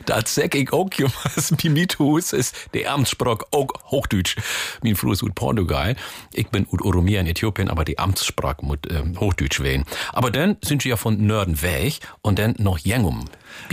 das 0.06 0.36
sag 0.36 0.54
ich 0.54 0.72
auch, 0.72 0.88
was 1.34 1.52
bei 1.60 1.70
mit 1.70 1.98
Hus 1.98 2.32
ist, 2.32 2.54
die 2.72 2.86
Amtssprache 2.86 3.44
auch 3.50 3.66
Hochdeutsch. 3.90 4.36
Mein 4.84 4.94
Frau 4.94 5.10
ist 5.10 5.24
aus 5.24 5.30
Portugal. 5.34 5.96
Ich 6.32 6.46
bin 6.50 6.68
aus 6.70 6.80
Oromia 6.82 7.20
in 7.20 7.26
Äthiopien, 7.26 7.68
aber 7.68 7.84
die 7.84 7.98
Amtssprache 7.98 8.64
muss 8.64 8.78
ähm, 8.90 9.18
Hochdeutsch 9.18 9.58
wählen. 9.58 9.84
Aber 10.12 10.30
dann 10.30 10.56
sind 10.62 10.82
sie 10.82 10.90
ja 10.90 10.96
von 10.96 11.26
Nörden 11.26 11.62
weg 11.62 11.98
und 12.22 12.38
dann 12.38 12.54
noch 12.58 12.78
Jengum. 13.08 13.24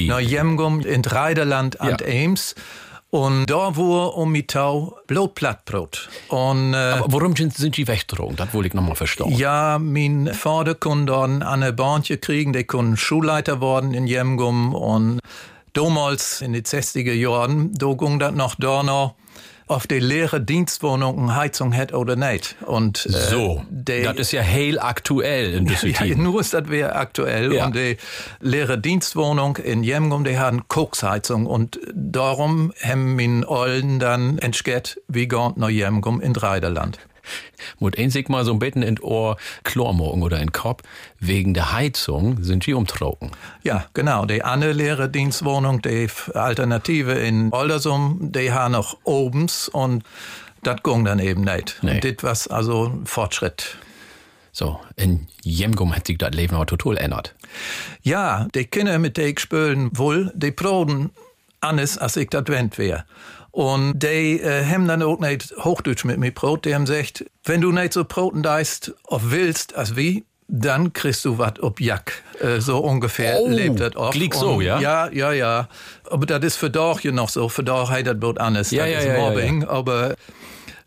Na, 0.08 0.20
Jemgum 0.20 0.80
in 0.82 1.02
Dreiderland 1.02 1.80
an 1.82 1.90
Ja. 2.00 2.06
Eems. 2.06 2.56
Und 3.12 3.46
da 3.50 3.78
war 3.78 4.16
um 4.18 4.32
Mitau 4.34 4.98
Blutplattbrot. 5.08 6.10
Und, 6.28 6.74
äh, 6.74 6.78
Aber 6.78 7.14
warum 7.14 7.34
sind, 7.36 7.54
sind 7.54 7.78
die 7.78 7.88
weggedrungen? 7.88 8.36
Das 8.36 8.54
wollte 8.54 8.68
ich 8.68 8.74
nochmal 8.74 8.96
verstehen. 8.96 9.32
ja, 9.38 9.78
mein 9.80 10.34
Vater 10.34 10.76
konnte 10.76 11.14
dann 11.14 11.42
eine 11.42 11.72
Bahntje 11.72 12.18
kriegen, 12.18 12.52
der 12.52 12.66
konnte 12.66 12.98
Schulleiter 12.98 13.62
worden 13.62 13.94
in 13.94 14.06
Jemgum 14.06 14.74
und 14.76 15.20
damals 15.72 16.42
in 16.42 16.52
den 16.54 16.64
60er 16.64 17.14
Jahren, 17.14 17.72
da 17.74 17.94
ging 17.94 18.20
das 18.20 18.34
noch 18.34 18.56
da 18.56 18.84
auf 19.68 19.88
die 19.88 20.00
leere 20.00 20.40
Dienstwohnung 20.42 21.18
eine 21.20 21.36
Heizung 21.36 21.72
hätte 21.72 21.96
oder 21.98 22.16
nicht. 22.16 22.56
Und, 22.66 23.06
äh, 23.08 23.10
So, 23.10 23.64
die- 23.70 24.04
das 24.04 24.18
ist 24.18 24.32
ja 24.32 24.44
heil 24.44 24.80
aktuell 24.80 25.54
in 25.54 25.66
ja, 25.68 25.72
Düsseldorf. 25.74 26.18
nur 26.18 26.42
ist 26.42 26.54
das 26.54 26.70
wäre 26.70 26.96
aktuell. 26.96 27.54
Ja. 27.54 27.66
Und 27.66 27.76
die 27.76 27.98
leere 28.42 28.78
Dienstwohnung 28.78 29.58
in 29.58 29.84
Jemgum, 29.84 30.24
die 30.24 30.38
haben 30.38 30.68
Koksheizung. 30.68 31.46
Und 31.48 31.80
darum 31.94 32.74
haben 32.84 33.16
min 33.16 33.44
Olden 33.46 34.00
dann 34.00 34.38
entschgett, 34.38 35.02
wie 35.08 35.28
gant 35.28 35.58
nach 35.58 35.70
Jemgum 35.70 36.22
in 36.22 36.34
Dreiderland. 36.34 37.00
Mut 37.80 37.98
einzig 37.98 38.30
mal 38.30 38.46
so 38.46 38.52
ein 38.52 38.60
bisschen 38.60 38.84
in 38.84 39.00
Ohr 39.00 39.38
Chlormorgen 39.64 40.24
oder 40.24 40.40
in 40.40 40.52
Kopf. 40.52 40.84
Wegen 41.20 41.54
der 41.54 41.72
Heizung 41.74 42.44
sind 42.44 42.66
die 42.66 42.74
umtrocken. 42.74 43.32
Ja, 43.64 43.86
genau. 43.94 44.26
Die 44.26 44.44
andere 44.44 44.74
leere 44.74 45.10
Dienstwohnung, 45.10 45.82
die 45.82 46.08
Alternative 46.34 47.14
in 47.14 47.52
Oldersum, 47.52 48.32
die 48.32 48.52
haben 48.52 48.74
noch 48.74 48.98
obens 49.04 49.68
und 49.70 50.04
das 50.64 50.82
ging 50.84 51.06
dann 51.06 51.20
eben 51.20 51.42
nicht. 51.42 51.78
Nee. 51.82 51.96
Und 51.96 52.04
das 52.04 52.16
was 52.22 52.48
also 52.48 52.88
ein 52.88 53.06
Fortschritt. 53.06 53.78
So, 54.52 54.80
in 54.96 55.28
Jemgum 55.44 55.94
hat 55.96 56.08
sich 56.08 56.18
das 56.18 56.32
Leben 56.32 56.56
aber 56.56 56.66
total 56.66 56.98
ändert. 56.98 57.36
Ja, 58.04 58.48
die 58.56 58.66
Kinder, 58.66 58.98
mit 59.00 59.18
denen 59.18 59.34
ich 59.34 59.40
spielen 59.42 59.90
wohl, 59.98 60.32
die 60.34 60.52
proben 60.52 61.12
anders, 61.60 61.98
als 61.98 62.16
ich 62.16 62.30
das 62.30 62.46
wend 62.48 62.78
wär. 62.78 63.06
Und 63.56 64.04
die 64.04 64.42
äh, 64.42 64.66
haben 64.66 64.86
dann 64.86 65.02
auch 65.02 65.18
nicht 65.18 65.54
Hochdeutsch 65.64 66.04
mit 66.04 66.18
mir 66.18 66.32
Brot. 66.32 66.66
Die 66.66 66.76
haben 66.76 66.84
gesagt, 66.84 67.24
wenn 67.46 67.62
du 67.62 67.72
nicht 67.72 67.94
so 67.94 68.04
Broten 68.04 68.44
deist, 68.44 68.94
auf 69.06 69.32
willst, 69.32 69.76
als 69.76 69.96
wie, 69.96 70.26
dann 70.50 70.92
kriegst 70.92 71.24
du 71.24 71.38
was 71.38 71.64
ob 71.64 71.80
Jack. 71.80 72.22
Äh, 72.42 72.60
so 72.60 72.80
ungefähr 72.80 73.40
Oh, 73.40 73.48
lebt 73.48 73.80
das 73.80 73.96
oft. 73.96 74.12
klingt 74.12 74.34
so, 74.34 74.60
ja? 74.60 74.82
Ja, 74.82 75.10
ja, 75.10 75.32
ja. 75.32 75.70
Aber 76.12 76.26
das 76.26 76.44
ist 76.44 76.56
für 76.58 76.70
doch 76.70 77.00
ja 77.00 77.14
noch 77.14 77.30
so. 77.30 77.48
Für 77.48 77.64
doch 77.64 77.92
hat 77.92 78.06
das 78.06 78.20
Brot 78.20 78.42
anders. 78.42 78.72
Ja, 78.72 78.84
das 78.84 78.92
ja, 78.92 79.00
ist 79.00 79.06
ja, 79.06 79.14
ja, 79.14 79.20
Mobbing. 79.22 79.64
Aber 79.64 80.16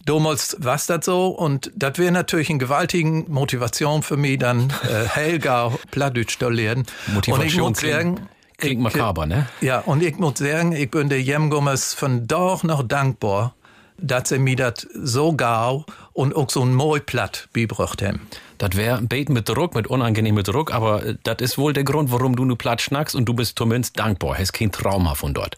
Damals 0.04 0.56
war 0.60 0.78
das 0.86 1.04
so 1.04 1.28
und 1.28 1.70
das 1.74 1.98
wäre 1.98 2.12
natürlich 2.12 2.48
eine 2.48 2.58
gewaltige 2.58 3.08
Motivation 3.28 4.02
für 4.02 4.16
mich, 4.16 4.38
dann 4.38 4.72
äh, 4.84 5.06
Helga 5.06 5.72
Plattdeutsch 5.90 6.38
zu 6.38 6.48
lernen. 6.48 6.86
Motivation 7.08 7.66
und 7.66 7.76
ich 7.76 7.82
muss 7.82 7.92
sagen, 7.92 8.28
Klingt 8.59 8.74
ich- 8.78 8.82
makaber, 8.94 9.24
ne? 9.26 9.46
Ja, 9.61 9.78
und 9.80 10.02
ich 10.02 10.18
muss 10.18 10.38
sagen, 10.38 10.72
ich 10.72 10.90
bin 10.90 11.09
der 11.09 11.22
Jemgummers 11.22 11.94
von 11.94 12.26
doch 12.26 12.64
noch 12.64 12.82
dankbar, 12.82 13.54
dass 13.98 14.28
sie 14.30 14.38
mir 14.40 14.56
das 14.56 14.86
so 14.94 15.32
gau 15.32 15.84
und 16.12 16.34
auch 16.34 16.50
so 16.50 16.62
ein 16.62 16.74
Moi 16.74 16.98
platt 17.00 17.48
beibracht 17.52 18.02
haben. 18.02 18.26
Das 18.59 18.76
wäre 18.76 19.00
Beten 19.02 19.32
mit 19.32 19.48
Druck, 19.48 19.74
mit 19.74 19.86
unangenehmem 19.86 20.42
Druck, 20.42 20.74
aber 20.74 21.04
äh, 21.04 21.14
das 21.22 21.36
ist 21.40 21.59
wohl 21.59 21.72
der 21.72 21.84
Grund, 21.84 22.11
warum 22.11 22.36
du 22.36 22.44
nur 22.44 22.59
platt 22.59 22.82
schnackst 22.82 23.14
und 23.14 23.26
du 23.26 23.34
bist 23.34 23.59
zumindest 23.59 23.98
dankbar. 23.98 24.36
Hast 24.36 24.52
kein 24.52 24.72
Trauma 24.72 25.14
von 25.14 25.32
dort. 25.32 25.56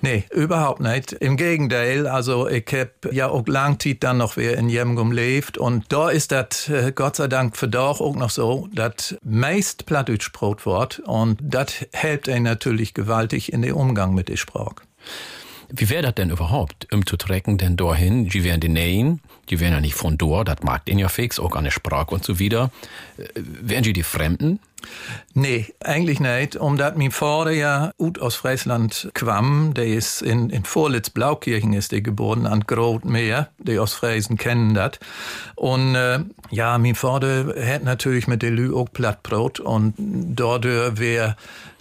Nee, 0.00 0.24
überhaupt 0.30 0.80
nicht. 0.80 1.12
Im 1.12 1.36
Gegenteil, 1.36 2.06
also 2.06 2.48
ich 2.48 2.66
hab 2.72 3.12
ja 3.12 3.28
auch 3.28 3.46
lang 3.46 3.78
Zeit 3.78 3.98
dann 4.00 4.18
noch 4.18 4.36
wer 4.36 4.58
in 4.58 4.68
Jemgum 4.68 5.12
lebt 5.12 5.58
und 5.58 5.84
da 5.92 6.10
ist 6.10 6.32
das 6.32 6.68
äh, 6.68 6.92
Gott 6.94 7.16
sei 7.16 7.28
Dank 7.28 7.56
für 7.56 7.68
doch 7.68 8.00
auch 8.00 8.16
noch 8.16 8.30
so, 8.30 8.68
das 8.74 9.16
meist 9.22 9.86
Plattdeutsch 9.86 10.32
Brot 10.32 10.66
wird 10.66 10.98
und 11.00 11.38
das 11.40 11.86
hilft 11.92 12.28
einen 12.28 12.44
natürlich 12.44 12.94
gewaltig 12.94 13.52
in 13.52 13.62
den 13.62 13.74
Umgang 13.74 14.14
mit 14.14 14.28
der 14.28 14.36
Sprache. 14.36 14.74
Wie 15.72 15.88
wäre 15.88 16.02
das 16.02 16.14
denn 16.14 16.30
überhaupt, 16.30 16.92
um 16.92 17.06
zu 17.06 17.16
trecken 17.16 17.58
denn 17.58 17.76
dahin? 17.76 18.28
Die 18.28 18.44
wären 18.44 18.60
die 18.60 18.68
Nähen, 18.68 19.20
die 19.48 19.60
wären 19.60 19.72
ja 19.72 19.80
nicht 19.80 19.94
von 19.94 20.18
dort, 20.18 20.48
das 20.48 20.62
mag 20.62 20.84
den 20.86 20.98
ja 20.98 21.08
fix, 21.08 21.38
auch 21.38 21.54
an 21.54 21.64
der 21.64 21.70
Sprache 21.70 22.14
und 22.14 22.24
so 22.24 22.38
wieder. 22.38 22.70
Äh, 23.16 23.28
Wären 23.34 23.82
die 23.82 23.92
die 23.92 24.02
Fremden? 24.02 24.60
Nee, 25.34 25.66
eigentlich 25.80 26.20
nicht. 26.20 26.56
Omdat 26.56 26.96
mein 26.96 27.10
Vater 27.10 27.50
ja 27.50 27.92
ut 27.98 28.18
aus 28.18 28.34
Friesland 28.34 29.10
kwam. 29.12 29.74
Der 29.74 29.86
ist 29.86 30.22
in, 30.22 30.48
in 30.50 30.64
Vorlitz 30.64 31.10
Blaukirchen 31.10 31.74
ist 31.74 31.92
der 31.92 32.00
geboren, 32.00 32.46
an 32.46 32.64
Grotmeer. 32.66 33.48
Die 33.58 33.78
aus 33.78 33.92
Friesen 33.92 34.38
kennen 34.38 34.74
das. 34.74 34.92
Und 35.54 35.94
äh, 35.94 36.20
ja, 36.50 36.78
mein 36.78 36.94
Vater 36.94 37.54
hat 37.62 37.84
natürlich 37.84 38.26
mit 38.26 38.42
der 38.42 38.50
Lü 38.50 38.74
auch 38.74 38.88
Plattbrot 38.90 39.60
und 39.60 39.94
dort 39.98 40.64
wäre 40.64 41.36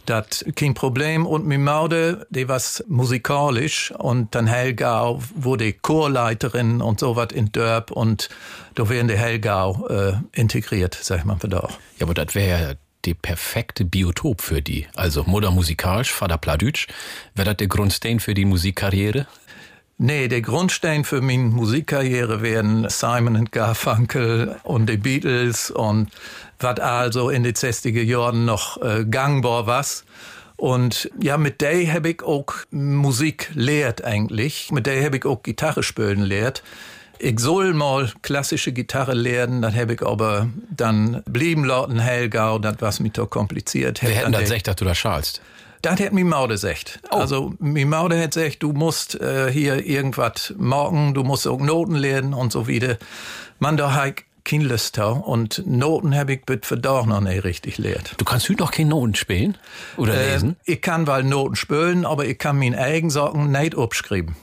das 0.10 0.46
kein 0.56 0.74
Problem. 0.74 1.26
Und 1.26 1.48
mein 1.48 1.64
Maude, 1.64 2.28
die 2.30 2.48
was 2.48 2.84
musikalisch 2.88 3.92
und 3.92 4.34
dann 4.36 4.48
Helgau 4.48 5.22
wurde 5.36 5.74
Chorleiterin 5.74 6.82
und 6.82 7.00
so 7.00 7.16
was 7.16 7.32
in 7.32 7.52
Dörp 7.52 7.92
und 7.92 8.30
da 8.76 8.90
wären 8.90 9.08
die 9.08 9.18
Helgau 9.18 9.88
äh, 9.88 10.14
integriert, 10.34 10.98
sag 11.02 11.20
ich 11.20 11.26
mal, 11.26 11.38
für 11.38 11.50
doch. 11.50 11.72
Ja, 11.98 12.06
aber 12.06 12.14
das 12.14 12.36
wäre 12.36 12.78
die 13.06 13.14
perfekte 13.14 13.86
Biotop 13.86 14.42
für 14.42 14.62
die. 14.62 14.88
Also 14.96 15.24
Mutter 15.24 15.52
musikalisch, 15.52 16.12
Vater 16.12 16.38
Pladütsch. 16.38 16.88
Wäre 17.34 17.48
das 17.48 17.58
der 17.58 17.68
Grundstein 17.68 18.20
für 18.20 18.34
die 18.34 18.46
Musikkarriere? 18.46 19.28
Nee, 20.02 20.30
der 20.30 20.42
Grundstein 20.42 21.04
für 21.04 21.20
meine 21.20 21.44
Musikkarriere 21.44 22.42
werden 22.42 22.88
Simon 22.88 23.50
Garfunkel 23.52 24.56
und 24.64 24.90
die 24.90 24.96
Beatles 24.96 25.72
und 25.72 26.08
was 26.58 26.80
also 26.80 27.30
in 27.30 27.44
den 27.44 27.54
60er 27.54 28.02
Jahren 28.02 28.46
noch 28.46 28.82
äh, 28.82 29.04
gangbar 29.04 29.68
was. 29.68 30.06
Und 30.56 31.12
ja, 31.22 31.36
mit 31.36 31.60
der 31.60 31.92
habe 31.92 32.12
ich 32.12 32.24
auch 32.24 32.46
Musik 32.72 33.52
lehrt 33.56 34.02
eigentlich. 34.06 34.72
Mit 34.72 34.86
der 34.86 35.04
habe 35.04 35.18
ich 35.18 35.26
auch 35.26 35.44
Gitarre 35.44 35.84
spielen 35.84 36.22
lehrt. 36.22 36.64
Ich 37.18 37.42
soll 37.42 37.74
mal 37.74 38.10
klassische 38.22 38.72
Gitarre 38.72 39.14
lernen, 39.14 39.62
dann 39.62 39.76
habe 39.76 39.96
ich 39.96 40.02
aber 40.02 40.48
dann 40.70 41.24
blieben 41.26 41.66
lauten 41.66 42.00
Helgau, 42.00 42.58
das 42.58 42.78
was 42.80 43.02
mir 43.02 43.10
doch 43.10 43.30
kompliziert. 43.30 44.02
Wer 44.02 44.12
hätten 44.12 44.32
das 44.32 44.44
gesagt, 44.44 44.68
dass 44.68 44.78
du 44.78 44.86
das 44.86 44.98
schalst? 44.98 45.42
Das 45.82 46.00
hat 46.00 46.14
mi 46.14 46.24
Maude 46.24 46.56
gesagt. 46.56 47.00
Oh. 47.12 47.18
Also 47.18 47.54
mi 47.60 47.86
Maude 47.86 48.22
hat 48.22 48.34
gesagt, 48.34 48.64
du 48.64 48.74
musst 48.74 49.20
äh, 49.20 49.52
hier 49.52 49.86
irgendwas 49.86 50.54
morgen, 50.58 51.14
du 51.14 51.24
musst 51.24 51.48
auch 51.48 51.60
Noten 51.60 51.96
lernen 51.96 52.34
und 52.34 52.52
so 52.52 52.68
wieder. 52.68 52.98
Man 53.60 53.78
da 53.78 53.94
halt 53.94 54.24
kein 54.44 54.62
Lust 54.62 54.98
und 54.98 55.64
Noten 55.68 56.16
habe 56.16 56.34
ich 56.34 56.46
bitte 56.46 56.78
doch 56.78 57.06
noch 57.06 57.22
nicht 57.22 57.44
richtig 57.44 57.78
lehrt. 57.78 58.16
Du 58.18 58.26
kannst 58.26 58.50
heute 58.50 58.64
noch 58.64 58.72
keine 58.72 58.90
Noten 58.90 59.16
spielen 59.16 59.58
oder 59.96 60.16
äh, 60.16 60.34
lesen? 60.34 60.56
Ich 60.66 60.82
kann 60.82 61.08
wohl 61.08 61.24
Noten 61.24 61.56
spielen, 61.56 62.06
aber 62.06 62.26
ich 62.26 62.38
kann 62.38 62.58
meine 62.58 62.78
eigenen 62.78 63.12
Sachen 63.12 63.52
nicht 63.52 63.78
abschreiben. 63.78 64.36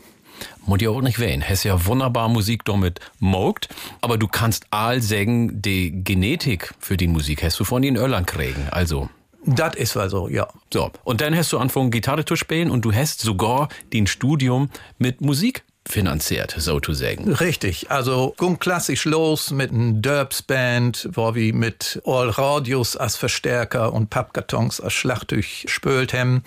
Muss 0.67 0.81
ja 0.81 0.91
auch 0.91 1.01
nicht 1.01 1.19
wählen. 1.19 1.43
Hast 1.49 1.65
ja 1.65 1.87
wunderbar 1.87 2.29
Musik 2.29 2.65
damit 2.65 3.01
mogt, 3.19 3.69
aber 4.01 4.19
du 4.19 4.29
kannst 4.29 4.67
all 4.71 5.01
sagen, 5.01 5.63
die 5.63 6.05
Genetik 6.05 6.75
für 6.79 6.97
die 6.97 7.09
Musik 7.09 7.43
hast 7.43 7.59
du 7.59 7.65
von 7.65 7.83
den 7.83 7.97
Irland 7.97 8.27
kriegen. 8.27 8.69
Also 8.71 9.09
das 9.47 9.75
ist 9.77 9.97
wohl 9.97 10.11
so, 10.11 10.29
ja. 10.29 10.49
So, 10.73 10.91
und 11.05 11.21
dann 11.21 11.37
hast 11.37 11.53
du 11.53 11.59
angefangen, 11.59 11.91
Gitarre 11.91 12.25
zu 12.25 12.37
spielen 12.37 12.71
und 12.71 12.85
du 12.85 12.93
hast 12.93 13.21
sogar 13.21 13.69
den 13.93 14.07
Studium 14.07 14.71
mit 14.99 15.21
Musik 15.21 15.65
finanziert, 15.89 16.55
so 16.59 16.81
zu 16.81 16.93
sagen. 16.93 17.33
Richtig, 17.33 17.91
also 17.91 18.35
ging 18.39 18.59
klassisch 18.59 19.05
los 19.05 19.51
mit 19.51 19.71
einem 19.71 20.03
Derbs-Band, 20.03 21.11
wo 21.13 21.35
wir 21.35 21.55
mit 21.55 22.03
All 22.05 22.29
Radios 22.29 22.97
als 22.97 23.17
Verstärker 23.17 23.93
und 23.93 24.11
Pappkartons 24.11 24.81
als 24.81 24.95
Schlagtuch 24.95 25.45
spült 25.67 26.13
haben. 26.13 26.43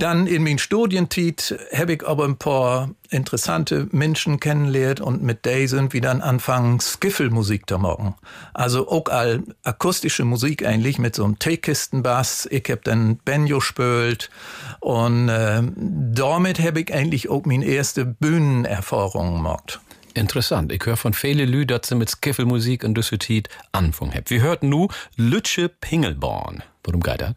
Dann 0.00 0.26
in 0.26 0.42
meinen 0.44 0.58
Studientit 0.58 1.58
habe 1.76 1.92
ich 1.92 2.08
aber 2.08 2.24
ein 2.24 2.38
paar 2.38 2.88
interessante 3.10 3.86
Menschen 3.92 4.40
kennengelernt 4.40 5.02
und 5.02 5.22
mit 5.22 5.44
denen 5.44 5.68
sind 5.68 5.92
wir 5.92 6.00
dann 6.00 6.22
anfangen, 6.22 6.80
Skiffelmusik 6.80 7.68
zu 7.68 7.78
machen. 7.78 8.14
Also 8.54 8.88
auch 8.88 9.08
all 9.10 9.42
akustische 9.62 10.24
Musik 10.24 10.64
eigentlich 10.64 10.98
mit 10.98 11.14
so 11.14 11.24
einem 11.24 11.38
Teekistenbass. 11.38 12.48
Ich 12.50 12.64
habe 12.70 12.80
dann 12.82 13.18
Banjo 13.26 13.60
spült 13.60 14.30
und 14.80 15.28
äh, 15.28 15.62
damit 15.76 16.60
habe 16.60 16.80
ich 16.80 16.94
eigentlich 16.94 17.28
auch 17.28 17.44
meine 17.44 17.66
erste 17.66 18.06
Bühnenerfahrung 18.06 19.34
gemacht. 19.34 19.80
Interessant. 20.14 20.72
Ich 20.72 20.86
höre 20.86 20.96
von 20.96 21.12
vielen 21.12 21.46
Lü, 21.46 21.66
dass 21.66 21.88
sie 21.88 21.94
mit 21.94 22.08
Skiffelmusik 22.08 22.84
in 22.84 22.94
Düsseldorf 22.94 23.42
anfangen 23.72 24.14
haben. 24.14 24.24
Wir 24.28 24.40
hörten 24.40 24.70
nu 24.70 24.88
Lütsche 25.16 25.68
Pingelborn. 25.68 26.62
Worum 26.84 27.02
geht 27.02 27.20
das? 27.20 27.34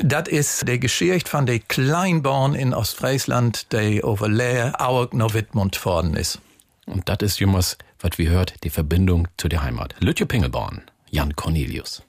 Das 0.00 0.28
ist 0.28 0.68
die 0.68 0.78
Geschichte 0.80 1.30
von 1.30 1.46
der 1.46 1.58
Kleinbahn 1.60 2.54
in 2.54 2.74
Ostfriesland, 2.74 3.72
die 3.72 4.02
over 4.02 4.28
Leer, 4.28 4.80
Auer 4.80 5.08
nach 5.12 5.34
Wittmund 5.34 5.84
worden 5.84 6.14
ist. 6.14 6.40
Und 6.86 7.08
das 7.08 7.18
ist 7.20 7.40
jemals, 7.40 7.76
was 8.00 8.18
wir 8.18 8.30
hört, 8.30 8.64
die 8.64 8.70
Verbindung 8.70 9.28
zu 9.36 9.48
der 9.48 9.62
Heimat. 9.62 9.94
Lütje 10.00 10.26
Pingelborn, 10.26 10.82
Jan 11.10 11.34
Cornelius. 11.36 12.02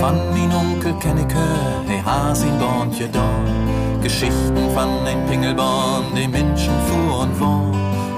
Von 0.00 0.32
min 0.32 0.52
Onkel 0.52 0.94
kenn 1.00 1.18
ich 1.18 1.34
hör, 1.34 1.84
hey 1.86 2.00
Hasin 2.02 2.58
Bornje 2.58 3.08
da. 3.08 3.28
Geschichten 4.02 4.70
von 4.74 5.04
den 5.04 5.26
Pingelborn, 5.26 6.14
die 6.16 6.26
Menschen 6.26 6.72
fuhr 6.88 7.20
und 7.20 7.40
war. 7.40 7.70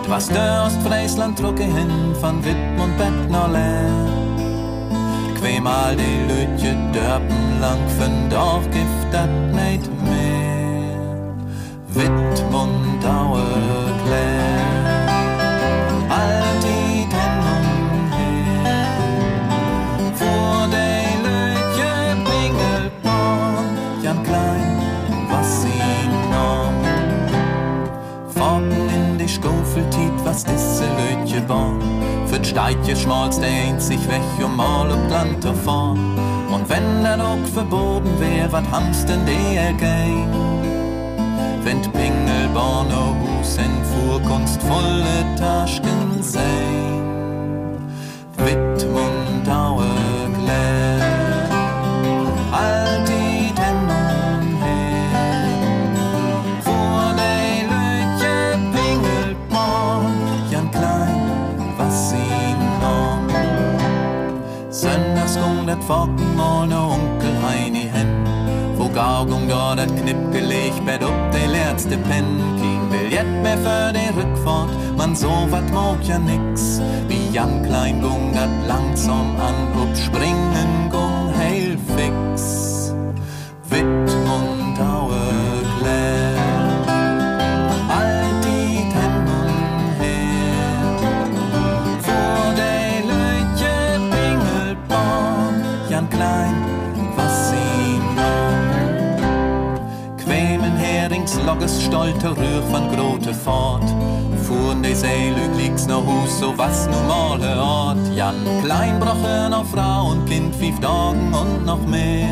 Was 0.08 0.28
der 0.28 0.64
Ostfriesland 0.66 1.40
drucke 1.40 1.64
hin, 1.64 2.14
von 2.20 2.44
Wittmund 2.44 2.96
Bettner 2.98 3.48
leer 5.43 5.51
tweemaal 5.51 5.97
die 5.97 6.26
lutje 6.26 6.74
dörpen 6.93 7.59
lang 7.61 7.80
vind 7.99 8.34
auch 8.34 8.62
gift 8.70 9.11
dat 9.11 9.28
niet 9.51 9.88
meer. 10.03 11.30
Witmund 11.86 13.05
ouwe 13.05 13.45
klär, 14.05 15.09
all 16.09 16.61
die 16.61 17.07
Tennen 17.09 17.66
her. 18.11 18.86
Vor 20.14 20.68
de 20.70 20.88
lutje 21.22 22.16
pingelborn, 22.24 23.76
Jan 24.03 24.22
Klein, 24.22 24.78
was 25.28 25.61
sie 25.61 26.09
noch. 26.30 26.72
Forten 28.34 28.88
in 28.88 29.18
die 29.18 29.28
Schofeltiet, 29.28 30.24
was 30.24 30.45
disse 30.45 30.84
lutje 30.84 31.40
born 31.40 31.91
wird 32.33 32.47
Steitje 32.47 32.97
schmalz 32.97 33.39
der 33.39 33.78
sich 33.80 34.01
weg 34.09 34.22
um 34.43 34.59
ob 34.91 35.11
Land 35.11 35.45
davor. 35.45 35.93
Und 36.51 36.68
wenn 36.68 37.03
der 37.03 37.20
auch 37.24 37.47
verboten 37.53 38.11
wär, 38.18 38.51
wat 38.51 38.64
hamst 38.72 39.09
denn 39.09 39.24
der 39.26 39.72
gehen? 39.74 40.28
Wenn 41.62 41.80
Pingelborner 41.93 43.14
Hus 43.20 43.59
in 43.59 43.74
Fuhrkunstvolle 43.85 45.37
Taschen 45.39 46.22
sein. 46.22 47.03
Wittmund 48.39 49.49
Aue 49.49 49.85
Focken 65.86 66.38
ohne 66.38 66.78
Onkel 66.78 67.34
Heini 67.42 67.88
hen. 67.92 68.09
Wo 68.76 68.88
Gaugung 68.88 69.48
dort 69.48 69.78
dat 69.78 69.94
Knipp 70.00 70.32
gelegt, 70.32 70.84
bett 70.84 71.02
ob 71.04 71.32
de 71.32 71.46
letzte 71.46 71.96
Pen. 71.98 72.24
Kein 72.60 72.88
Billett 72.90 73.42
mehr 73.42 73.59
für 73.59 73.92
de 73.92 74.06
Rückfahrt, 74.16 74.70
man 74.96 75.14
so 75.16 75.32
wat 75.50 75.68
mag 75.72 75.98
ja 76.02 76.18
nix. 76.18 76.80
Wie 77.09 77.30
Jan 77.32 77.62
Klein 77.62 78.00
gung 78.00 78.32
dat 78.34 78.50
langsam 78.66 79.36
an, 79.48 79.59
ob 79.82 79.96
springen 79.96 80.90
gung 80.90 81.32
heil 81.36 81.76
fix. 81.96 82.31
Logges 101.62 101.84
stolte 101.84 102.30
Rühr 102.30 102.62
von 102.72 102.90
Grote 102.90 103.32
fort. 103.32 103.84
Fuhren 104.44 104.82
die 104.82 104.94
Seele 104.94 105.47
liegt's 105.56 105.86
no 105.86 106.02
Hus, 106.05 106.40
so 106.40 106.52
was 106.59 106.89
normale 106.89 107.56
Ort. 107.56 107.98
Jan 108.16 108.34
Klein 108.64 108.98
broche 108.98 109.48
noch 109.48 109.66
Frau 109.66 110.10
und 110.10 110.26
Kind, 110.26 110.55
fünf 110.56 110.80
Tagen 110.80 111.32
und 111.32 111.64
noch 111.64 111.86
mehr. 111.86 112.26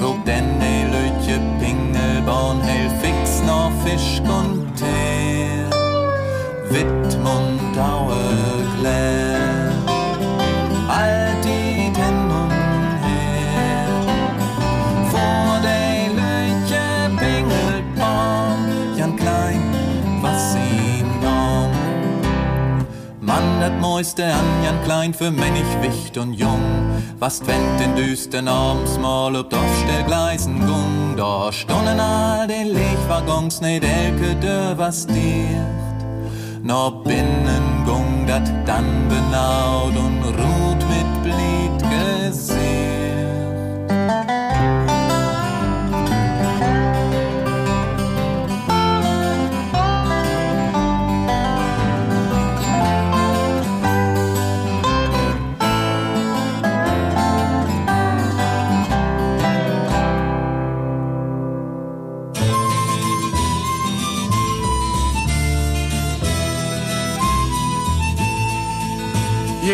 Rog 0.00 0.24
denn 0.24 0.60
de 0.60 0.84
Lütje 0.92 1.40
Pingelborn, 1.58 2.60
hell 2.60 2.88
fix 3.00 3.42
noch 3.42 3.72
Fisch 3.84 4.20
und 4.20 4.72
Teer. 4.76 5.68
Wittmund, 6.70 7.76
Aue, 7.78 8.14
Glär. 8.78 9.51
Dat 23.62 23.80
mooiste 23.80 24.24
an 24.24 24.64
Jan 24.64 24.82
Klein 24.82 25.14
für 25.14 25.30
männig 25.30 25.66
wicht 25.82 26.18
und 26.18 26.32
jung. 26.32 26.64
Was 27.20 27.46
wennt 27.46 27.78
den 27.78 27.94
düsten 27.94 28.48
abends 28.48 28.98
mal 28.98 29.36
ob 29.36 29.50
Dorfstellgleisen 29.50 30.58
gung. 30.66 31.14
Da 31.16 31.52
stunden 31.52 32.00
all 32.00 32.48
den 32.48 32.68
Lechwaggons 32.72 33.60
net 33.60 33.84
elke 33.84 34.34
dör 34.42 34.76
was 34.78 35.06
dicht. 35.06 35.98
No 36.62 36.90
binnen 37.04 37.84
gung 37.86 38.26
dat 38.26 38.48
dann 38.66 39.08
benaut 39.08 39.96
und 39.96 40.24
ruht 40.24 40.82
mit 40.92 41.10
Blied 41.22 41.78
gesehen. 41.94 43.01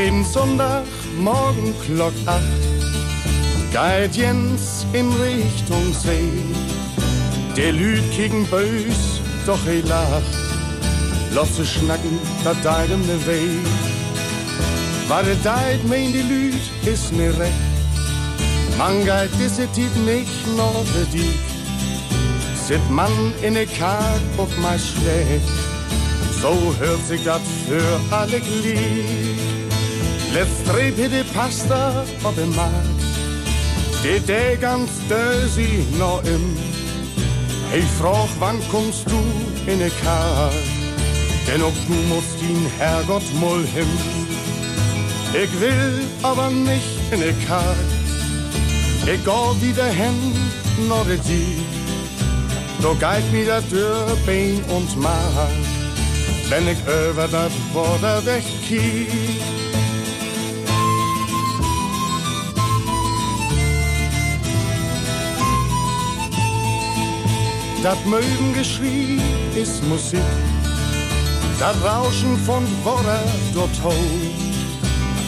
Jeden 0.09 0.25
Sonntag 0.25 0.87
morgen 1.19 1.75
Glock 1.87 2.15
acht 2.25 2.41
geht 3.71 4.17
Jens 4.17 4.87
in 4.95 5.13
Richtung 5.13 5.93
See. 5.93 6.33
Der 7.55 7.73
Lüd 7.73 8.03
gegen 8.17 8.47
bös, 8.47 9.21
doch 9.45 9.59
er 9.67 9.83
lacht. 9.83 10.33
Lass 11.35 11.55
zu 11.57 11.63
schnacken, 11.63 12.19
da 12.43 12.55
deit 12.65 12.89
ne 12.89 13.27
Weh. 13.27 13.61
War 15.09 15.23
der 15.25 15.37
deit, 15.45 15.87
mein 15.87 16.11
die 16.11 16.23
Lüd, 16.23 16.63
ist 16.87 17.13
mir 17.13 17.39
recht. 17.39 17.69
Man 18.79 19.05
geht 19.05 19.33
diese 19.39 19.67
Tiet 19.73 19.95
nicht 20.07 20.57
noch 20.57 20.87
für 20.87 21.05
die. 21.13 21.35
Sit 22.67 22.89
man 22.89 23.13
in 23.43 23.53
ne 23.53 23.67
Karg 23.67 24.23
auf 24.39 24.57
mein 24.63 24.79
Schlecht. 24.79 25.53
So 26.41 26.75
hört 26.81 27.07
sich 27.07 27.23
das 27.25 27.43
für 27.69 28.17
alle 28.17 28.41
Glied. 28.41 29.48
Let's 30.33 30.63
trepe 30.65 31.09
de 31.09 31.25
pasta 31.33 32.05
op 32.23 32.35
de 32.35 32.47
markt. 32.47 32.99
Det 34.03 34.31
är 34.31 34.57
ganz 34.57 34.91
dösig 35.09 35.99
nå 35.99 36.21
im. 36.25 36.57
Hey, 37.71 37.83
frag, 37.83 38.29
wann 38.39 38.61
kommst 38.71 39.11
du 39.11 39.19
in 39.71 39.79
ne 39.79 39.91
Kar? 40.03 40.53
Denn 41.47 41.63
ob 41.63 41.75
du 41.87 41.95
musst 42.15 42.41
din 42.41 42.67
Herrgott 42.79 43.35
moll 43.41 43.65
hin. 43.75 43.93
Ich 45.33 45.61
will 45.61 46.05
aber 46.23 46.51
nicht 46.51 47.13
in 47.13 47.19
ne 47.19 47.35
Kar. 47.47 47.77
Ich 49.07 49.25
geh 49.25 49.67
wieder 49.67 49.87
hin, 49.87 50.19
nur 50.89 51.05
de 51.05 51.19
die. 51.29 51.65
Då 52.83 52.95
geit 53.01 53.33
mir 53.33 53.45
der 53.45 53.69
Tür, 53.69 54.17
Bein 54.27 54.63
und 54.77 54.97
Mark. 54.97 55.51
Wenn 56.49 56.69
ich 56.69 56.79
über 57.11 57.29
das 57.29 57.53
Wasser 57.75 58.25
wegkiek. 58.25 59.58
Das 67.81 68.05
Mögengeschrei 68.05 69.19
ist 69.55 69.85
Musik, 69.85 70.21
das 71.61 71.77
Rauschen 71.85 72.37
von 72.39 72.65
Worte 72.83 73.21
dort 73.55 73.71
hoch. 73.85 73.93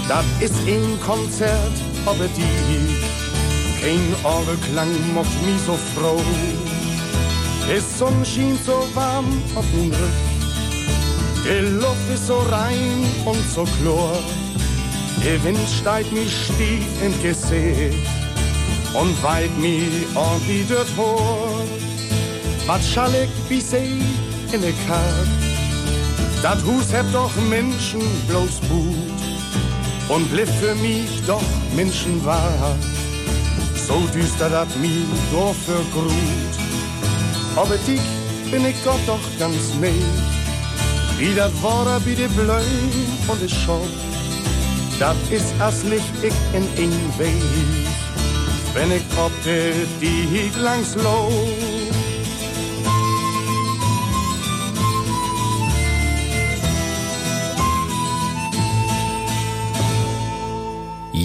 Das 0.08 0.24
ist 0.40 0.56
ein 0.66 0.98
Konzert, 1.00 1.72
aber 2.06 2.26
die, 2.36 3.80
kein 3.80 4.14
Orgelklang 4.24 4.90
macht 5.14 5.46
mich 5.46 5.60
so 5.64 5.78
froh. 5.94 6.20
Die 7.68 7.78
Sonne 7.78 8.26
schien 8.26 8.58
so 8.66 8.84
warm 8.94 9.26
auf 9.54 9.64
den 9.72 9.92
Rücken, 9.92 10.30
die 11.44 11.80
Luft 11.80 12.10
ist 12.12 12.26
so 12.26 12.38
rein 12.50 13.06
und 13.26 13.48
so 13.48 13.62
klar. 13.62 14.18
Der 15.24 15.42
Wind 15.44 15.68
steigt 15.80 16.12
mir 16.12 16.26
stief 16.28 16.84
in 17.00 17.22
Gesicht 17.22 18.08
und 18.92 19.22
weit 19.22 19.56
mir 19.56 19.86
ordentlich 20.16 20.66
dort 20.68 20.88
vor. 20.88 21.69
Wat 22.70 22.84
schall 22.84 23.12
ich 23.14 23.30
wie 23.48 23.60
see 23.60 23.98
in 24.52 24.60
de 24.60 24.72
Karg? 24.86 25.28
Dat 26.40 26.62
Hus 26.64 26.92
heb 26.92 27.06
doch 27.12 27.34
Menschen 27.48 28.00
bloß 28.28 28.60
Mut 28.68 29.20
und 30.08 30.30
blieb 30.30 30.48
für 30.60 30.76
mich 30.76 31.10
doch 31.26 31.50
Menschen 31.74 32.24
wahr. 32.24 32.76
So 33.88 33.96
düster 34.14 34.50
dat 34.50 34.68
mi 34.80 35.04
doch 35.32 35.56
für 35.66 35.82
Grut. 35.92 36.54
Aber 37.56 37.76
dich 37.88 38.08
bin 38.52 38.64
ich 38.64 38.76
Gott 38.84 39.04
doch 39.04 39.26
ganz 39.40 39.74
nicht. 39.80 40.20
Wie 41.18 41.34
dat 41.34 41.52
war 41.62 42.00
wie 42.04 42.14
de 42.14 42.28
Blöd 42.28 43.18
und 43.26 43.40
de 43.42 43.48
Schock. 43.48 43.94
Dat 45.00 45.16
is 45.30 45.46
as 45.58 45.82
Licht 45.82 46.14
ich 46.22 46.38
in 46.52 46.66
een 46.76 46.94
Weg. 47.18 47.88
Wenn 48.74 48.92
ich 48.92 49.06
de 49.44 49.72
die 50.00 50.52
langs 50.56 50.94
loop. 50.94 51.69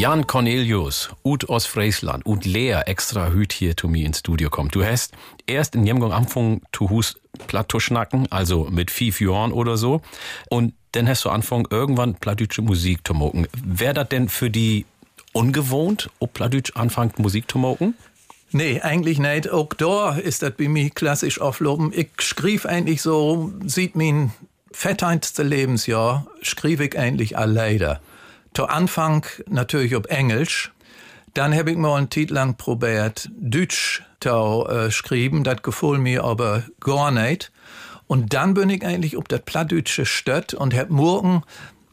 Jan 0.06 0.28
Cornelius, 0.28 1.10
ut 1.24 1.50
aus 1.50 1.66
Friesland, 1.66 2.28
ut 2.28 2.46
Lea 2.46 2.84
extra 2.86 3.30
hüt 3.30 3.52
hier 3.52 3.76
zu 3.76 3.88
mir 3.88 4.06
ins 4.06 4.20
Studio 4.20 4.52
kommt. 4.52 4.76
Du 4.76 4.86
hast 4.86 5.14
erst 5.48 5.74
in 5.74 5.84
Jemgong 5.84 6.12
Anfang 6.12 6.62
zu 6.72 6.92
Hus 6.92 7.20
schnacken, 7.80 8.32
also 8.32 8.68
mit 8.70 8.92
fünf 8.92 9.20
Jahren 9.20 9.52
oder 9.52 9.78
so. 9.78 10.02
Und 10.48 10.76
dann 10.92 11.10
hast 11.10 11.26
du 11.26 11.30
angefangen, 11.32 11.66
irgendwann 11.72 12.14
plattdeutsche 12.14 12.62
Musik 12.62 13.00
zu 13.04 13.16
moken. 13.16 13.48
Wäre 13.66 13.96
das 13.96 14.10
denn 14.10 14.30
für 14.30 14.52
die 14.52 14.86
ungewohnt, 15.34 16.12
ob 16.20 16.34
plattdeutsch 16.34 16.76
anfängt 16.76 17.18
Musik 17.18 17.50
zu 17.50 17.58
moken? 17.58 17.96
Nee, 18.52 18.82
eigentlich 18.82 19.18
nicht. 19.18 19.50
Auch 19.50 19.74
da 19.74 20.18
ist 20.18 20.44
das 20.44 20.52
bei 20.52 20.68
mir 20.68 20.92
klassisch 20.92 21.42
aufloben. 21.42 21.92
Ich 21.96 22.10
schrieb 22.20 22.68
eigentlich 22.68 23.02
so, 23.02 23.52
sieht 23.66 23.96
mein 23.96 24.32
fetteinste 24.72 25.42
Lebensjahr, 25.42 26.28
schrieb 26.44 26.80
ich 26.80 26.96
eigentlich 26.96 27.40
alleine. 27.40 28.02
Zu 28.56 28.68
Anfang 28.68 29.26
natürlich 29.50 29.98
auf 29.98 30.06
Englisch. 30.06 30.72
Dann 31.34 31.54
habe 31.54 31.72
ich 31.72 31.78
mal 31.78 31.98
einen 31.98 32.10
Titel 32.10 32.36
lang 32.36 32.56
probiert, 32.56 33.30
Deutsch 33.38 34.02
zu 34.22 34.66
äh, 34.70 34.92
schreiben. 34.92 35.44
Das 35.44 35.62
gefiel 35.62 35.98
mir 35.98 36.24
aber 36.24 36.64
gar 36.80 37.12
nicht. 37.12 37.52
Und 38.08 38.34
dann 38.34 38.54
bin 38.54 38.70
ich 38.70 38.86
eigentlich 38.86 39.18
auf 39.18 39.26
das 39.26 39.42
Plattdeutsche 39.42 40.06
Stadt 40.06 40.54
und 40.54 40.74
hab 40.74 40.90
morgen, 40.90 41.44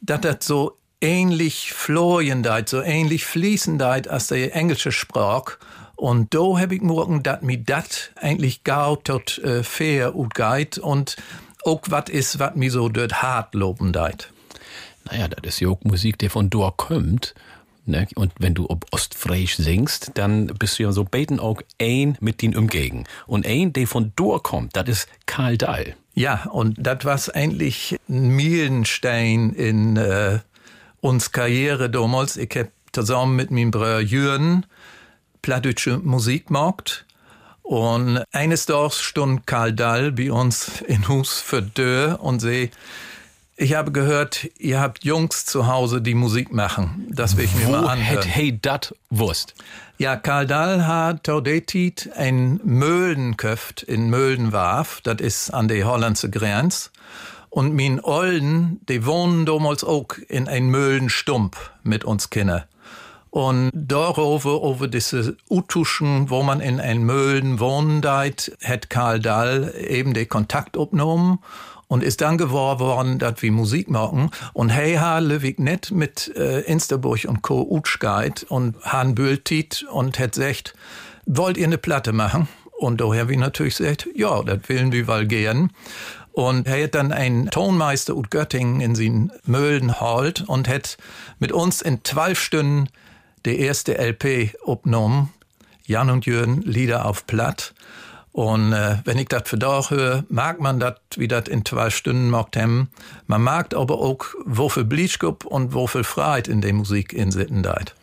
dass 0.02 0.20
das 0.20 0.36
so 0.47 0.78
ähnlich 1.01 1.72
flowendeit, 1.72 2.68
so 2.68 2.80
ähnlich 2.80 3.24
fließendeit 3.26 4.06
als 4.06 4.28
die 4.28 4.52
englische 4.52 4.93
Sprache. 4.93 5.59
Und 5.97 6.32
da 6.32 6.60
hab 6.60 6.70
ich 6.70 6.82
morgen, 6.82 7.24
dass 7.24 7.43
mir 7.43 7.59
das 7.59 8.10
eigentlich 8.14 8.62
gar 8.62 9.02
tot 9.02 9.39
äh, 9.39 9.64
fair 9.64 10.14
und 10.14 10.34
geht 10.34 10.78
und 10.78 11.16
auch 11.64 11.80
was 11.89 12.09
ist, 12.09 12.39
was 12.39 12.55
mir 12.55 12.70
so 12.70 12.89
dort 12.89 13.20
hart 13.20 13.55
loben 13.56 13.93
deit. 13.93 14.31
Naja, 15.11 15.29
das 15.29 15.55
ist 15.55 15.61
ja 15.61 15.74
die 16.20 16.29
von 16.29 16.51
dort 16.51 16.77
kommt. 16.77 17.35
Ne? 17.85 18.07
Und 18.15 18.33
wenn 18.39 18.55
du 18.55 18.70
ob 18.70 18.87
Ostfriesisch 18.93 19.57
singst, 19.57 20.12
dann 20.15 20.47
bist 20.47 20.79
du 20.79 20.85
ja 20.85 20.93
so 20.93 21.05
beten 21.05 21.41
auch 21.41 21.61
ein 21.81 22.16
mit 22.20 22.43
den 22.43 22.57
umgegen. 22.57 23.05
Und 23.27 23.47
ein, 23.47 23.73
der 23.73 23.87
von 23.87 24.12
dort 24.15 24.45
kommt, 24.45 24.77
das 24.77 24.89
ist 24.89 25.09
Karl 25.27 25.59
Dahl. 25.59 25.97
Ja, 26.15 26.45
und 26.53 26.77
das 26.79 27.05
war 27.05 27.19
eigentlich 27.35 27.99
ein 28.09 28.37
Meilenstein 28.37 29.51
in 29.51 29.97
äh, 29.97 30.39
uns 31.01 31.33
Karriere 31.33 31.91
damals. 31.91 32.37
Ich 32.37 32.51
hab 32.57 32.69
zusammen 32.93 33.35
mit 33.35 33.51
meinem 33.51 33.70
Bruder 33.70 34.01
Jürgen 34.01 34.66
plattdeutsche 35.41 35.99
Musik 35.99 36.49
gemacht. 36.49 37.05
Und 37.62 38.23
eines 38.33 38.66
Tages 38.66 39.01
stund 39.01 39.47
Karl 39.47 39.73
Dahl 39.73 40.12
bei 40.12 40.31
uns 40.31 40.83
in 40.83 41.09
Hus 41.09 41.41
für 41.41 41.62
Dörr 41.62 42.20
und 42.20 42.41
sie 42.41 42.70
ich 43.62 43.74
habe 43.74 43.93
gehört, 43.93 44.48
ihr 44.59 44.80
habt 44.80 45.05
Jungs 45.05 45.47
zu 45.47 45.68
Hause, 45.68 46.02
die 46.02 46.14
Musik 46.14 46.52
machen. 46.52 47.06
Das 47.10 47.36
will 47.36 47.44
ich 47.44 47.55
mir 47.55 47.68
Wo 47.68 47.72
mal 47.72 47.86
anhören. 47.86 48.26
hey 48.26 48.59
dat 48.60 48.94
wusst? 49.09 49.55
Ja, 49.98 50.16
Karl 50.16 50.48
Dahl 50.48 50.86
hat 50.86 51.24
Taudetit 51.24 52.10
ein 52.16 52.60
Möldenköft 52.64 53.82
in 53.84 54.10
Möldenwarf. 54.10 55.01
Das 55.02 55.20
ist 55.20 55.51
an 55.51 55.68
der 55.68 55.86
hollandse 55.86 56.28
Grenz. 56.28 56.90
Und 57.51 57.74
min 57.74 58.01
Olden, 58.01 58.80
die 58.89 59.06
wohnen 59.06 59.47
damals 59.47 59.84
auch 59.84 60.09
in 60.28 60.48
ein 60.48 60.66
Möldenstumpf 60.66 61.70
mit 61.84 62.05
uns 62.05 62.30
Kinder. 62.30 62.66
Und 63.30 63.70
darüber, 63.72 64.62
over 64.62 64.89
diese 64.89 65.36
Utuschen, 65.48 66.30
wo 66.30 66.43
man 66.43 66.60
in 66.60 66.80
ein 66.80 67.05
Mölden 67.05 67.60
wohnen 67.60 68.02
deit, 68.02 68.56
hat 68.62 68.90
Karl 68.90 69.20
Dahl 69.20 69.72
eben 69.78 70.14
den 70.14 70.28
Kontakt 70.28 70.76
aufgenommen 70.76 71.39
und 71.93 72.02
ist 72.02 72.23
dann 72.23 72.39
geworden 72.39 72.81
worden, 72.81 73.19
dass 73.19 73.43
wir 73.43 73.52
Musik 73.52 73.90
machen. 73.90 74.31
Und 74.55 74.70
hey 74.70 74.94
ha 74.94 75.19
Lewig 75.19 75.60
net 75.60 75.90
mit 75.90 76.35
äh, 76.35 76.60
Insterburg 76.60 77.27
und 77.28 77.43
Co. 77.43 77.66
Utschgeit 77.69 78.47
und 78.48 78.82
Han 78.82 79.14
Bültit 79.14 79.85
und 79.93 80.19
hat 80.19 80.32
gesagt, 80.32 80.73
wollt 81.27 81.59
ihr 81.59 81.66
eine 81.66 81.77
Platte 81.77 82.14
machen? 82.14 82.48
Und 82.78 83.02
daher 83.02 83.28
wie 83.28 83.36
natürlich 83.36 83.77
gesagt, 83.77 84.09
ja, 84.14 84.43
das 84.43 84.60
willen 84.69 84.90
wir 84.90 85.06
wohl 85.06 85.27
gern. 85.27 85.70
Und 86.32 86.66
er 86.66 86.82
hat 86.82 86.94
dann 86.94 87.12
einen 87.12 87.51
Tonmeister 87.51 88.16
ut 88.16 88.31
Göttingen 88.31 88.81
in 88.81 88.94
sin 88.94 89.31
Möhlen 89.44 90.01
halt 90.01 90.48
und 90.48 90.69
hat 90.69 90.97
mit 91.40 91.52
uns 91.52 91.82
in 91.82 92.02
zwölf 92.05 92.40
Stunden 92.40 92.89
die 93.44 93.60
erste 93.60 93.98
LP 93.98 94.55
aufgenommen. 94.64 95.28
Jan 95.85 96.09
und 96.09 96.24
Jürgen, 96.24 96.62
Lieder 96.62 97.05
auf 97.05 97.27
Platt. 97.27 97.74
Und 98.32 98.72
äh, 98.72 98.96
wenn 99.04 99.18
ich 99.18 99.28
das 99.28 99.42
für 99.44 99.59
da 99.59 99.88
höre, 99.90 100.24
mag 100.28 100.59
man 100.59 100.80
das, 100.80 100.94
wie 101.16 101.28
das 101.28 101.48
in 101.48 101.64
zwei 101.64 101.90
Stunden 101.90 102.30
macht 102.30 102.56
haben. 102.56 102.90
Man 103.26 103.42
mag 103.42 103.74
aber 103.74 103.98
auch, 103.98 104.24
wo 104.46 104.70
viel 104.70 104.84
Bleachkup 104.84 105.44
und 105.44 105.74
wo 105.74 105.86
viel 105.86 106.04
Freiheit 106.04 106.48
in 106.48 106.62
der 106.62 106.72
Musik 106.72 107.12
in 107.12 107.30
Sitten 107.30 107.62
deit. 107.62 107.94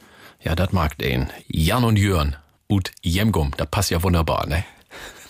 Ja, 0.42 0.56
das 0.56 0.72
mag 0.72 0.98
den. 1.00 1.30
Jan 1.48 1.84
und 1.84 1.98
Jörn. 1.98 2.36
Ut 2.70 2.92
Jemgum, 3.02 3.52
das 3.58 3.68
passt 3.72 3.90
ja 3.90 4.04
wunderbar, 4.04 4.46
ne? 4.46 4.64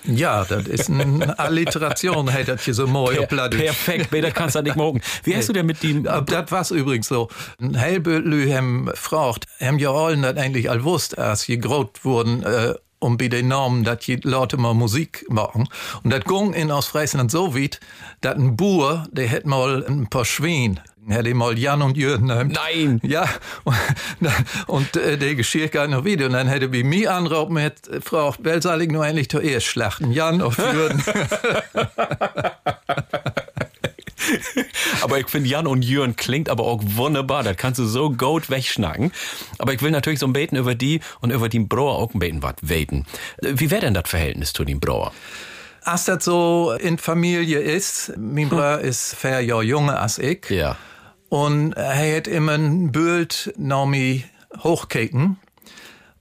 Ja, 0.04 0.44
das 0.44 0.68
ist 0.68 0.90
eine 0.90 1.38
Alliteration, 1.40 2.28
hätte 2.28 2.56
das 2.56 2.64
hier 2.64 2.74
so 2.74 2.88
mooi 2.88 3.26
Plattdeutsch. 3.26 3.64
Perfekt, 3.64 4.10
besser 4.10 4.32
kannst 4.32 4.56
du 4.56 4.62
nicht 4.62 4.76
morgen. 4.76 5.02
Wie 5.24 5.36
hast 5.36 5.48
du 5.48 5.54
denn 5.54 5.66
mit 5.66 5.82
dem... 5.84 6.04
Das 6.04 6.52
war's 6.52 6.72
übrigens 6.72 7.08
so. 7.08 7.30
Ein 7.62 7.76
Helbelü 7.76 8.50
hem 8.50 8.92
fragt, 8.94 9.46
hem 9.58 9.78
ja 9.80 9.92
allen 9.92 10.22
das 10.22 10.36
eigentlich 10.38 10.70
all 10.70 10.84
wusst, 10.84 11.18
als 11.18 11.48
je 11.48 11.58
grot 11.58 12.04
wurden, 12.04 12.44
äh, 12.44 12.76
um 13.00 13.18
bei 13.18 13.28
den 13.28 13.48
Namen, 13.48 13.84
dass 13.84 14.00
die 14.00 14.18
Leute 14.18 14.58
mal 14.58 14.74
Musik 14.74 15.26
machen. 15.30 15.68
Und 16.04 16.12
das 16.12 16.24
ging 16.26 16.54
in 16.54 16.72
Ostfriesland 16.72 17.32
so 17.32 17.56
weit, 17.56 17.80
dass 18.22 18.36
ein 18.36 18.56
Bauer, 18.56 19.08
der 19.12 19.28
hätte 19.28 19.48
mal 19.48 19.86
ein 19.86 20.08
paar 20.08 20.26
Schwein 20.26 20.80
hätte 21.08 21.34
mal 21.34 21.58
Jan 21.58 21.82
und 21.82 21.98
Jürgen 21.98 22.28
Nein. 22.28 23.00
Ja, 23.04 23.28
und, 23.64 23.76
und 24.68 24.96
äh, 24.96 25.18
der 25.18 25.36
geschieht 25.36 25.72
gar 25.72 25.88
noch 25.88 26.06
wieder. 26.06 26.28
Und 26.28 26.34
dann 26.34 26.48
hätte 26.48 26.70
bei 26.70 26.84
mir 26.84 27.14
anrauben 27.14 27.56
mit 27.56 27.88
äh, 27.88 28.02
Frau 28.02 28.34
ich 28.82 28.92
nur 28.92 29.06
endlich 29.06 29.30
zuerst 29.30 29.66
schlachten. 29.66 30.12
Jan 30.12 30.42
auf 30.42 30.58
Jürgen. 30.58 31.04
aber 35.02 35.20
ich 35.20 35.28
finde 35.28 35.50
Jan 35.50 35.68
und 35.68 35.84
Jürgen 35.84 36.16
klingt 36.16 36.50
aber 36.50 36.64
auch 36.66 36.82
wunderbar. 36.84 37.44
Das 37.44 37.58
kannst 37.58 37.80
du 37.80 37.86
so 37.86 38.12
gut 38.12 38.50
wegschnacken. 38.50 39.12
Aber 39.58 39.74
ich 39.74 39.82
will 39.82 39.92
natürlich 39.92 40.20
so 40.20 40.28
ein 40.28 40.34
Beten 40.34 40.56
über 40.56 40.76
die 40.76 41.02
und 41.22 41.32
über 41.32 41.50
den 41.50 41.68
Brauer 41.68 41.98
auch 41.98 42.14
ein 42.14 42.20
Beten 42.20 42.44
was 42.44 42.56
weten. 42.62 43.06
Wie 43.42 43.72
wäre 43.72 43.82
denn 43.82 43.94
das 43.94 44.10
Verhältnis 44.10 44.54
zu 44.54 44.64
dem 44.66 44.80
Brauer? 44.80 45.12
Als 45.84 46.06
das 46.06 46.26
so 46.26 46.74
in 46.80 46.98
Familie 46.98 47.60
ist, 47.60 48.14
mein 48.18 48.50
Bruder 48.50 48.82
ist 48.82 49.16
vier 49.16 49.42
Jahre 49.42 49.64
jünger 49.64 50.02
als 50.02 50.18
ich. 50.20 50.50
Ja. 50.50 50.78
Und 51.30 51.74
er 51.74 52.18
hat 52.18 52.28
immer 52.28 52.54
ein 52.54 52.92
Bild 52.92 53.54
nach 53.58 53.86
mir 53.86 54.24
hochgekeken. 54.64 55.38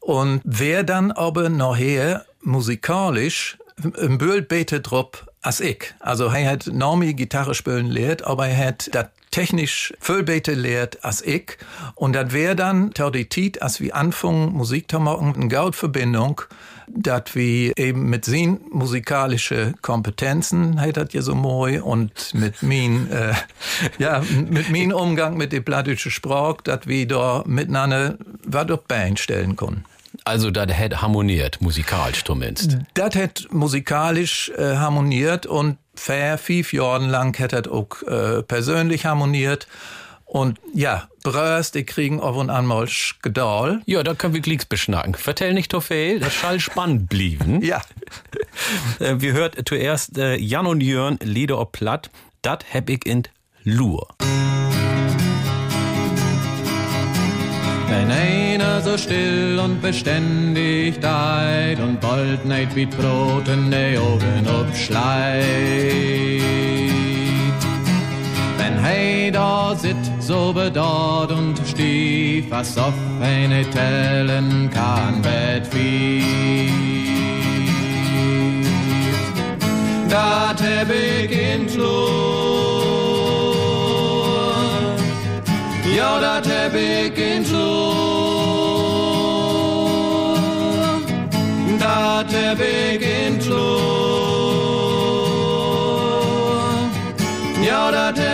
Und 0.00 0.40
wer 0.44 0.84
dann 0.84 1.12
aber 1.12 1.48
nachher 1.48 2.24
musikalisch 2.40 3.58
ein 4.00 4.18
Bild 4.18 4.48
betet 4.48 4.90
drauf 4.90 5.27
als 5.48 5.60
ich. 5.60 5.94
Also 5.98 6.26
er 6.26 6.50
hat 6.50 6.66
mir 6.66 7.14
Gitarre 7.14 7.54
spielen 7.54 7.86
lehrt, 7.86 8.22
aber 8.22 8.48
er 8.48 8.68
hat 8.68 8.90
das 8.92 9.06
technisch 9.30 9.94
viel 9.98 10.22
besser 10.22 10.54
lehrt 10.54 11.02
als 11.02 11.22
ich. 11.22 11.56
Und 11.94 12.12
das 12.12 12.32
wäre 12.32 12.54
dann 12.54 12.90
die 12.90 13.28
Zeit, 13.30 13.62
als 13.62 13.80
wir 13.80 13.96
anfangen, 13.96 14.52
Musik 14.52 14.90
zu 14.90 15.00
machen, 15.00 15.34
eine 15.34 15.48
Gautverbindung, 15.48 16.42
dass 16.86 17.34
wir 17.34 17.78
eben 17.78 18.10
mit 18.10 18.26
seinen 18.26 18.60
musikalischen 18.70 19.74
Kompetenzen, 19.80 20.78
hat 20.82 20.98
das 20.98 21.14
ja 21.14 21.22
so 21.22 21.34
moi, 21.34 21.80
und 21.80 22.34
mit 22.34 22.62
mein, 22.62 23.10
äh, 23.10 23.32
ja, 23.98 24.22
mit 24.50 24.68
mein 24.68 24.92
Umgang 24.92 25.38
mit 25.38 25.52
der 25.52 25.60
plattischen 25.60 26.10
Sprache, 26.10 26.58
dass 26.64 26.86
wir 26.86 27.08
da 27.08 27.42
miteinander 27.46 28.18
was 28.44 28.70
auf 28.70 28.84
Bein 28.84 29.16
stellen 29.16 29.56
können. 29.56 29.86
Also 30.28 30.50
das 30.50 30.70
hat 30.76 31.00
harmoniert, 31.00 31.62
musikalisch 31.62 32.22
zumindest. 32.22 32.76
Das 32.92 33.16
hat 33.16 33.46
musikalisch 33.50 34.52
äh, 34.58 34.76
harmoniert 34.76 35.46
und 35.46 35.78
vier, 35.94 36.36
fünf 36.36 36.74
Jahre 36.74 37.06
lang 37.06 37.38
hat 37.38 37.54
das 37.54 37.66
auch 37.66 38.02
äh, 38.02 38.42
persönlich 38.42 39.06
harmoniert. 39.06 39.66
Und 40.26 40.58
ja, 40.74 41.08
Brös, 41.22 41.70
die 41.70 41.84
kriegen 41.84 42.20
auf 42.20 42.36
und 42.36 42.50
an 42.50 42.66
mal 42.66 42.86
Gedal. 43.22 43.80
Ja, 43.86 44.02
da 44.02 44.12
können 44.12 44.34
wir 44.34 44.42
Glicks 44.42 44.66
beschnacken. 44.66 45.14
Vertell 45.14 45.54
nicht 45.54 45.72
so 45.72 45.80
viel, 45.80 46.20
das 46.20 46.38
soll 46.38 46.60
spannend 46.60 47.08
blieben. 47.08 47.62
Ja. 47.68 47.80
Äh, 48.98 49.20
wir 49.20 49.32
hört 49.32 49.56
zuerst 49.66 50.18
äh, 50.18 50.36
Jan 50.36 50.66
und 50.66 50.82
Jörn 50.82 51.18
Lieder 51.22 51.58
ob 51.58 51.72
Platt. 51.72 52.10
Dat 52.42 52.64
heb 52.68 52.90
ich 52.90 53.06
in 53.06 53.22
Lur. 53.62 54.08
Wenn 57.90 58.10
einer 58.10 58.82
so 58.82 58.98
still 58.98 59.58
und 59.58 59.80
beständig 59.80 61.00
deit 61.00 61.80
und 61.80 62.00
bald 62.00 62.44
neid 62.44 62.74
wie 62.74 62.84
Brot 62.84 63.48
in 63.48 63.70
de 63.70 63.96
Augen 63.98 64.46
obschleit. 64.60 65.42
Wenn 68.58 68.82
hei 68.82 69.30
da 69.32 69.74
sit, 69.74 69.96
so 70.18 70.52
bedauert 70.52 71.32
und 71.32 71.58
stief, 71.66 72.50
was 72.50 72.76
auf 72.76 72.94
eine 73.22 73.62
tellen 73.70 74.68
kann, 74.70 75.22
bet 75.22 75.66
fief. 75.66 77.08
Dat 80.08 80.60
heb 80.60 80.88
ja, 85.98 86.18
dat 86.20 86.46
heb 86.46 86.74
ich 86.74 87.16
in 87.34 87.44
Flur, 87.44 87.94
dat 91.78 92.30
heb 92.30 92.60
ich 92.60 93.00
in 93.26 93.42
Flur, 93.42 93.80
ja, 97.60 97.90
dat 97.90 98.18
heb 98.18 98.27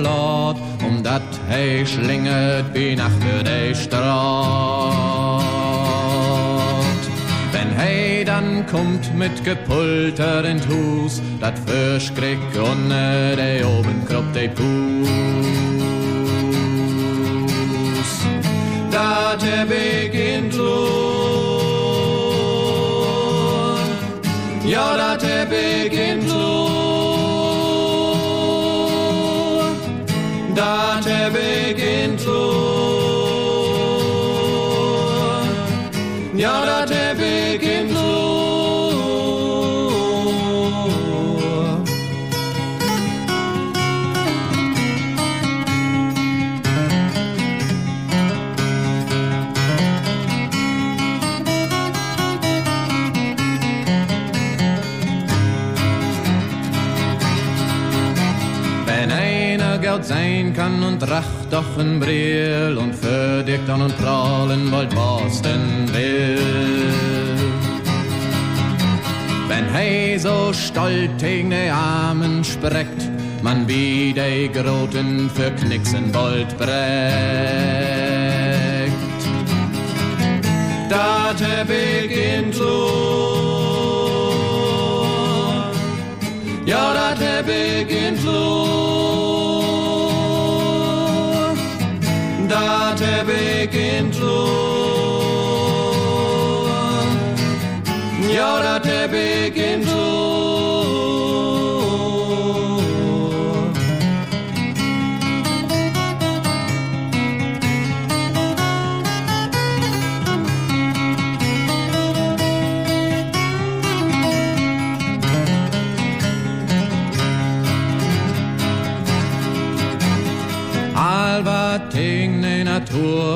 laut, 0.00 0.56
omdat 0.86 1.22
hij 1.44 1.84
schlingert 1.84 2.72
wie 2.72 2.96
Nacht 2.96 3.22
für 3.22 3.42
de 3.42 3.74
Straat. 3.74 5.42
Wenn 7.52 7.70
hij 7.74 8.24
dann 8.24 8.66
kommt 8.66 9.14
mit 9.14 9.40
Gepulter 9.44 10.44
in 10.44 10.60
Hus, 10.68 11.20
dat 11.38 11.52
Fischkrieg 11.64 12.38
unter 12.54 13.36
de 13.36 13.64
oben 13.78 14.02
kropp 14.04 14.32
de 14.32 14.48
Puss. 14.54 15.10
Dat 18.90 19.42
er 19.42 19.66
beginnt 19.66 20.54
Ja, 24.64 24.96
dat 24.96 25.22
er 25.22 25.46
beginnt 25.48 26.28
Dat 26.28 26.79
er 31.20 31.30
beginnt 31.30 32.30
Beginnt 59.90 60.04
Geld 60.04 60.04
sein 60.04 60.52
kann 60.54 60.82
und 60.84 61.02
racht 61.10 61.50
doch 61.50 61.76
ein 61.78 61.98
Brill 61.98 62.78
und 62.78 62.94
für 62.94 63.42
dich 63.42 63.58
dann 63.66 63.82
und 63.82 63.96
prahlen 63.98 64.70
wollt 64.70 64.94
Boston 64.94 65.88
will. 65.92 66.38
Wenn 69.48 69.64
hey 69.72 70.16
so 70.16 70.52
stolz 70.52 71.10
gegen 71.20 71.50
die 71.50 71.70
Armen 71.70 72.44
spreckt, 72.44 73.10
man 73.42 73.66
wie 73.66 74.14
die 74.14 74.48
Groten 74.52 75.28
für 75.28 75.50
Knicksen 75.50 76.14
wollt 76.14 76.56
breckt. 76.56 76.70
Ik 81.70 82.10
in 82.10 82.58
Loor. 82.58 83.10
Ja, 86.64 86.92
dat 86.92 87.18
heb 87.18 87.48
ik 87.48 87.90
Ik 93.62 93.72
in 93.72 94.12
Loor. 94.20 94.50
Ja, 98.30 98.80
heb 98.84 99.12
ik 99.12 99.54
in 99.54 99.84
Loor. 99.84 100.19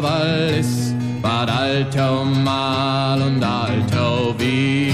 Weil 0.01 0.59
es 0.61 0.95
war 1.23 1.49
alter 1.49 2.25
Mal 2.25 3.21
und 3.23 3.43
alter 3.43 4.39
Wies. 4.39 4.85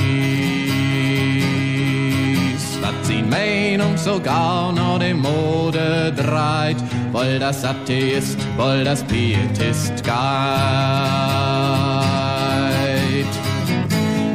Was 2.80 3.08
sie 3.08 3.22
Meinung 3.22 3.96
sogar 3.96 4.72
noch 4.72 4.98
die 4.98 5.14
Mode 5.14 6.12
dreit, 6.16 6.76
weil 7.12 7.38
das 7.38 7.64
Atheist, 7.64 8.38
weil 8.56 8.84
das 8.84 9.02
Pietist 9.04 10.04
geht. 10.04 10.12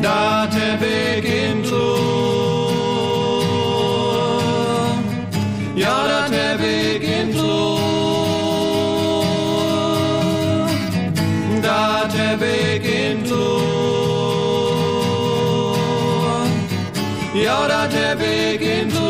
Da 0.01 0.47
der 0.47 0.77
beginnt 0.77 1.65
Ja, 17.45 17.67
dat 17.67 17.93
heb 17.93 18.19
ik 18.19 18.59
in 18.59 19.04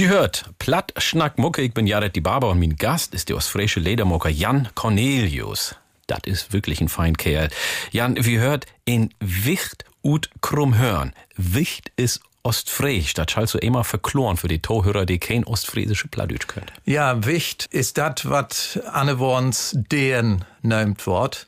Je 0.00 0.08
hört, 0.08 0.44
platt, 0.58 0.94
schnack, 0.96 1.38
mucke, 1.38 1.60
ich 1.60 1.74
bin 1.74 1.86
Jared 1.86 2.16
die 2.16 2.22
Barber 2.22 2.48
und 2.50 2.58
mein 2.58 2.76
Gast 2.76 3.12
ist 3.12 3.28
der 3.28 3.36
ostfriesische 3.36 3.80
Ledermocker 3.80 4.30
Jan 4.30 4.68
Cornelius. 4.74 5.74
Das 6.06 6.20
ist 6.24 6.52
wirklich 6.52 6.80
ein 6.80 6.88
fein 6.88 7.16
Kerl. 7.16 7.50
Jan, 7.90 8.16
wie 8.24 8.38
hört, 8.38 8.64
in 8.86 9.12
Wicht 9.20 9.84
ut 10.02 10.30
krumm 10.40 10.78
hören. 10.78 11.12
Wicht 11.36 11.92
ist 11.96 12.20
Ostfriesisch, 12.42 13.12
das 13.12 13.30
schallst 13.30 13.52
du 13.52 13.58
immer 13.58 13.84
verkloren 13.84 14.38
für 14.38 14.48
die 14.48 14.62
Tohörer, 14.62 15.04
die 15.04 15.18
kein 15.18 15.44
ostfriesische 15.44 16.08
Plattdeutsch 16.08 16.46
können. 16.46 16.70
Ja, 16.86 17.26
Wicht 17.26 17.66
ist 17.66 17.98
das, 17.98 18.30
was 18.30 18.78
Anneworns 18.90 19.76
den 19.76 20.42
nennt 20.62 21.06
Wort. 21.06 21.46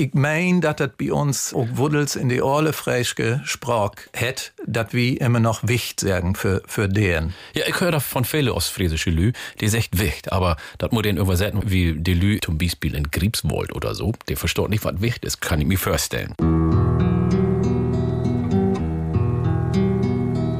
Ich 0.00 0.14
mein, 0.14 0.60
dass 0.60 0.76
das 0.76 0.90
bei 0.96 1.12
uns 1.12 1.52
auch 1.52 1.66
Wuddels 1.72 2.14
in 2.14 2.28
die 2.28 2.40
Orle 2.40 2.72
freischke 2.72 3.40
Sprach 3.44 3.90
het, 4.12 4.52
dass 4.64 4.92
wir 4.92 5.20
immer 5.20 5.40
noch 5.40 5.66
Wicht 5.66 5.98
sagen 5.98 6.36
für, 6.36 6.62
für 6.66 6.88
den. 6.88 7.34
Ja, 7.52 7.64
ich 7.66 7.80
höre 7.80 7.98
von 7.98 8.24
viele 8.24 8.54
ostfriesische 8.54 9.10
Lü, 9.10 9.32
die 9.60 9.66
sagt 9.66 9.98
Wicht, 9.98 10.30
aber 10.30 10.56
das 10.78 10.92
muss 10.92 11.02
den 11.02 11.16
übersetzen 11.16 11.62
wie 11.64 11.94
die 11.94 12.14
Lü 12.14 12.38
zum 12.40 12.58
Beispiel 12.58 12.94
in 12.94 13.10
Griebswold 13.10 13.74
oder 13.74 13.96
so. 13.96 14.12
Der 14.28 14.36
versteht 14.36 14.68
nicht, 14.68 14.84
was 14.84 15.00
Wicht 15.00 15.24
ist, 15.24 15.40
kann 15.40 15.60
ich 15.60 15.66
mir 15.66 15.78
vorstellen. 15.78 16.32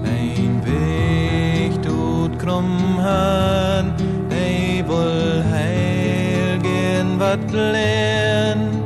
Ein 0.03 0.63
Weg 0.65 1.81
tut 1.81 2.37
krumm 2.41 3.01
han, 3.01 3.95
ei 4.33 4.83
wohl 4.85 5.45
heil 5.49 6.59
gehen 6.59 7.21
wat 7.21 7.53
lern. 7.53 8.78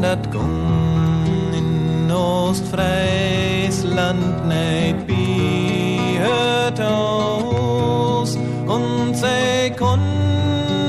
Dat 0.00 0.28
gung 0.32 1.52
in 1.52 2.10
Ostfriesland 2.10 4.46
nicht 4.46 5.06
bi 5.06 6.18
hört 6.18 6.80
aus 6.80 8.38
und 8.66 9.14
sei 9.16 9.70
kon 9.76 10.00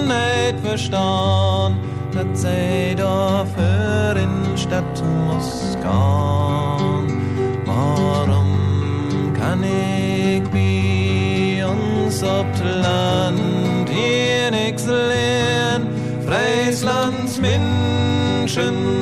nicht 0.07 0.59
verstehen, 0.63 1.77
dat 2.13 2.37
sei 2.37 2.95
doch 2.95 3.45
für 3.55 4.15
in 4.19 4.57
Stadt 4.57 5.03
muss 5.27 5.77
gehen. 5.81 6.28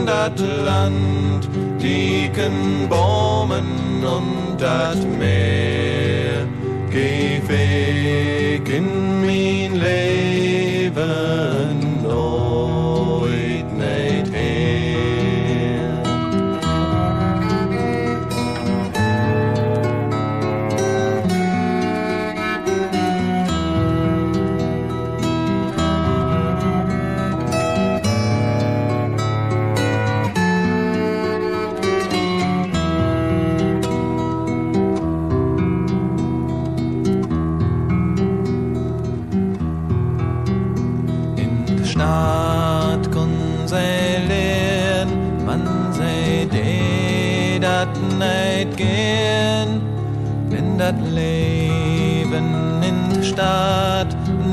Dat 0.08 0.40
Land, 0.40 1.50
dicken 1.82 2.88
Bäumen 2.88 4.06
und 4.18 4.58
dat 4.58 4.98
Meer. 5.20 6.48
Geh 6.90 7.42
weg 7.46 8.70
in 8.70 8.88
mein 9.20 9.72
Leben, 9.76 10.96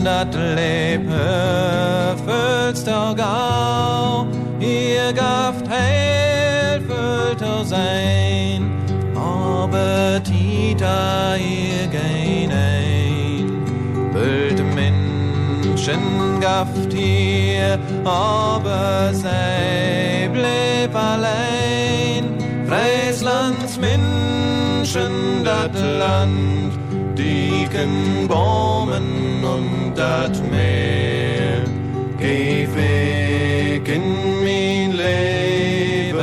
dat 0.04 0.34
füllst 2.24 2.86
doch 2.86 3.14
gau. 3.16 4.26
Ihr 4.60 5.12
gaft 5.12 5.68
doch 7.40 7.64
sein, 7.64 8.70
aber 9.14 10.22
Tita 10.22 11.36
ihr 11.36 11.86
gein 11.88 12.50
ein. 12.52 13.64
Böld 14.12 14.60
Menschen 14.74 16.40
gaft 16.40 16.92
hier, 16.92 17.78
aber 18.04 19.10
sei 19.12 20.30
bleib 20.32 20.94
allein. 20.94 22.24
Frieslands 22.68 23.78
Menschen, 23.78 25.44
dat 25.44 25.74
Land, 25.74 26.72
dicken 27.24 28.28
Bäumen 28.28 29.42
und 29.44 29.94
dat 29.96 30.34
Meer. 30.51 31.64
Geh 32.18 32.66
weg 32.74 33.86
in 33.88 34.06
mein 34.42 34.90
Leben, 34.92 36.22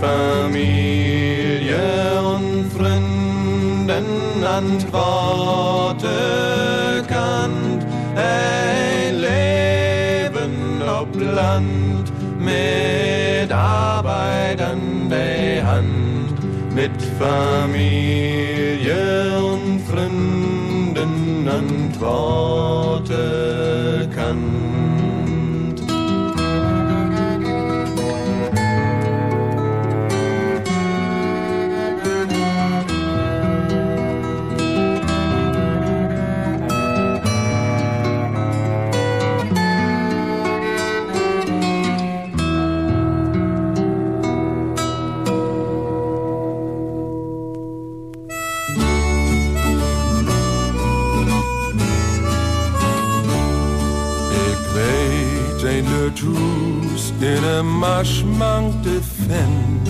Familie 0.00 1.76
und 2.22 2.72
Freunden 2.72 4.44
antworte 4.44 6.08
kann 7.08 7.80
ein 8.16 9.20
Leben 9.20 10.82
ob 10.86 11.20
Land 11.20 12.12
mit 12.38 13.52
arbeitende 13.52 15.16
Hand 15.66 16.38
mit 16.74 16.92
Familie 17.18 18.94
und 19.42 19.80
Freunden 19.80 21.48
antworte 21.48 23.57
letus 57.58 57.62
in 57.62 57.64
een 57.64 57.78
maschmankte 57.78 59.00
Fan, 59.26 59.80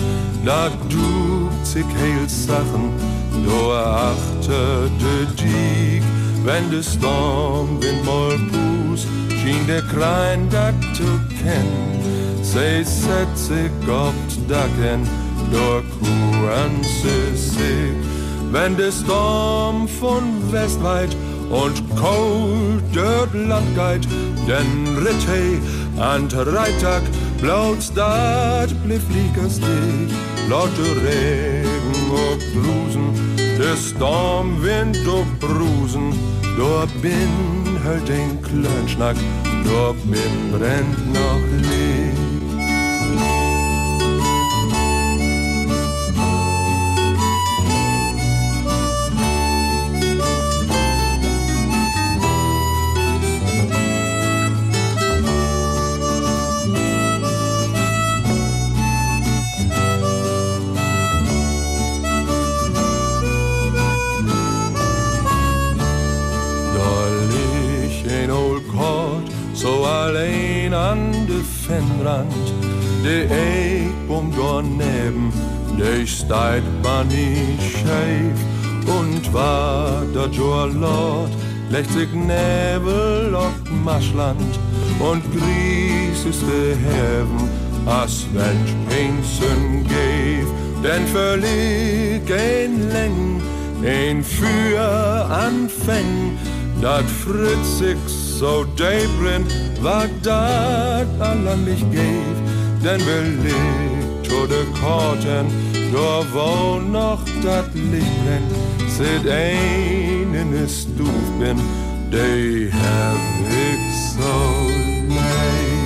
dat 0.43 0.71
doet 0.87 1.67
zich 1.67 1.85
heel 1.93 2.27
Sachen, 2.27 2.91
door 3.45 3.73
achter 3.73 4.89
de 4.97 5.25
dik. 5.35 6.03
Wenn 6.43 6.69
de 6.69 6.81
stormwind 6.81 8.03
mal 8.03 8.37
pus, 8.51 9.05
schien 9.41 9.65
der 9.65 9.83
Klein 9.83 10.49
dat 10.49 10.73
zu 10.93 11.19
kennen. 11.43 11.99
Zij 12.41 12.83
zet 12.83 13.39
sich 13.47 13.89
op 13.89 14.13
Dacken, 14.47 15.01
door 15.51 15.83
kuren 15.99 16.83
sich. 16.83 17.93
Wenn 18.51 18.75
der 18.77 18.91
Storm 18.91 19.87
von 19.87 20.23
Westweit 20.51 21.15
und 21.49 21.83
kalt 21.95 22.83
dort 22.93 23.33
Land 23.33 23.75
geht, 23.75 24.07
denn 24.47 24.97
ritt 24.97 25.25
he 25.27 25.59
an 25.99 26.29
Freitag 26.29 27.03
blaut 27.41 27.95
dat 27.95 28.83
blieb 28.83 29.01
Fliegerstig, 29.09 30.11
laute 30.49 30.81
Regen 31.05 32.11
und 32.11 32.41
Drusen, 32.53 33.13
der 33.57 33.75
Stormwind 33.75 34.97
und 35.07 35.39
Brusen, 35.39 36.13
dort 36.57 37.01
bin 37.01 37.29
halt 37.83 38.07
den 38.07 38.41
Klönschnack, 38.41 39.15
dort 39.63 39.97
bin 40.09 40.51
brennt 40.51 41.13
noch 41.13 41.39
Licht. 41.61 41.98
Steit 76.29 76.63
man 76.83 77.09
scheif. 77.09 78.39
Und 78.85 79.33
war 79.33 80.03
da 80.13 80.27
Joa 80.27 80.65
Lord, 80.65 81.31
legt 81.71 81.91
sich 81.91 82.11
Nebel 82.13 83.35
auf 83.35 83.53
Maschland. 83.83 84.59
Und 84.99 85.23
Gries 85.31 86.25
ist 86.29 86.43
de 86.43 86.75
Heaven, 86.75 87.49
as 87.85 88.25
wenn 88.33 88.59
Pinsen 88.89 89.85
gave. 89.87 90.51
Denn 90.83 91.05
verleg 91.07 92.23
ein 92.31 92.89
Läng, 92.91 93.41
ein 93.83 94.23
für 94.23 94.79
Anfäng, 95.29 96.37
dat 96.81 97.05
fritzig 97.05 97.97
so 98.07 98.65
daybrennt, 98.77 99.51
war 99.81 100.05
dat 100.21 101.07
allang 101.19 101.65
nicht 101.65 101.91
gave. 101.91 102.37
Denn 102.83 103.01
belegt 103.05 103.99
to 104.29 104.45
de 104.45 104.63
Korten, 104.79 105.47
da 105.91 106.23
wo 106.33 106.79
noch 106.79 107.23
dat 107.43 107.73
Licht 107.73 108.23
brennt, 108.23 108.51
sit 108.87 109.27
ein 109.27 110.33
in 110.33 110.51
de 110.51 110.67
Stuf 110.67 111.29
bin, 111.39 111.57
de 112.11 112.71
hab 112.71 113.19
ich 113.49 113.83
so 114.15 114.33
leid. 115.07 115.79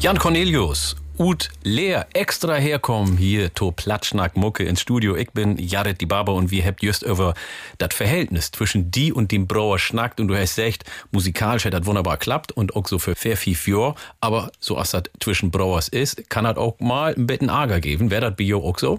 Jan 0.00 0.18
Cornelius, 0.18 0.96
Ut 1.16 1.50
leer 1.62 2.08
extra 2.12 2.56
herkommen 2.56 3.16
hier 3.16 3.54
to 3.54 3.70
Platschnack 3.70 4.36
Mucke 4.36 4.64
ins 4.64 4.80
Studio. 4.80 5.14
Ich 5.14 5.30
bin 5.30 5.56
Jared 5.58 6.00
die 6.00 6.06
Barber 6.06 6.34
und 6.34 6.50
wir 6.50 6.64
habt 6.64 6.82
just 6.82 7.04
über 7.04 7.34
das 7.78 7.94
Verhältnis 7.94 8.50
zwischen 8.50 8.90
die 8.90 9.12
und 9.12 9.30
dem 9.30 9.46
Brauer 9.46 9.78
schnackt 9.78 10.18
und 10.18 10.26
du 10.26 10.36
hast 10.36 10.56
gesagt, 10.56 10.82
musikalisch 11.12 11.66
hat 11.66 11.72
das 11.72 11.86
wunderbar 11.86 12.16
klappt 12.16 12.50
und 12.50 12.74
auch 12.74 12.88
so 12.88 12.98
für 12.98 13.14
fair 13.14 13.36
viel 13.36 13.56
Jahr, 13.64 13.94
aber 14.20 14.50
so 14.58 14.76
als 14.76 14.90
das 14.90 15.04
zwischen 15.20 15.52
Brauers 15.52 15.86
ist, 15.86 16.28
kann 16.30 16.46
das 16.46 16.56
auch 16.56 16.80
mal 16.80 17.14
ein 17.14 17.28
bisschen 17.28 17.48
Ärger 17.48 17.78
geben. 17.78 18.10
Wäre 18.10 18.30
das 18.30 18.36
dir 18.36 18.56
auch 18.56 18.78
so? 18.80 18.98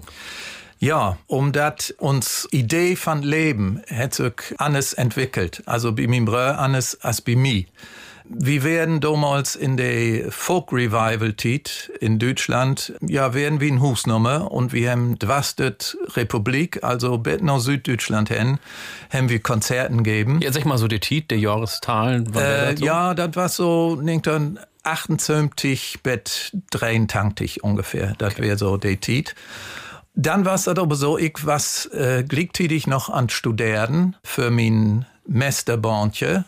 Ja, 0.78 1.18
um 1.26 1.52
dat 1.52 1.94
uns 1.98 2.48
Idee 2.50 2.96
von 2.96 3.22
Leben 3.22 3.82
hat 3.94 4.14
sich 4.14 4.32
anders 4.56 4.94
entwickelt. 4.94 5.62
Also 5.66 5.92
bei 5.92 6.06
meinem 6.06 6.24
Bruder 6.24 6.58
anders 6.58 6.98
als 7.02 7.20
bei 7.20 7.36
mir. 7.36 7.64
Wir 8.28 8.64
werden 8.64 9.00
damals 9.00 9.54
in 9.54 9.76
der 9.76 10.32
Folk 10.32 10.72
Revival 10.72 11.32
Tit 11.34 11.92
in 12.00 12.18
Deutschland, 12.18 12.92
ja, 13.00 13.34
werden 13.34 13.60
wie 13.60 13.70
ein 13.70 13.80
Husnummer 13.80 14.50
und 14.50 14.72
wir 14.72 14.90
haben 14.90 15.18
dwastet 15.18 15.96
Republik, 16.14 16.82
also 16.82 17.18
bis 17.18 17.40
nach 17.40 17.60
Süddeutschland 17.60 18.28
hin, 18.28 18.58
haben 19.12 19.28
wir 19.28 19.40
Konzerten 19.40 20.02
gegeben. 20.02 20.40
Ja, 20.42 20.52
sag 20.52 20.64
mal 20.64 20.78
so 20.78 20.88
der 20.88 21.00
Tit, 21.00 21.30
der 21.30 21.38
wär 22.34 22.68
Äh, 22.68 22.70
das 22.72 22.80
so? 22.80 22.86
ja, 22.86 23.14
das 23.14 23.36
war 23.36 23.48
so, 23.48 24.00
dann 24.22 24.58
28 24.82 26.00
bis 26.02 26.52
83 26.70 27.62
ungefähr. 27.62 28.14
Das 28.18 28.38
wäre 28.38 28.58
so 28.58 28.76
der 28.76 29.00
Tit. 29.00 29.34
Dann 30.14 30.44
war 30.44 30.54
es 30.54 30.66
aber 30.66 30.94
so, 30.96 31.18
ich 31.18 31.44
was 31.44 31.86
äh, 31.86 32.24
gleichzeitig 32.26 32.86
noch 32.86 33.10
an 33.10 33.28
Studieren 33.28 34.16
für 34.24 34.50
mein 34.50 35.04
Mesterbandje. 35.26 36.44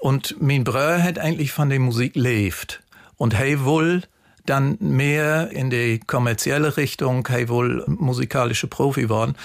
Und 0.00 0.36
mein 0.40 0.64
Bruder 0.64 1.02
hat 1.02 1.18
eigentlich 1.18 1.52
von 1.52 1.68
der 1.68 1.78
Musik 1.78 2.16
lebt. 2.16 2.82
Und 3.16 3.38
hey 3.38 3.64
wohl 3.64 4.02
dann 4.46 4.78
mehr 4.80 5.50
in 5.50 5.70
die 5.70 6.00
kommerzielle 6.00 6.76
Richtung, 6.76 7.26
hey 7.28 7.48
wohl 7.48 7.84
musikalische 7.86 8.66
Profi 8.66 9.08
worden. 9.08 9.36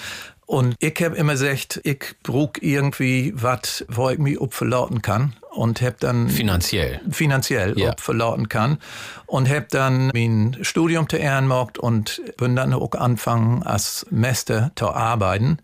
Und 0.46 0.76
ich 0.78 0.94
hab 1.02 1.14
immer 1.14 1.32
gesagt, 1.32 1.80
ich 1.84 2.14
brauch 2.22 2.52
irgendwie 2.60 3.32
was, 3.34 3.84
wo 3.88 4.08
ich 4.10 4.18
mich 4.18 4.38
verlauten 4.50 5.02
kann. 5.02 5.34
Und 5.50 5.82
hab 5.82 5.98
dann 6.00 6.28
Finanziell. 6.28 7.00
finanziell 7.10 7.78
Ja. 7.78 7.94
verlauten 7.98 8.48
kann. 8.48 8.78
Und 9.26 9.50
hab 9.50 9.68
dann 9.70 10.10
mein 10.14 10.56
Studium 10.62 11.08
zu 11.08 11.16
Ehrenmarkt 11.16 11.78
und 11.78 12.22
bin 12.36 12.54
dann 12.56 12.72
auch 12.72 12.92
anfangen 12.92 13.62
als 13.62 14.06
Meister 14.10 14.70
zu 14.76 14.90
arbeiten. 14.90 15.58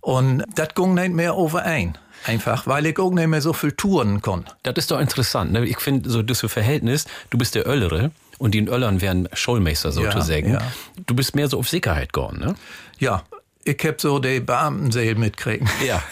Und 0.00 0.44
das 0.54 0.68
ging 0.74 0.94
nicht 0.94 1.12
mehr 1.12 1.36
overein. 1.36 1.98
Einfach, 2.26 2.66
weil 2.66 2.86
ich 2.86 2.98
auch 2.98 3.10
nicht 3.12 3.28
mehr 3.28 3.40
so 3.40 3.52
viel 3.52 3.72
touren 3.72 4.20
konnte. 4.20 4.52
Das 4.64 4.74
ist 4.76 4.90
doch 4.90 5.00
interessant. 5.00 5.52
Ne? 5.52 5.64
Ich 5.64 5.78
finde, 5.80 6.10
so 6.10 6.22
das 6.22 6.40
Verhältnis, 6.40 7.06
du 7.30 7.38
bist 7.38 7.54
der 7.54 7.66
Öllere 7.66 8.10
Und 8.38 8.52
die 8.52 8.58
in 8.58 8.68
Öllern 8.68 9.00
wären 9.00 9.28
Schulmeister 9.32 9.92
sozusagen. 9.92 10.52
ja. 10.52 10.60
Du 11.06 11.14
bist 11.14 11.34
mehr 11.34 11.48
so 11.48 11.58
auf 11.58 11.68
Sicherheit 11.68 12.12
gegangen, 12.12 12.40
ne? 12.40 12.54
Ja, 12.98 13.22
ich 13.64 13.78
hab 13.84 14.00
so 14.00 14.18
die 14.18 14.40
Beamtenseel 14.40 15.14
mitkriegen. 15.14 15.68
Ja. 15.86 16.02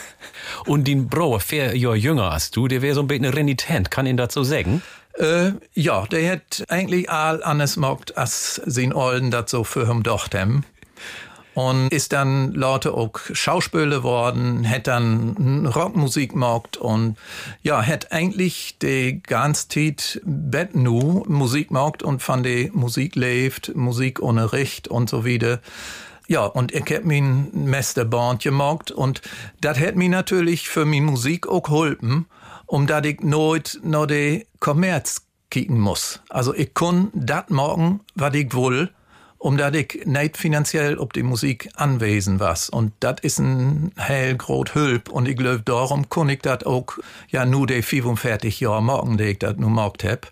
Und 0.67 0.87
den 0.89 1.09
Brauer, 1.09 1.41
vier 1.41 1.77
Jahre 1.77 1.97
jünger 1.97 2.31
als 2.33 2.51
du, 2.51 2.67
der 2.69 2.81
wäre 2.83 2.95
so 2.95 3.01
ein 3.03 3.07
bisschen 3.09 3.27
renitent, 3.27 3.91
kann 3.91 4.07
ihn 4.07 4.17
dazu 4.17 4.43
sagen? 4.45 4.83
Äh, 5.17 5.53
ja, 5.75 6.07
der 6.07 6.29
hätt 6.29 6.65
eigentlich 6.69 7.09
all 7.09 7.43
anders 7.45 7.77
mogt, 7.77 8.17
als 8.17 8.57
sin 8.67 8.93
Olden 8.93 9.31
dat 9.31 9.49
so 9.49 9.63
für 9.63 9.89
ihm 9.89 10.03
docht 10.03 10.35
hem. 10.35 10.65
Und 11.55 11.93
ist 11.93 12.13
dann 12.13 12.53
Leute 12.53 12.95
auch 12.95 13.13
Schauspieler 13.33 14.03
worden, 14.03 14.65
hätt 14.65 14.89
dann 14.89 15.67
Rockmusik 15.67 16.35
mogt 16.35 16.77
und 16.77 17.17
ja, 17.63 17.81
hätt 17.81 18.11
eigentlich 18.11 18.77
die 18.83 19.23
ganze 19.23 19.69
Zeit 19.69 20.21
Bett 20.25 20.75
nu 20.75 21.23
Musik 21.29 21.71
mogt 21.71 22.03
und 22.03 22.23
von 22.23 22.43
der 22.43 22.71
Musik 22.73 23.15
lebt, 23.15 23.75
Musik 23.77 24.21
ohne 24.21 24.53
Recht 24.53 24.89
und 24.89 25.09
so 25.09 25.25
wieder. 25.25 25.61
Ja, 26.27 26.45
und 26.45 26.73
ich 26.73 26.91
hab 26.91 27.05
min 27.05 27.51
Mester 27.53 28.05
Band 28.05 28.43
gemogt 28.43 28.91
und 28.91 29.21
dat 29.61 29.79
hätt 29.79 29.95
mir 29.95 30.09
natürlich 30.09 30.69
für 30.69 30.85
mi 30.85 31.01
Musik 31.01 31.47
auch 31.47 31.63
geholfen, 31.63 32.27
um 32.67 32.87
dat 32.87 33.07
ich 33.07 33.21
nooit 33.21 33.79
naar 33.83 34.07
de 34.07 34.47
Kommerz 34.59 35.21
kicken 35.51 35.79
muss. 35.79 36.21
Also 36.29 36.55
ich 36.55 36.75
kun 36.75 37.11
dat 37.13 37.51
morgen, 37.51 38.01
wat 38.15 38.35
ich 38.35 38.53
will, 38.55 38.91
um 39.45 39.59
dat 39.59 39.77
ich 39.77 40.07
nicht 40.07 40.39
finanziell 40.39 40.97
ob 40.97 41.13
die 41.13 41.23
Musik 41.23 41.69
anwesen 41.75 42.41
was. 42.41 42.71
Und 42.71 42.93
dat 43.01 43.21
is 43.21 43.39
ein 43.39 43.93
hell 43.97 44.37
grot 44.37 44.75
Hülp. 44.75 45.11
Und 45.11 45.29
ich 45.29 45.37
glaub, 45.37 45.67
darum 45.67 46.09
kun 46.09 46.31
ich 46.31 46.41
dat 46.41 46.65
auch, 46.65 46.97
ja, 47.29 47.45
nu 47.45 47.67
de 47.67 47.83
45 47.83 48.61
Jahre 48.61 48.83
morgen, 48.83 49.19
de 49.19 49.33
ich 49.33 49.39
dat 49.39 49.59
nu 49.59 49.67
mogt 49.67 50.03
hab. 50.03 50.31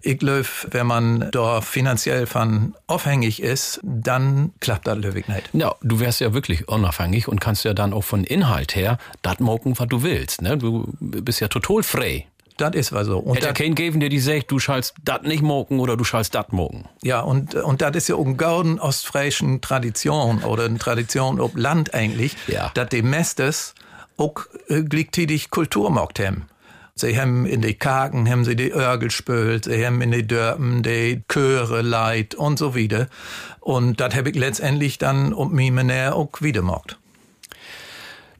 Ich 0.00 0.18
glaube, 0.18 0.46
wenn 0.70 0.86
man 0.86 1.28
da 1.32 1.60
finanziell 1.60 2.26
von 2.26 2.74
aufhängig 2.86 3.42
ist, 3.42 3.78
dann 3.82 4.52
klappt 4.60 4.86
das 4.86 4.96
löwig 4.96 5.28
nicht. 5.28 5.50
Ja, 5.52 5.74
du 5.82 6.00
wärst 6.00 6.20
ja 6.20 6.32
wirklich 6.32 6.66
unabhängig 6.66 7.28
und 7.28 7.40
kannst 7.40 7.64
ja 7.64 7.74
dann 7.74 7.92
auch 7.92 8.04
von 8.04 8.24
Inhalt 8.24 8.74
her 8.74 8.96
das 9.20 9.38
mocken, 9.38 9.78
was 9.78 9.88
du 9.88 10.02
willst. 10.02 10.40
Ne? 10.40 10.56
Du 10.56 10.94
bist 11.00 11.40
ja 11.40 11.48
total 11.48 11.82
frei. 11.82 12.26
Das 12.58 12.74
ist 12.74 12.92
was 12.92 13.06
so. 13.06 13.18
Und 13.18 13.36
Hätte 13.36 13.48
dat- 13.48 13.56
keinen 13.58 13.74
geben, 13.74 14.00
der 14.00 14.08
die 14.08 14.18
sagt, 14.18 14.50
du 14.50 14.58
schallst 14.58 14.94
das 15.04 15.22
nicht 15.22 15.42
mocken 15.42 15.78
oder 15.78 15.96
du 15.96 16.04
schallst 16.04 16.34
das 16.34 16.46
mocken. 16.52 16.86
Ja, 17.02 17.20
und, 17.20 17.54
und 17.54 17.82
das 17.82 17.94
ist 17.96 18.08
ja 18.08 18.14
auch 18.14 18.24
eine 18.24 18.36
gauden 18.36 18.80
ostfriesischen 18.80 19.60
Tradition 19.60 20.42
oder 20.42 20.64
eine 20.64 20.78
Tradition 20.78 21.38
ob 21.40 21.56
Land 21.56 21.92
eigentlich, 21.94 22.34
Ja. 22.46 22.70
dass 22.74 22.88
die 22.88 23.02
Mestes 23.02 23.74
auch 24.16 24.46
äh, 24.68 24.82
gleichzeitig 24.82 25.50
Kultur 25.50 25.90
mogt 25.90 26.18
haben. 26.18 26.46
Sie 26.94 27.20
haben 27.20 27.44
in 27.44 27.60
die 27.60 27.74
Kaken 27.74 28.26
haben 28.26 28.46
sie 28.46 28.56
die 28.56 28.72
Örgel 28.72 29.10
spült, 29.10 29.66
sie 29.66 29.84
haben 29.84 30.00
in 30.00 30.12
die 30.12 30.26
Dörpen 30.26 30.82
die 30.82 31.22
Chöre 31.28 31.82
leid 31.82 32.34
und 32.34 32.58
so 32.58 32.74
wieder. 32.74 33.08
Und 33.60 34.00
das 34.00 34.14
habe 34.14 34.30
ich 34.30 34.36
letztendlich 34.36 34.96
dann 34.96 35.34
um 35.34 35.52
mich 35.52 35.70
auch 36.10 36.30
wieder 36.40 36.62
mogt. 36.62 36.96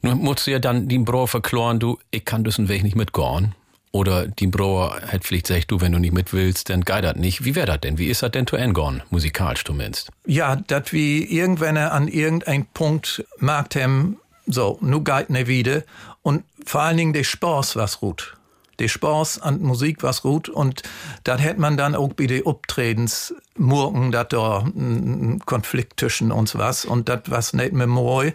Nun 0.01 0.17
musst 0.19 0.47
du 0.47 0.51
ja 0.51 0.57
dann 0.59 0.87
den 0.87 1.05
Brauer 1.05 1.27
verkloren, 1.27 1.79
du, 1.79 1.99
ich 2.09 2.25
kann 2.25 2.43
diesen 2.43 2.67
Weg 2.67 2.81
nicht 2.83 2.95
mitgehen. 2.95 3.53
Oder 3.91 4.27
die 4.27 4.47
Brauer 4.47 5.01
hat 5.07 5.23
vielleicht 5.23 5.47
gesagt, 5.47 5.71
du, 5.71 5.81
wenn 5.81 5.91
du 5.91 5.99
nicht 5.99 6.13
mit 6.13 6.33
willst, 6.33 6.69
dann 6.69 6.81
das 6.81 7.15
nicht. 7.15 7.45
Wie 7.45 7.55
wäre 7.55 7.67
das 7.67 7.81
denn? 7.81 7.97
Wie 7.97 8.07
ist 8.07 8.21
das 8.21 8.31
denn 8.31 8.45
zu 8.45 8.55
Ende 8.55 9.01
musikalisch 9.09 9.63
zumindest? 9.63 10.09
Ja, 10.25 10.55
dat 10.55 10.93
wir 10.93 11.29
irgendwann 11.29 11.77
an 11.77 12.07
irgendein 12.07 12.65
Punkt 12.65 13.25
merkt 13.39 13.75
haben, 13.75 14.17
so, 14.45 14.77
nu 14.81 15.01
geht 15.01 15.29
ne 15.29 15.47
wieder. 15.47 15.83
Und 16.21 16.43
vor 16.65 16.81
allen 16.81 16.97
Dingen 16.97 17.13
der 17.13 17.23
Spaß 17.23 17.75
was 17.75 17.99
gut. 17.99 18.35
Der 18.79 18.87
Spaß 18.87 19.41
an 19.41 19.61
Musik 19.61 20.03
was 20.03 20.21
gut. 20.21 20.49
Und 20.49 20.83
dat 21.23 21.41
hätt 21.41 21.57
man 21.57 21.77
dann 21.77 21.95
auch 21.95 22.13
bei 22.13 22.27
den 22.27 22.43
Optretens 22.43 23.33
morgen, 23.55 24.11
dat 24.11 24.33
da 24.33 24.59
ein 24.59 25.41
Konflikt 25.45 25.99
zwischen 25.99 26.31
uns 26.31 26.55
was. 26.55 26.85
Und 26.85 27.09
dat 27.09 27.31
was 27.31 27.53
nicht 27.53 27.73
mehr 27.73 27.87
moi. 27.87 28.33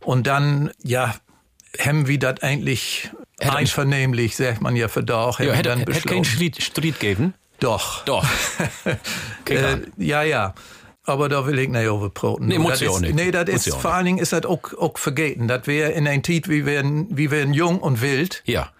Und 0.00 0.26
dann, 0.26 0.70
ja, 0.82 1.14
haben 1.78 2.06
wir 2.06 2.18
dat 2.18 2.42
eigentlich 2.42 3.10
Hätt- 3.40 3.54
einvernehmlich, 3.54 4.36
sagt 4.36 4.60
man 4.62 4.76
ja 4.76 4.88
für 4.88 5.02
doch, 5.02 5.40
Ja, 5.40 5.52
hätte 5.52 5.76
beschlossen. 5.84 6.08
keinen 6.08 6.24
Street, 6.24 6.62
Street 6.62 7.00
geben? 7.00 7.34
Doch. 7.60 8.04
Doch. 8.04 8.24
Äh, 9.48 9.78
ja, 9.96 10.22
ja. 10.22 10.54
Aber 11.04 11.28
da 11.28 11.46
will 11.46 11.56
ich 11.60 11.68
nicht 11.68 11.88
overproten. 11.88 12.48
Nee, 12.48 12.58
muss 12.58 12.80
ja 12.80 12.90
auch 12.90 12.98
nicht. 12.98 13.14
Nee, 13.14 13.30
das 13.30 13.48
ist 13.48 13.72
vor 13.76 13.92
allen 13.94 14.06
Dingen 14.06 14.18
ist 14.18 14.32
das 14.32 14.44
auch, 14.44 14.60
auch 14.76 14.98
vergeten. 14.98 15.46
Das 15.46 15.66
wäre 15.68 15.92
in 15.92 16.08
ein 16.08 16.24
Tit, 16.24 16.48
wie 16.48 16.66
wir, 16.66 16.82
wie 16.84 17.30
wir 17.30 17.44
jung 17.46 17.78
und 17.78 18.00
wild. 18.02 18.42
Ja. 18.44 18.70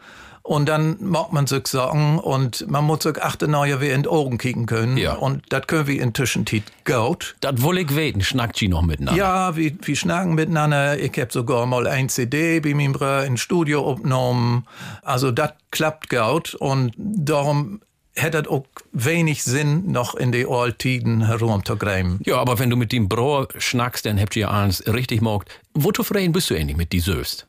Und 0.47 0.69
dann 0.69 0.97
mag 1.01 1.33
man 1.33 1.47
sich 1.47 1.67
sagen 1.67 2.19
und 2.19 2.69
man 2.71 2.85
muss 2.85 3.03
sich 3.03 3.21
achte 3.23 3.49
neue 3.49 3.81
wie 3.81 3.89
in 3.89 4.05
die 4.05 4.09
Augen 4.09 4.39
kicken 4.39 4.67
können. 4.67 4.97
Ja. 4.97 5.15
Und 5.15 5.43
das 5.49 5.67
können 5.67 5.87
wir 5.87 6.01
inzwischen 6.01 6.45
Tit 6.45 6.65
gut. 6.85 7.35
Das 7.41 7.63
wohl 7.63 7.79
ich 7.79 7.97
weten, 7.97 8.21
schnackt 8.21 8.57
sie 8.57 8.69
noch 8.69 8.83
miteinander. 8.83 9.19
Ja, 9.19 9.57
wir, 9.57 9.73
wir 9.83 9.97
schnacken 9.97 10.35
miteinander. 10.35 10.99
Ich 10.99 11.19
hab 11.19 11.33
sogar 11.33 11.67
mal 11.67 11.87
ein 11.87 12.09
CD 12.09 12.61
bei 12.61 12.75
mir 12.75 12.87
Bruder 12.93 13.25
in 13.25 13.37
Studio 13.37 13.85
aufgenommen. 13.85 14.67
Also 15.03 15.31
das 15.31 15.53
klappt 15.71 16.11
gut 16.11 16.55
und 16.55 16.93
darum 16.97 17.81
hätte 18.15 18.39
es 18.39 18.49
auch 18.49 18.65
wenig 18.93 19.45
Sinn, 19.45 19.91
noch 19.91 20.15
in 20.15 20.33
die 20.33 20.47
Altiden 20.47 21.27
herumzugreifen. 21.27 22.21
Ja, 22.25 22.39
aber 22.39 22.59
wenn 22.59 22.71
du 22.71 22.77
mit 22.77 22.93
dem 22.93 23.09
Brauer 23.09 23.49
schnackst, 23.59 24.07
dann 24.07 24.19
habt 24.19 24.37
ihr 24.37 24.51
alles 24.51 24.87
richtig 24.87 25.21
mogt. 25.21 25.51
Wo 25.75 25.93
zufrieden 25.93 26.33
bist 26.33 26.49
du 26.51 26.55
endlich 26.55 26.77
mit 26.77 26.93
die 26.93 27.01
Söst? 27.01 27.47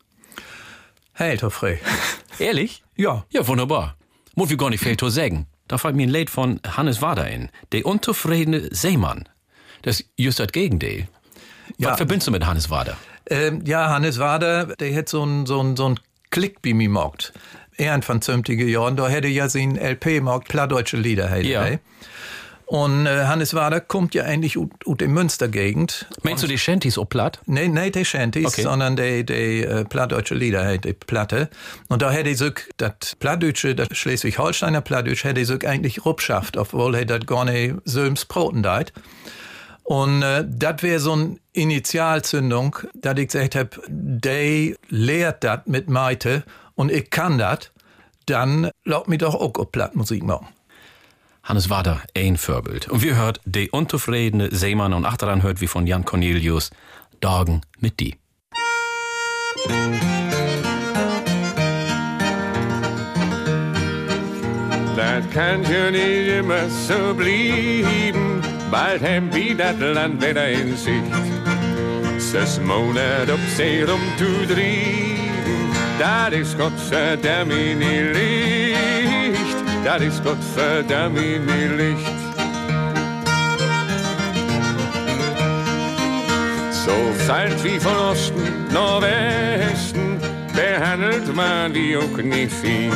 Hey, 1.20 1.36
Toffrey. 1.38 1.80
Ehrlich? 2.40 2.84
Ja. 2.96 3.26
Ja, 3.32 3.48
wunderbar. 3.48 3.96
Muss 4.36 4.52
ich 4.52 4.58
gar 4.58 4.70
nicht 4.70 4.84
viel 4.84 4.96
zu 4.98 5.10
sagen. 5.10 5.48
Da 5.68 5.78
fällt 5.80 5.96
mir 5.96 6.04
ein 6.06 6.12
Lied 6.12 6.30
von 6.30 6.60
Hannes 6.76 7.02
Wader 7.02 7.24
ein. 7.24 7.50
Der 7.72 7.86
unzufriedene 7.88 8.70
Seemann. 8.74 9.28
Das 9.82 10.00
ist 10.02 10.10
just 10.16 10.40
das 10.40 10.52
Gegenteil. 10.52 11.08
Ja. 11.78 11.90
Was 11.92 11.98
verbindest 11.98 12.28
du 12.28 12.32
mit 12.32 12.46
Hannes 12.46 12.70
Wader? 12.70 12.98
Ähm, 13.30 13.64
ja, 13.66 13.90
Hannes 13.90 14.20
Wader, 14.20 14.68
der 14.76 14.94
hätte 14.94 15.10
so 15.12 15.24
ein 15.26 15.46
so 15.48 15.60
ein 15.62 15.76
so 15.76 15.90
ein 15.90 16.00
Klick 16.30 16.62
bei 16.62 16.74
mir 16.74 16.88
mogt. 16.90 17.34
Er 17.78 18.00
von 18.02 18.22
zümtige 18.22 18.66
Jahren, 18.66 18.96
da 18.96 19.08
hätte 19.08 19.28
ja 19.28 19.50
sein 19.50 19.76
LP 19.76 20.22
mogt, 20.22 20.48
plattdeutsche 20.50 20.98
Lieder 20.98 21.30
hätte 21.30 21.48
Ja. 21.48 21.66
er. 21.66 21.80
Und 22.68 23.06
äh, 23.06 23.24
Hannes 23.28 23.54
Wader 23.54 23.80
kommt 23.80 24.14
ja 24.14 24.26
eigentlich 24.26 24.58
aus 24.58 24.68
der 25.00 25.08
Münstergegend. 25.08 26.06
Meinst 26.24 26.44
du 26.44 26.48
die 26.48 26.58
Shanties 26.58 26.98
auch 26.98 27.08
platt? 27.08 27.40
Nee, 27.46 27.70
nicht 27.70 27.96
die 27.96 28.04
Shanties, 28.04 28.46
Okay. 28.48 28.62
sondern 28.62 28.98
die, 28.98 29.26
die 29.26 29.64
äh, 29.64 29.86
plattdeutsche 29.86 30.36
Lieder, 30.36 30.78
die 30.78 30.92
Platte. 30.92 31.50
Und 31.88 32.02
da 32.02 32.12
hätte 32.12 32.30
ich 32.30 32.38
so, 32.38 32.50
das 32.76 33.16
Plattdeutsche, 33.20 33.74
das 33.74 33.88
Schleswig-Holsteiner 33.98 34.82
Plattdeutsch, 34.82 35.24
hätte 35.24 35.40
ich 35.40 35.48
so 35.48 35.54
eigentlich 35.66 36.04
rupschafft, 36.06 36.58
obwohl 36.58 36.96
er 36.96 37.06
das 37.06 37.26
gar 37.26 37.46
nicht 37.46 37.76
Söms 37.86 38.26
Broten 38.26 38.64
deit. 38.64 38.92
Und 39.84 40.22
äh, 40.22 40.44
das 40.46 40.84
wäre 40.84 41.00
so 41.00 41.14
eine 41.14 41.38
Initialzündung, 41.54 42.76
dass 42.96 43.18
ich 43.18 43.28
gesagt 43.28 43.56
hab, 43.56 43.80
die 43.88 44.76
lehrt 44.90 45.46
das 45.46 45.62
mit 45.68 45.90
Meite 45.90 46.44
und 46.76 46.92
ich 46.92 47.10
kann 47.10 47.38
das, 47.38 47.72
dann 48.26 48.72
laut 48.84 49.08
mich 49.08 49.20
doch 49.20 49.36
auch 49.36 49.54
Plattmusik 49.72 50.22
machen. 50.24 50.48
Hannes 51.48 51.70
Wader, 51.70 52.02
ein 52.14 52.36
Vorbild. 52.36 52.90
Und 52.90 53.04
wir 53.04 53.16
hört 53.16 53.40
De 53.46 53.70
unzufriedene 53.70 54.50
Seemann 54.54 54.94
und 54.94 55.06
achteran 55.06 55.44
hört 55.44 55.62
wie 55.62 55.68
von 55.68 55.88
Jan 55.88 56.04
Cornelius 56.04 56.72
Dagen 57.22 57.62
mit 57.80 58.02
die. 58.02 58.18
Das 64.98 65.30
kann 65.34 65.64
ja 65.72 65.90
nicht 65.90 66.28
immer 66.40 66.68
so 66.70 67.14
bleiben, 67.14 68.42
bald 68.70 69.02
haben 69.02 69.34
wir 69.34 69.56
das 69.56 69.80
Land 69.80 70.22
wieder 70.22 70.50
in 70.50 70.76
Sicht. 70.76 71.02
Zes 72.18 72.60
Monat 72.60 73.30
op 73.30 73.40
zee 73.56 73.84
om 73.84 74.02
te 74.18 74.46
drijven, 74.48 75.70
dat 75.98 76.34
is 76.34 76.54
godverdamme 76.58 77.74
niet 77.74 78.67
licht. 79.78 79.84
Dat 79.84 80.02
is 80.02 80.20
godverdamme 80.24 81.22
niet 81.22 81.72
licht. 81.76 82.12
So 86.86 87.14
zahlt 87.26 87.62
wie 87.64 87.80
von 87.80 87.96
Osten 88.12 88.68
nach 88.72 89.02
Westen, 89.02 90.20
behandelt 90.54 91.36
man 91.36 91.74
die 91.74 91.98
auch 91.98 92.24
nicht 92.24 92.54
viel. 92.54 92.92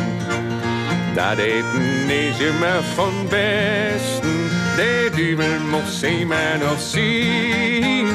Dat 1.15 1.39
eten 1.39 2.09
is 2.09 2.39
immer 2.39 2.81
von 2.95 3.27
Besten, 3.29 4.49
der 4.77 5.09
Dübel 5.09 5.59
muss 5.69 6.01
man 6.01 6.59
noch 6.59 6.79
zien, 6.79 8.07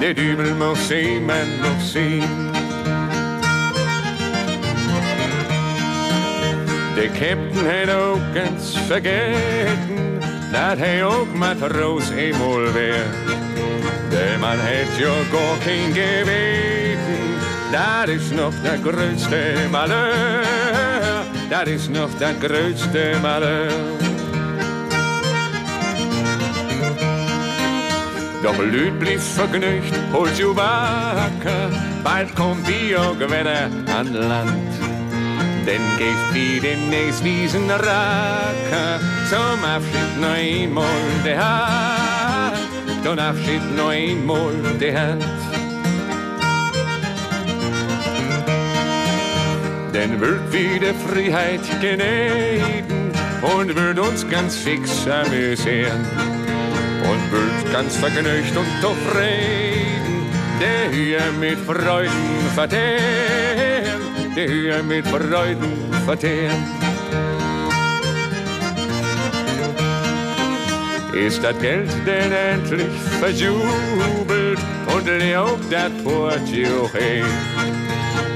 der 0.00 0.14
Dübel 0.14 0.54
muss 0.54 0.88
man 1.26 1.48
noch 1.60 1.80
zien. 1.80 2.73
Der 6.96 7.08
Captain 7.08 7.66
hat 7.66 7.90
auch 7.90 8.20
ganz 8.32 8.76
vergessen, 8.86 10.20
dat 10.52 10.78
hij 10.78 11.04
ook 11.04 11.34
Matroos 11.34 12.10
eenmaal 12.10 12.72
wär. 12.72 13.04
Der 14.10 14.38
Mann 14.38 14.58
hat 14.58 14.98
ja 14.98 15.14
gar 15.32 15.58
kein 15.64 15.92
Gebeten, 15.92 17.18
das 17.72 18.08
ist 18.08 18.32
noch 18.32 18.52
der 18.62 18.78
größte 18.78 19.68
Malheur, 19.72 20.44
das 21.50 21.68
ist 21.68 21.90
noch 21.90 22.10
der 22.20 22.34
größte 22.34 23.16
Malheur. 23.20 23.72
Doch 28.44 28.58
Lüd 28.58 29.00
blieb 29.00 29.20
vergnügt, 29.20 29.94
holt 30.12 30.38
ju 30.38 30.54
wacker, 30.54 31.70
bald 32.04 32.36
kommt 32.36 32.68
wieder 32.68 33.68
an 33.98 34.12
Land. 34.12 35.03
Denn 35.66 35.80
geeft 35.96 36.34
wie 36.34 36.60
den 36.60 36.90
nächst 36.90 37.24
wiesen 37.24 37.70
Racker 37.70 39.00
zum 39.30 39.64
Abschied 39.64 40.20
noch 40.20 40.28
einmal 40.28 40.84
der 41.24 41.38
Hand, 41.38 42.58
zum 43.02 43.18
Abschied 43.18 43.76
noch 43.76 43.88
einmal 43.88 44.52
der 44.78 45.00
Hand. 45.00 45.24
Denn 49.94 50.20
wird 50.20 50.52
wieder 50.52 50.92
Freiheit 50.94 51.62
genähten 51.80 53.12
und 53.40 53.74
wird 53.74 53.98
uns 53.98 54.28
ganz 54.28 54.56
fix 54.56 55.06
amüsieren 55.08 56.04
und 57.10 57.32
wird 57.32 57.72
ganz 57.72 57.96
vergnügt 57.96 58.54
und 58.54 58.66
zufrieden, 58.82 60.26
der 60.60 60.90
hier 60.92 61.22
mit 61.40 61.58
Freuden 61.58 62.50
vertehren, 62.54 63.43
der 64.36 64.48
hier 64.48 64.82
mit 64.82 65.06
Freuden 65.06 65.72
vertehren. 66.04 66.62
Ist 71.14 71.42
das 71.44 71.56
Geld 71.60 71.90
denn 72.04 72.32
endlich 72.32 73.00
verjubelt 73.20 74.58
und 74.94 75.06
leob 75.06 75.60
das 75.70 75.90
Portio 76.02 76.90
hey? 76.92 77.22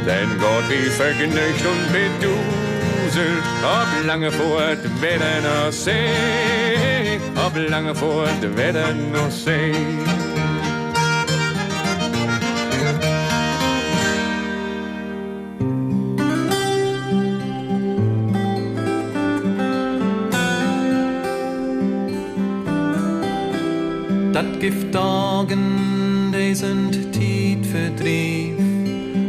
Denn 0.06 0.28
Gott 0.38 0.64
wie 0.68 0.88
vergnügt 0.88 1.64
und 1.66 1.92
beduselt, 1.92 3.42
ob 3.62 4.06
lange 4.06 4.30
fort 4.30 4.78
werden 5.00 5.42
noch 5.42 5.72
See, 5.72 7.18
ob 7.34 7.56
lange 7.68 7.94
fort 7.94 8.56
werden 8.56 9.10
noch 9.12 9.30
See. 9.30 9.72
Dat 24.38 24.60
gift 24.60 24.92
dagen, 24.92 26.30
die 26.30 26.54
sind 26.54 27.12
tiet 27.12 27.66
verdrief, 27.66 28.54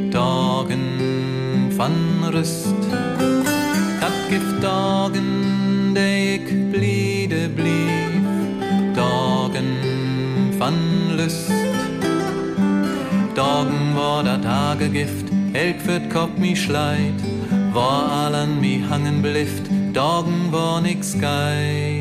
dagen 0.10 0.80
van 1.76 1.94
rust. 2.30 2.68
Dat 4.00 4.18
gift 4.30 4.62
dagen, 4.62 5.94
die 5.94 6.34
ik 6.34 6.72
bliede 6.72 7.50
blief, 7.56 8.22
dagen 8.94 9.78
van 10.58 10.76
lust. 11.16 11.52
Dagen 13.34 13.94
war 13.96 14.24
dat 14.24 14.42
Tagegift, 14.42 15.30
elk 15.54 15.82
wird 15.86 16.10
Kopf 16.14 16.38
mi 16.38 16.56
schleit, 16.56 17.22
war 17.74 18.04
allen 18.26 18.60
mi 18.60 18.84
hangen 18.90 19.22
blift, 19.22 19.70
dagen 19.92 20.52
war 20.52 20.82
nix 20.82 21.16
geit. 21.20 21.99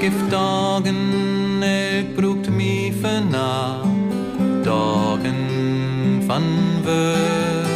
Dat 0.00 0.08
gift 0.08 0.30
dagen, 0.30 1.62
ik 1.98 2.14
broekt 2.14 2.50
mi 2.50 2.92
verna, 3.00 3.80
dagen 4.62 6.22
van 6.26 6.42
word. 6.82 7.68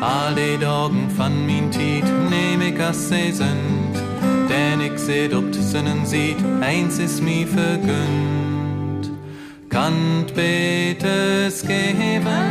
Al 0.00 0.34
die 0.34 0.58
dagen 0.58 1.10
van 1.14 1.44
min 1.44 1.68
tiet 1.68 2.04
neem 2.30 2.60
ik 2.60 2.80
als 2.80 3.06
ze 3.06 3.30
sind, 3.32 4.02
denn 4.48 4.80
ik 4.80 4.98
zit 4.98 5.34
op 5.34 5.44
zinnen 5.70 6.06
ziet, 6.06 6.38
eins 6.60 6.98
is 6.98 7.20
mi 7.20 7.46
vergönnt. 7.46 9.10
Kant 9.68 10.34
betes 10.34 11.60
geben, 11.60 12.44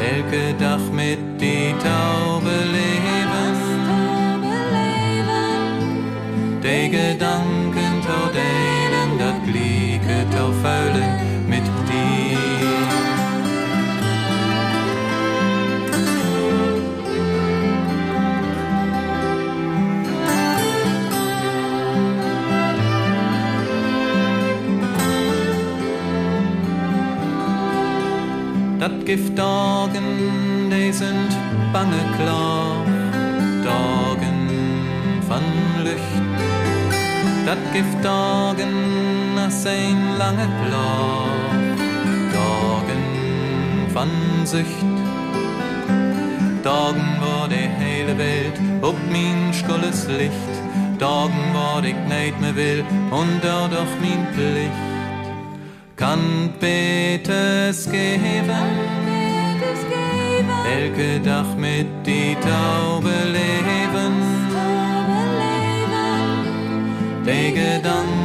elke 0.00 0.54
Dach 0.58 0.90
mit 0.92 1.18
die 1.36 1.76
Taube 1.76 2.17
Dat 29.08 29.16
gift 29.16 29.36
dagen, 29.38 30.68
die 30.68 30.92
sind 30.92 31.32
bange 31.72 32.02
klar, 32.18 32.84
dagen 33.64 34.50
van 35.26 35.42
Licht. 35.82 36.22
Dat 37.46 37.56
gift 37.72 38.04
dagen, 38.04 38.68
as 39.46 39.64
ein 39.64 40.18
lange 40.18 40.46
Blau, 40.60 41.24
dagen 42.32 43.04
van 43.94 44.10
Sücht. 44.44 44.98
Dagen 46.62 47.08
war 47.20 47.48
die 47.48 47.68
hele 47.80 48.18
Welt 48.18 48.60
ob 48.82 48.96
min 49.10 49.54
skolles 49.54 50.06
Licht, 50.06 50.54
dagen 50.98 51.54
war 51.54 51.82
ich 51.82 51.96
nicht 52.08 52.38
mehr 52.42 52.54
will 52.54 52.84
und 53.10 53.42
da 53.42 53.68
doch 53.68 53.92
min 54.02 54.26
Pflicht. 54.34 54.98
Kann 55.96 56.52
betes 56.60 57.90
geben, 57.90 58.97
elke 60.78 61.20
Dach 61.20 61.54
mit 61.56 61.86
die 62.06 62.36
Taube 62.46 63.14
leben. 63.36 64.14
Die 67.26 67.52
Gedanken 67.52 68.17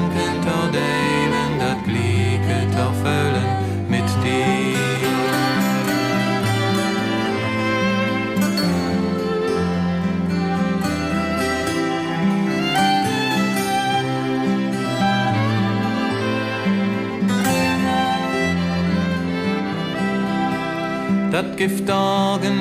Dat 21.34 21.46
gift 21.56 21.88
dagen 21.88 22.58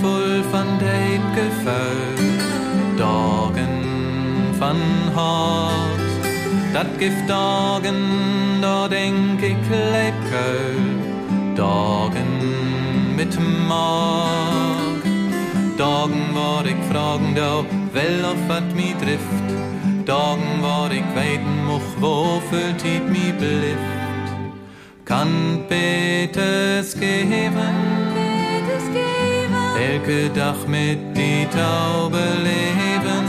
voll 0.00 0.42
van 0.50 0.66
deep 0.78 1.22
gefühl, 1.34 2.36
dagen 2.96 3.84
van 4.58 4.76
hart. 5.14 6.10
Dat 6.72 6.86
gift 6.98 7.26
dagen, 7.26 7.94
da 8.60 8.88
denk 8.88 9.40
ik 9.40 9.56
leibkeul, 9.68 10.84
dagen 11.54 12.26
mit 13.14 13.38
Mark. 13.66 15.04
Dagen 15.76 16.32
war 16.32 16.66
ik 16.66 16.76
fragen 16.90 17.34
da, 17.34 17.60
wel 17.92 18.30
of 18.30 18.46
wat 18.46 18.74
mi 18.74 18.94
trifft, 18.98 19.52
dagen 20.04 20.60
war 20.60 20.92
ik 20.92 21.04
weiten 21.14 21.64
moch, 21.66 21.98
wo 21.98 22.40
füllt 22.50 23.08
mi 23.08 23.32
blift. 23.38 23.97
Kann 25.18 25.64
betes 25.68 26.94
geben, 26.94 27.74
elke 29.76 30.30
Dach 30.30 30.64
mit 30.68 31.00
die 31.16 31.44
Taube 31.50 32.22
leben. 32.46 33.26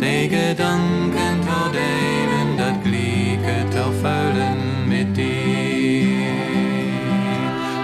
Die 0.00 0.28
Gedanken 0.28 1.36
tau 1.46 1.68
delen, 1.70 2.56
dat 2.56 2.82
Glieke 2.82 3.56
tau 3.74 3.90
füllen 4.00 4.88
mit 4.88 5.14
dir. 5.14 6.24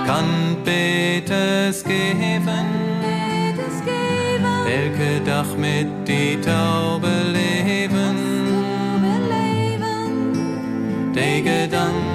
Kann 0.07 0.57
betes 0.65 1.85
geben, 1.85 2.67
elke 4.67 5.21
Dach 5.27 5.55
mit 5.59 6.09
die 6.09 6.41
Taube 6.41 7.11
leben. 7.31 7.54
Gedanken 11.45 12.14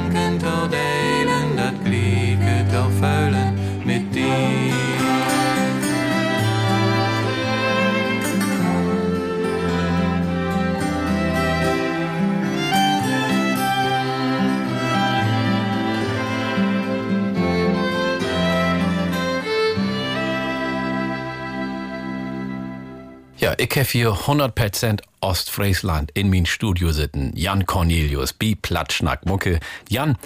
ich 23.60 23.72
habe 23.72 23.88
hier 23.88 24.12
100% 24.14 25.02
Ostfriesland 25.20 26.12
in 26.14 26.30
mein 26.30 26.46
Studio 26.46 26.92
sitzen. 26.92 27.34
Jan 27.36 27.66
Cornelius, 27.66 28.32
bi 28.32 28.56
Platschnack 28.56 29.26
Mucke. 29.26 29.60
Jan, 29.90 30.18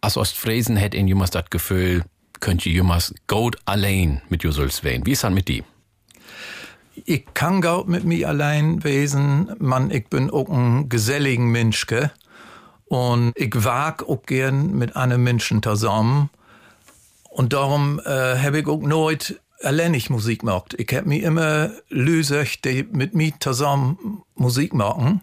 als 0.00 0.16
Ostfriesen 0.16 0.76
hätt 0.76 0.94
in 0.94 1.06
jemals 1.06 1.30
das 1.30 1.50
Gefühl, 1.50 2.02
könnt 2.40 2.64
ihr 2.64 2.72
jemals 2.72 3.14
gut 3.26 3.58
allein 3.66 4.22
mit 4.30 4.42
Jusuls 4.42 4.84
wehen. 4.84 5.04
Wie 5.04 5.12
ist 5.12 5.22
das 5.22 5.32
mit 5.32 5.48
die? 5.48 5.64
Ich 7.04 7.26
kann 7.34 7.60
gut 7.60 7.88
mit 7.88 8.04
mir 8.04 8.28
allein 8.28 8.82
wesen, 8.82 9.54
man, 9.58 9.90
ich 9.90 10.08
bin 10.08 10.30
auch 10.30 10.48
ein 10.48 10.88
geselligen 10.88 11.50
Menschke. 11.50 12.10
Und 12.86 13.32
ich 13.36 13.52
wag 13.64 14.02
auch 14.08 14.22
gern 14.22 14.72
mit 14.78 14.96
einem 14.96 15.22
Menschen 15.22 15.62
zusammen. 15.62 16.30
Und 17.28 17.52
darum 17.52 18.00
äh, 18.00 18.38
habe 18.38 18.60
ich 18.60 18.66
auch 18.66 18.80
nooit 18.80 19.38
alleinig 19.62 20.10
Musik 20.10 20.40
gemacht. 20.40 20.74
Ich 20.78 20.94
hab 20.94 21.06
mich 21.06 21.22
immer 21.22 21.70
lösig, 21.88 22.62
die 22.62 22.84
mit 22.84 23.14
mir 23.14 23.32
zusammen 23.40 24.22
Musik 24.34 24.74
machen. 24.74 25.22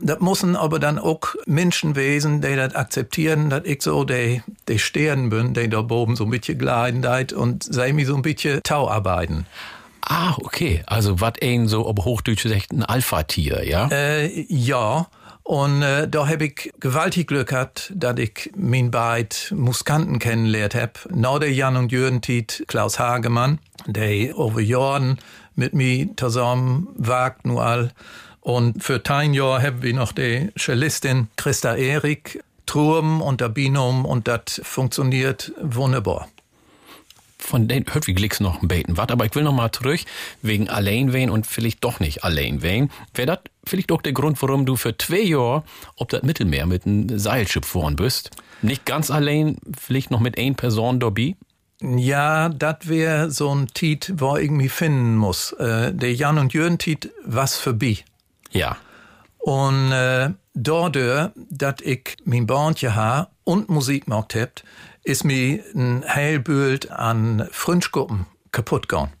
Das 0.00 0.20
müssen 0.20 0.56
aber 0.56 0.80
dann 0.80 0.98
auch 0.98 1.34
Menschen 1.46 1.94
wesen, 1.94 2.40
die 2.40 2.56
das 2.56 2.74
akzeptieren, 2.74 3.48
dass 3.48 3.64
ich 3.64 3.80
so 3.82 4.04
der 4.04 4.42
der 4.66 4.78
Stern 4.78 5.30
bin, 5.30 5.54
die 5.54 5.68
da 5.68 5.78
oben 5.88 6.16
so 6.16 6.24
ein 6.24 6.30
bisschen 6.30 6.58
gleiten 6.58 7.36
und 7.36 7.62
sei 7.62 7.92
mir 7.92 8.04
so 8.04 8.16
ein 8.16 8.22
bisschen 8.22 8.60
Tau 8.64 8.90
arbeiten. 8.90 9.46
Ah, 10.06 10.34
okay. 10.42 10.82
Also 10.86 11.20
wat 11.20 11.42
ein 11.42 11.68
so 11.68 11.86
ob 11.86 12.04
Hochdeutsch 12.04 12.46
sagt 12.46 12.72
ein 12.72 12.82
Alpha-Tier, 12.82 13.66
ja? 13.66 13.88
Äh, 13.88 14.44
ja. 14.48 15.06
Und 15.44 15.82
äh, 15.82 16.08
da 16.08 16.26
hab 16.26 16.40
ich 16.40 16.72
gewaltig 16.80 17.28
Glück 17.28 17.48
gehabt, 17.48 17.92
dass 17.94 18.18
ich 18.18 18.50
mein 18.56 18.90
beid 18.90 19.52
Musikanten 19.54 20.18
kennengelernt 20.18 20.74
hab. 20.74 21.06
Nach 21.10 21.38
der 21.38 21.52
Jan 21.52 21.76
und 21.76 21.92
Jürgen 21.92 22.22
Tiet 22.22 22.64
Klaus 22.66 22.98
Hagemann, 22.98 23.58
der 23.86 24.38
over 24.38 24.62
Jahren 24.62 25.18
mit 25.54 25.74
mir 25.74 26.08
zusammen 26.16 26.88
wagt 26.96 27.44
nur 27.44 27.62
all. 27.62 27.92
Und 28.40 28.82
für 28.82 29.02
ein 29.06 29.34
Jahr 29.34 29.60
haben 29.62 29.82
wir 29.82 29.92
noch 29.92 30.12
die 30.12 30.50
Cellistin 30.58 31.28
Christa 31.36 31.76
Erik, 31.76 32.42
Turm 32.64 33.20
und 33.20 33.42
der 33.42 33.50
Binum 33.50 34.06
und 34.06 34.26
das 34.26 34.62
funktioniert 34.64 35.52
wunderbar 35.60 36.28
von 37.44 37.68
den 37.68 37.84
hört 37.92 38.06
wie 38.06 38.14
Glicks 38.14 38.40
noch 38.40 38.62
ein 38.62 38.68
beten 38.68 38.96
wat, 38.96 39.12
aber 39.12 39.26
ich 39.26 39.34
will 39.34 39.42
noch 39.42 39.52
mal 39.52 39.70
zurück 39.70 40.00
wegen 40.42 40.68
allein 40.68 41.12
wehen 41.12 41.30
und 41.30 41.46
vielleicht 41.46 41.84
doch 41.84 42.00
nicht 42.00 42.24
allein 42.24 42.62
wehen. 42.62 42.90
Wäre 43.12 43.26
das 43.26 43.38
vielleicht 43.66 43.92
auch 43.92 44.02
der 44.02 44.12
Grund, 44.12 44.40
warum 44.42 44.66
du 44.66 44.76
für 44.76 44.96
zwei 44.96 45.20
Jahre 45.20 45.64
ob 45.96 46.08
das 46.08 46.22
Mittelmeer 46.22 46.66
mit 46.66 46.86
einem 46.86 47.18
Seilschiff 47.18 47.66
fahren 47.66 47.96
bist? 47.96 48.30
Nicht 48.62 48.84
ganz 48.86 49.10
allein, 49.10 49.58
vielleicht 49.78 50.10
noch 50.10 50.20
mit 50.20 50.38
ein 50.38 50.54
Person 50.54 51.00
dabei? 51.00 51.36
Ja, 51.80 52.48
das 52.48 52.88
wäre 52.88 53.30
so 53.30 53.54
ein 53.54 53.66
Tiet, 53.68 54.12
wo 54.16 54.36
ich 54.36 54.50
mich 54.50 54.72
finden 54.72 55.16
muss. 55.16 55.52
Äh, 55.52 55.92
der 55.92 56.14
Jan 56.14 56.38
und 56.38 56.54
Jürgen 56.54 56.78
Tiet, 56.78 57.10
was 57.24 57.56
für 57.56 57.74
bi. 57.74 57.98
Ja. 58.50 58.76
Und 59.38 59.92
äh, 59.92 60.30
dadurch, 60.54 61.30
dass 61.50 61.76
ich 61.82 62.16
mein 62.24 62.46
Bandje 62.46 62.94
ha 62.94 63.28
und 63.44 63.68
Musik 63.68 64.06
gemacht 64.06 64.34
hab, 64.34 64.62
ist 65.02 65.24
mir 65.24 65.62
ein 65.74 66.02
Heilbild 66.08 66.90
an 66.90 67.46
Freundschgruppen 67.50 68.26
kaputt 68.52 68.88
gegangen. 68.88 69.12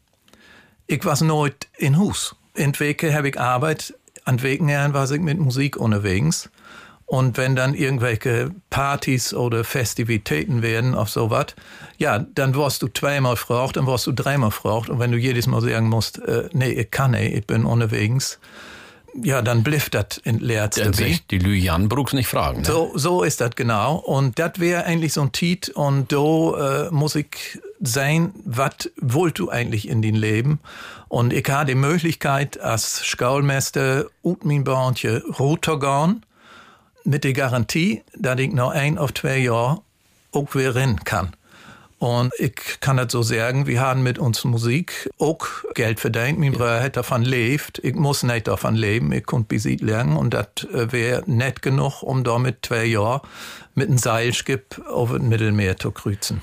Ich 0.86 1.04
war 1.04 1.22
nooit 1.22 1.68
in 1.76 1.98
Hus. 1.98 2.36
In 2.54 2.78
Weke 2.78 3.14
habe 3.14 3.28
ich 3.28 3.38
Arbeit, 3.38 3.94
an 4.24 4.42
Wegenjahren 4.42 4.94
war 4.94 5.10
ich 5.10 5.20
mit 5.20 5.38
Musik 5.38 5.76
unterwegs. 5.76 6.50
Und 7.06 7.36
wenn 7.36 7.54
dann 7.54 7.74
irgendwelche 7.74 8.50
Partys 8.70 9.34
oder 9.34 9.62
Festivitäten 9.62 10.62
werden 10.62 10.94
auf 10.94 11.10
sowas, 11.10 11.48
ja, 11.98 12.18
dann 12.18 12.54
wirst 12.54 12.80
du 12.80 12.88
zweimal 12.88 13.34
gefragt, 13.34 13.76
dann 13.76 13.86
wirst 13.86 14.06
du 14.06 14.12
dreimal 14.12 14.48
gefragt. 14.48 14.88
Und 14.88 14.98
wenn 15.00 15.12
du 15.12 15.18
jedes 15.18 15.46
Mal 15.46 15.60
sagen 15.60 15.88
musst, 15.88 16.18
äh, 16.20 16.48
nee, 16.52 16.70
ich 16.70 16.90
kann 16.90 17.10
nicht, 17.10 17.34
ich 17.34 17.46
bin 17.46 17.66
unterwegs, 17.66 18.38
ja, 19.22 19.42
dann 19.42 19.62
blifft 19.62 19.94
das 19.94 20.18
in 20.24 20.40
sich 20.92 21.26
die 21.26 21.38
Lüjan 21.38 21.88
Brooks 21.88 22.14
nicht 22.14 22.26
fragen. 22.26 22.62
Ne? 22.62 22.66
So, 22.66 22.92
so 22.94 23.22
ist 23.22 23.40
das 23.40 23.50
genau. 23.54 23.96
Und 23.96 24.38
das 24.38 24.58
wäre 24.58 24.84
eigentlich 24.84 25.12
so 25.12 25.22
ein 25.22 25.32
Tiet. 25.32 25.68
Und 25.68 26.10
da 26.10 26.86
äh, 26.86 26.90
muss 26.90 27.14
ich 27.14 27.60
sein, 27.86 28.32
was 28.44 28.90
wollt 29.00 29.38
du 29.38 29.50
eigentlich 29.50 29.88
in 29.88 30.02
dein 30.02 30.14
Leben? 30.14 30.60
Und 31.08 31.32
ich 31.32 31.48
habe 31.48 31.66
die 31.66 31.74
Möglichkeit, 31.74 32.60
als 32.60 33.04
Schaulmeister 33.04 34.06
und 34.22 34.44
mein 34.44 34.64
Bandje 34.64 35.22
runtergehen, 35.38 36.24
mit 37.04 37.24
der 37.24 37.34
Garantie, 37.34 38.02
dass 38.16 38.40
ich 38.40 38.52
noch 38.52 38.70
ein 38.70 38.98
auf 38.98 39.12
zwei 39.12 39.38
Jahre 39.38 39.82
auch 40.32 40.54
wieder 40.54 40.74
rennen 40.74 41.04
kann. 41.04 41.34
Und 41.98 42.32
ich 42.38 42.80
kann 42.80 42.96
das 42.96 43.12
so 43.12 43.22
sagen, 43.22 43.66
wir 43.66 43.80
haben 43.80 44.02
mit 44.02 44.18
uns 44.18 44.44
Musik 44.44 45.10
auch 45.18 45.46
Geld 45.74 46.00
verdient. 46.00 46.38
Mein 46.38 46.52
Bruder 46.52 46.82
hat 46.82 46.96
davon 46.96 47.22
lebt. 47.22 47.78
Ich 47.82 47.94
muss 47.94 48.22
nicht 48.22 48.48
davon 48.48 48.74
leben. 48.74 49.10
Ich 49.12 49.24
konnte 49.24 49.48
Besit 49.48 49.80
lernen 49.80 50.16
und 50.16 50.34
das 50.34 50.64
äh, 50.72 50.92
wäre 50.92 51.22
nett 51.26 51.62
genug, 51.62 52.02
um 52.02 52.24
damit 52.24 52.66
zwei 52.66 52.84
Jahre 52.84 53.22
mit 53.74 53.88
einem 53.88 53.98
Seilschiff 53.98 54.60
auf 54.86 55.12
das 55.12 55.22
Mittelmeer 55.22 55.78
zu 55.78 55.92
kreuzen. 55.92 56.42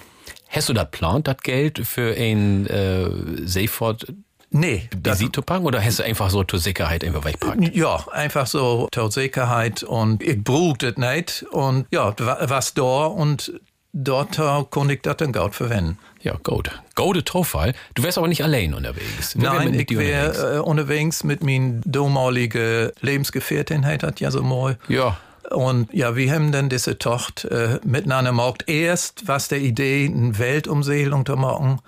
Hast 0.52 0.70
du 0.70 0.74
da 0.74 0.84
plant, 0.86 1.28
das 1.28 1.38
Geld 1.38 1.80
für 1.86 2.14
ein 2.16 2.68
äh, 2.68 3.10
Seefahrt 3.46 4.06
Nee. 4.54 4.90
Visitopacken 5.02 5.66
oder 5.66 5.82
hast 5.82 6.00
du 6.00 6.04
einfach 6.04 6.30
so 6.30 6.44
zur 6.44 6.60
Sicherheit 6.60 7.06
einfach 7.06 7.24
wegpacken? 7.24 7.72
Ja, 7.74 8.06
einfach 8.12 8.46
so 8.46 8.90
zur 8.92 9.10
Sicherheit 9.10 9.82
und 9.84 10.22
ich 10.22 10.44
brauch 10.44 10.76
das 10.76 10.98
nicht 10.98 11.46
und 11.52 11.86
ja, 11.90 12.14
was 12.18 12.74
da 12.74 13.06
und 13.06 13.54
dort 13.94 14.38
konnte 14.70 14.96
ich 14.96 15.02
das 15.04 15.16
dann 15.18 15.32
gut 15.32 15.56
verwenden. 15.56 15.98
Ja, 16.22 16.36
gut. 16.44 16.70
Gute 16.96 17.24
Zufall. 17.24 17.74
Du 17.96 18.04
wärst 18.04 18.18
aber 18.18 18.28
nicht 18.28 18.44
allein 18.44 18.74
unterwegs. 18.74 19.36
Wer 19.38 19.54
Nein, 19.54 19.74
ich 19.74 19.90
wäre 19.90 20.28
unterwegs? 20.28 20.56
Äh, 20.58 20.60
unterwegs 20.60 21.24
mit 21.24 21.44
meiner 21.44 21.82
damaligen 21.86 22.92
Lebensgefährtin, 23.00 23.86
hat 23.86 24.04
das 24.04 24.20
ja 24.20 24.32
so 24.32 24.44
mal. 24.44 24.78
Ja. 24.90 25.18
Und 25.52 25.94
ja, 25.94 26.16
wir 26.16 26.34
haben 26.34 26.52
dann 26.52 26.70
diese 26.70 26.98
Tochter 26.98 27.76
äh, 27.76 27.80
miteinander 27.84 28.32
gemacht. 28.32 28.64
Erst 28.68 29.28
was 29.28 29.48
der 29.48 29.60
Idee, 29.60 30.06
eine 30.06 30.38
Weltumsegelung 30.38 31.26
zu 31.26 31.36
machen. 31.36 31.80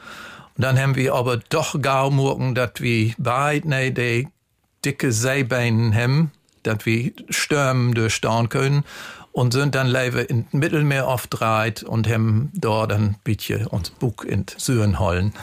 Und 0.55 0.63
dann 0.63 0.79
haben 0.79 0.95
wir 0.95 1.15
aber 1.15 1.37
doch 1.49 1.81
gar 1.81 2.09
morgen, 2.09 2.55
dass 2.55 2.73
wir 2.79 3.13
beide 3.17 3.91
die 3.91 4.27
dicke 4.85 5.11
Seebeinen 5.11 5.95
haben, 5.95 6.31
dass 6.63 6.85
wir 6.85 7.11
Stürmen 7.29 7.93
durchstehen 7.93 8.49
können 8.49 8.83
und 9.33 9.51
sind 9.51 9.75
dann 9.75 9.87
leider 9.87 10.29
in 10.29 10.45
Mittelmeer 10.51 11.07
aufdreht 11.07 11.83
und 11.83 12.07
haben 12.07 12.51
dort 12.53 12.93
ein 12.93 13.17
bisschen 13.23 13.67
uns 13.67 13.89
Bug 13.89 14.23
in 14.25 14.45
Syrien 14.57 14.99
holen 14.99 15.33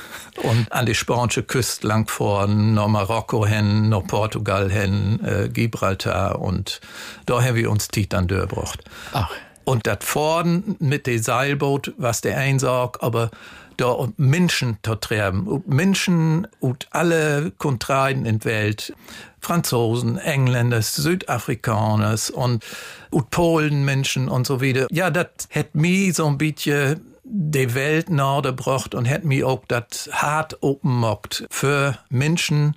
und 0.43 0.73
an 0.73 0.87
die 0.87 0.95
spanische 0.95 1.43
Küste 1.43 1.87
lang 1.87 2.09
fahren, 2.09 2.75
nach 2.75 2.87
Marokko 2.87 3.45
hin, 3.45 3.89
nach 3.91 4.07
Portugal 4.07 4.71
hin, 4.71 5.21
äh, 5.25 5.49
Gibraltar 5.49 6.41
und 6.41 6.81
da 7.27 7.43
haben 7.43 7.57
wir 7.57 7.71
uns 7.71 7.89
Tiet 7.89 8.13
dann 8.13 8.29
durchgebracht. 8.29 8.83
Ach. 9.13 9.31
Und 9.65 9.87
das 9.87 9.99
vorn 10.01 10.77
mit 10.79 11.07
dem 11.07 11.23
Seilboot, 11.23 11.93
was 11.99 12.21
der 12.23 12.39
einsagt, 12.39 13.03
aber 13.03 13.31
da 13.77 14.09
Menschen 14.17 14.79
zu 14.83 14.95
treiben. 14.95 15.63
Menschen 15.67 16.47
und 16.61 16.87
alle 16.91 17.53
Kontreien 17.57 18.27
in 18.27 18.39
der 18.41 18.51
Welt. 18.51 18.93
Franzosen, 19.41 20.19
Engländer, 20.19 20.83
Südafrikaners 20.83 22.31
und, 22.31 22.65
und 23.11 23.31
Polen 23.31 23.85
Menschen 23.85 24.29
und 24.29 24.47
so 24.47 24.61
weiter. 24.61 24.87
Ja, 24.91 25.11
das 25.11 25.49
hat 25.51 25.75
mir 25.75 26.13
so 26.15 26.27
ein 26.27 26.39
bisschen 26.39 27.01
die 27.25 27.75
Welt 27.75 28.11
nahegebracht 28.11 28.95
und 28.95 29.09
hat 29.09 29.25
mir 29.25 29.47
auch 29.47 29.63
das 29.69 30.09
hart 30.13 30.63
openmockt 30.63 31.47
für 31.51 31.99
Menschen, 32.09 32.77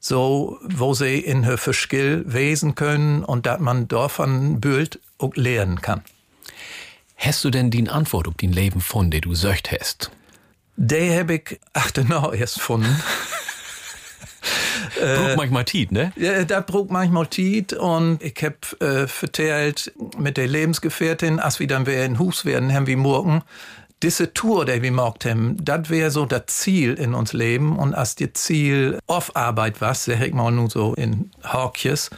so, 0.00 0.58
wo 0.64 0.94
sie 0.94 1.18
in 1.18 1.44
her 1.44 1.58
Verschill 1.58 2.24
wesen 2.26 2.74
können 2.74 3.24
und 3.24 3.46
dass 3.46 3.60
man 3.60 3.86
davon 3.86 4.60
Bild 4.60 5.00
auch 5.18 5.34
lernen 5.36 5.80
kann. 5.80 6.02
Hast 7.16 7.44
du 7.44 7.50
denn 7.50 7.70
die 7.70 7.88
Antwort 7.88 8.26
auf 8.26 8.34
dein 8.34 8.52
Leben 8.52 8.80
von, 8.80 9.12
der 9.12 9.20
du 9.20 9.34
söcht 9.34 9.70
hast? 9.70 10.10
Die 10.76 11.16
habe 11.16 11.34
ich 11.34 11.60
achterna 11.72 12.32
erst 12.32 12.56
gefunden. 12.56 13.00
Äh, 15.00 15.16
Broek 15.16 15.36
manchmal 15.36 15.64
Tiet, 15.64 15.92
ne? 15.92 16.12
Ja, 16.16 16.44
da 16.44 16.60
Broek 16.60 16.90
manchmal 16.90 17.26
Tiet 17.26 17.72
und 17.72 18.22
ich 18.22 18.34
hab 18.42 18.80
äh, 18.82 19.06
verteilt 19.06 19.92
mit 20.18 20.36
der 20.36 20.48
Lebensgefährtin, 20.48 21.38
als 21.40 21.60
wir 21.60 21.66
dann 21.66 21.86
wieder 21.86 22.04
in 22.04 22.18
Hus 22.18 22.44
werden, 22.44 22.72
haben 22.72 22.86
wir 22.86 22.96
morgen 22.96 23.42
diese 24.02 24.34
Tour, 24.34 24.64
die 24.64 24.72
wir 24.72 24.80
gemacht 24.80 25.24
haben, 25.24 25.56
das 25.64 25.88
wäre 25.88 26.10
so 26.10 26.26
das 26.26 26.46
Ziel 26.46 26.94
in 26.94 27.14
uns 27.14 27.32
Leben 27.32 27.78
und 27.78 27.94
als 27.94 28.16
das 28.16 28.32
Ziel 28.34 28.98
auf 29.06 29.36
Arbeit 29.36 29.80
was, 29.80 30.04
sag 30.04 30.20
ich 30.20 30.34
mal 30.34 30.50
nur 30.50 30.68
so 30.68 30.94
in 30.94 31.30
Horkjes, 31.44 32.10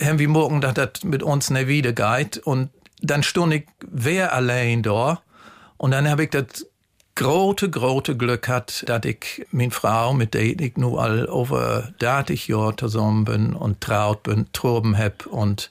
haben 0.00 0.18
wir 0.18 0.28
morgen, 0.28 0.60
dass 0.60 0.74
das 0.74 1.02
mit 1.02 1.22
uns 1.22 1.50
nicht 1.50 1.66
wieder 1.66 1.92
geht 1.92 2.38
und 2.38 2.70
dann 3.02 3.22
stund 3.22 3.52
ich 3.52 3.66
wer 3.86 4.32
allein 4.32 4.82
da 4.82 5.20
und 5.76 5.90
dann 5.90 6.08
habe 6.08 6.24
ich 6.24 6.30
das 6.30 6.66
grote, 7.18 7.68
große 7.68 8.16
Glück 8.16 8.46
hat, 8.46 8.84
dass 8.86 9.04
ich 9.04 9.44
meine 9.50 9.72
Frau, 9.72 10.14
mit 10.14 10.34
der 10.34 10.42
ich 10.42 10.76
nu 10.76 10.98
all 10.98 11.24
über 11.24 11.92
30 11.98 12.46
Jahre 12.46 12.76
zusammen 12.76 13.24
bin 13.24 13.54
und 13.54 13.80
traut 13.80 14.22
bin, 14.22 14.46
troben 14.52 14.96
habe. 14.96 15.28
Und 15.28 15.68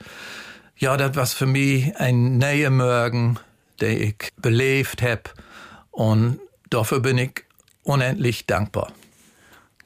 ja, 0.78 0.98
das 0.98 1.16
war 1.16 1.26
für 1.26 1.46
mich 1.46 1.96
ein 1.96 2.38
neuer 2.38 2.70
Morgen, 2.70 3.40
den 3.80 4.02
ich 4.02 4.34
belebt 4.36 5.02
habe. 5.02 5.22
Und 5.92 6.42
dafür 6.70 7.00
bin 7.00 7.18
ich 7.18 7.46
unendlich 7.84 8.46
dankbar. 8.46 8.92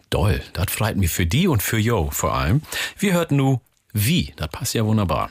Doll, 0.09 0.41
das 0.53 0.71
freut 0.71 0.97
mich 0.97 1.11
für 1.11 1.27
die 1.27 1.47
und 1.47 1.61
für 1.61 1.77
Jo 1.77 2.09
vor 2.11 2.33
allem. 2.33 2.63
Wir 2.97 3.13
hörten 3.13 3.35
nu 3.35 3.61
wie, 3.93 4.33
das 4.35 4.47
passt 4.47 4.73
ja 4.73 4.83
wunderbar. 4.83 5.29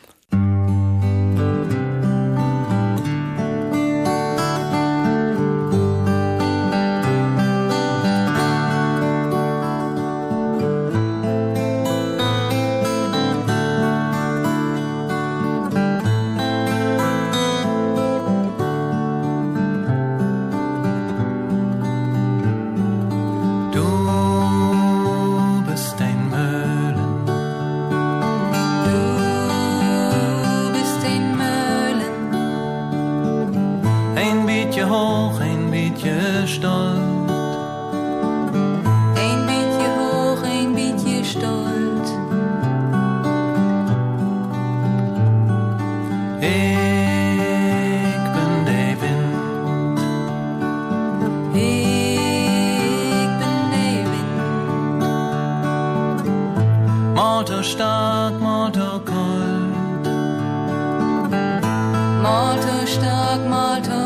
Motorstark, 57.41 58.39
Motorcold. 58.39 60.05
Motorstark, 62.21 63.49
Motor. 63.49 64.00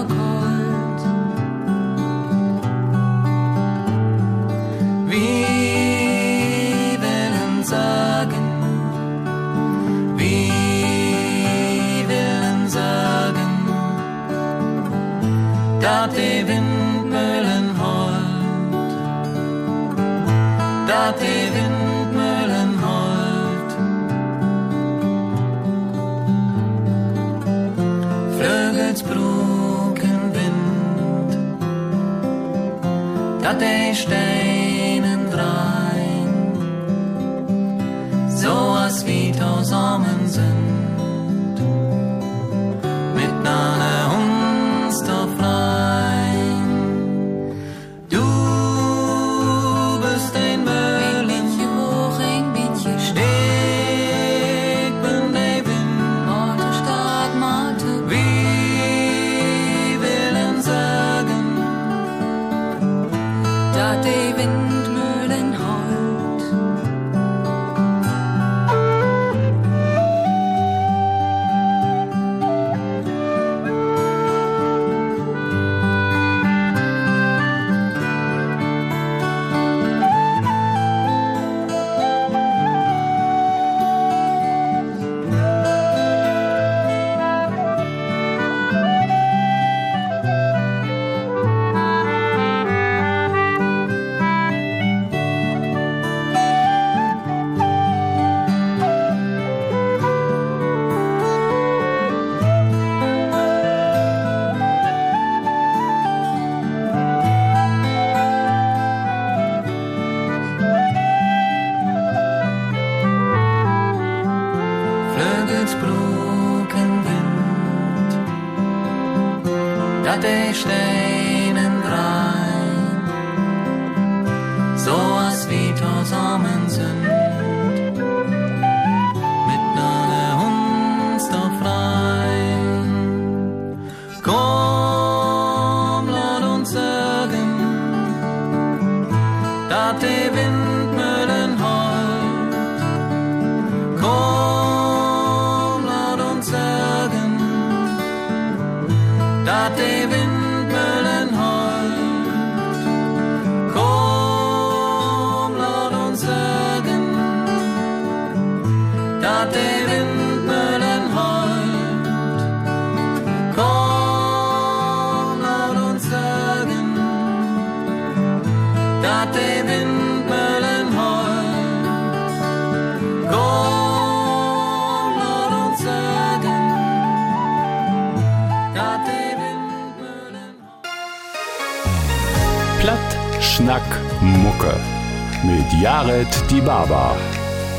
Gelaber. 186.84 187.16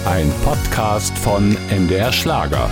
Ein 0.06 0.32
Podcast 0.44 1.16
von 1.20 1.56
MDR 1.70 2.12
Schlager. 2.12 2.70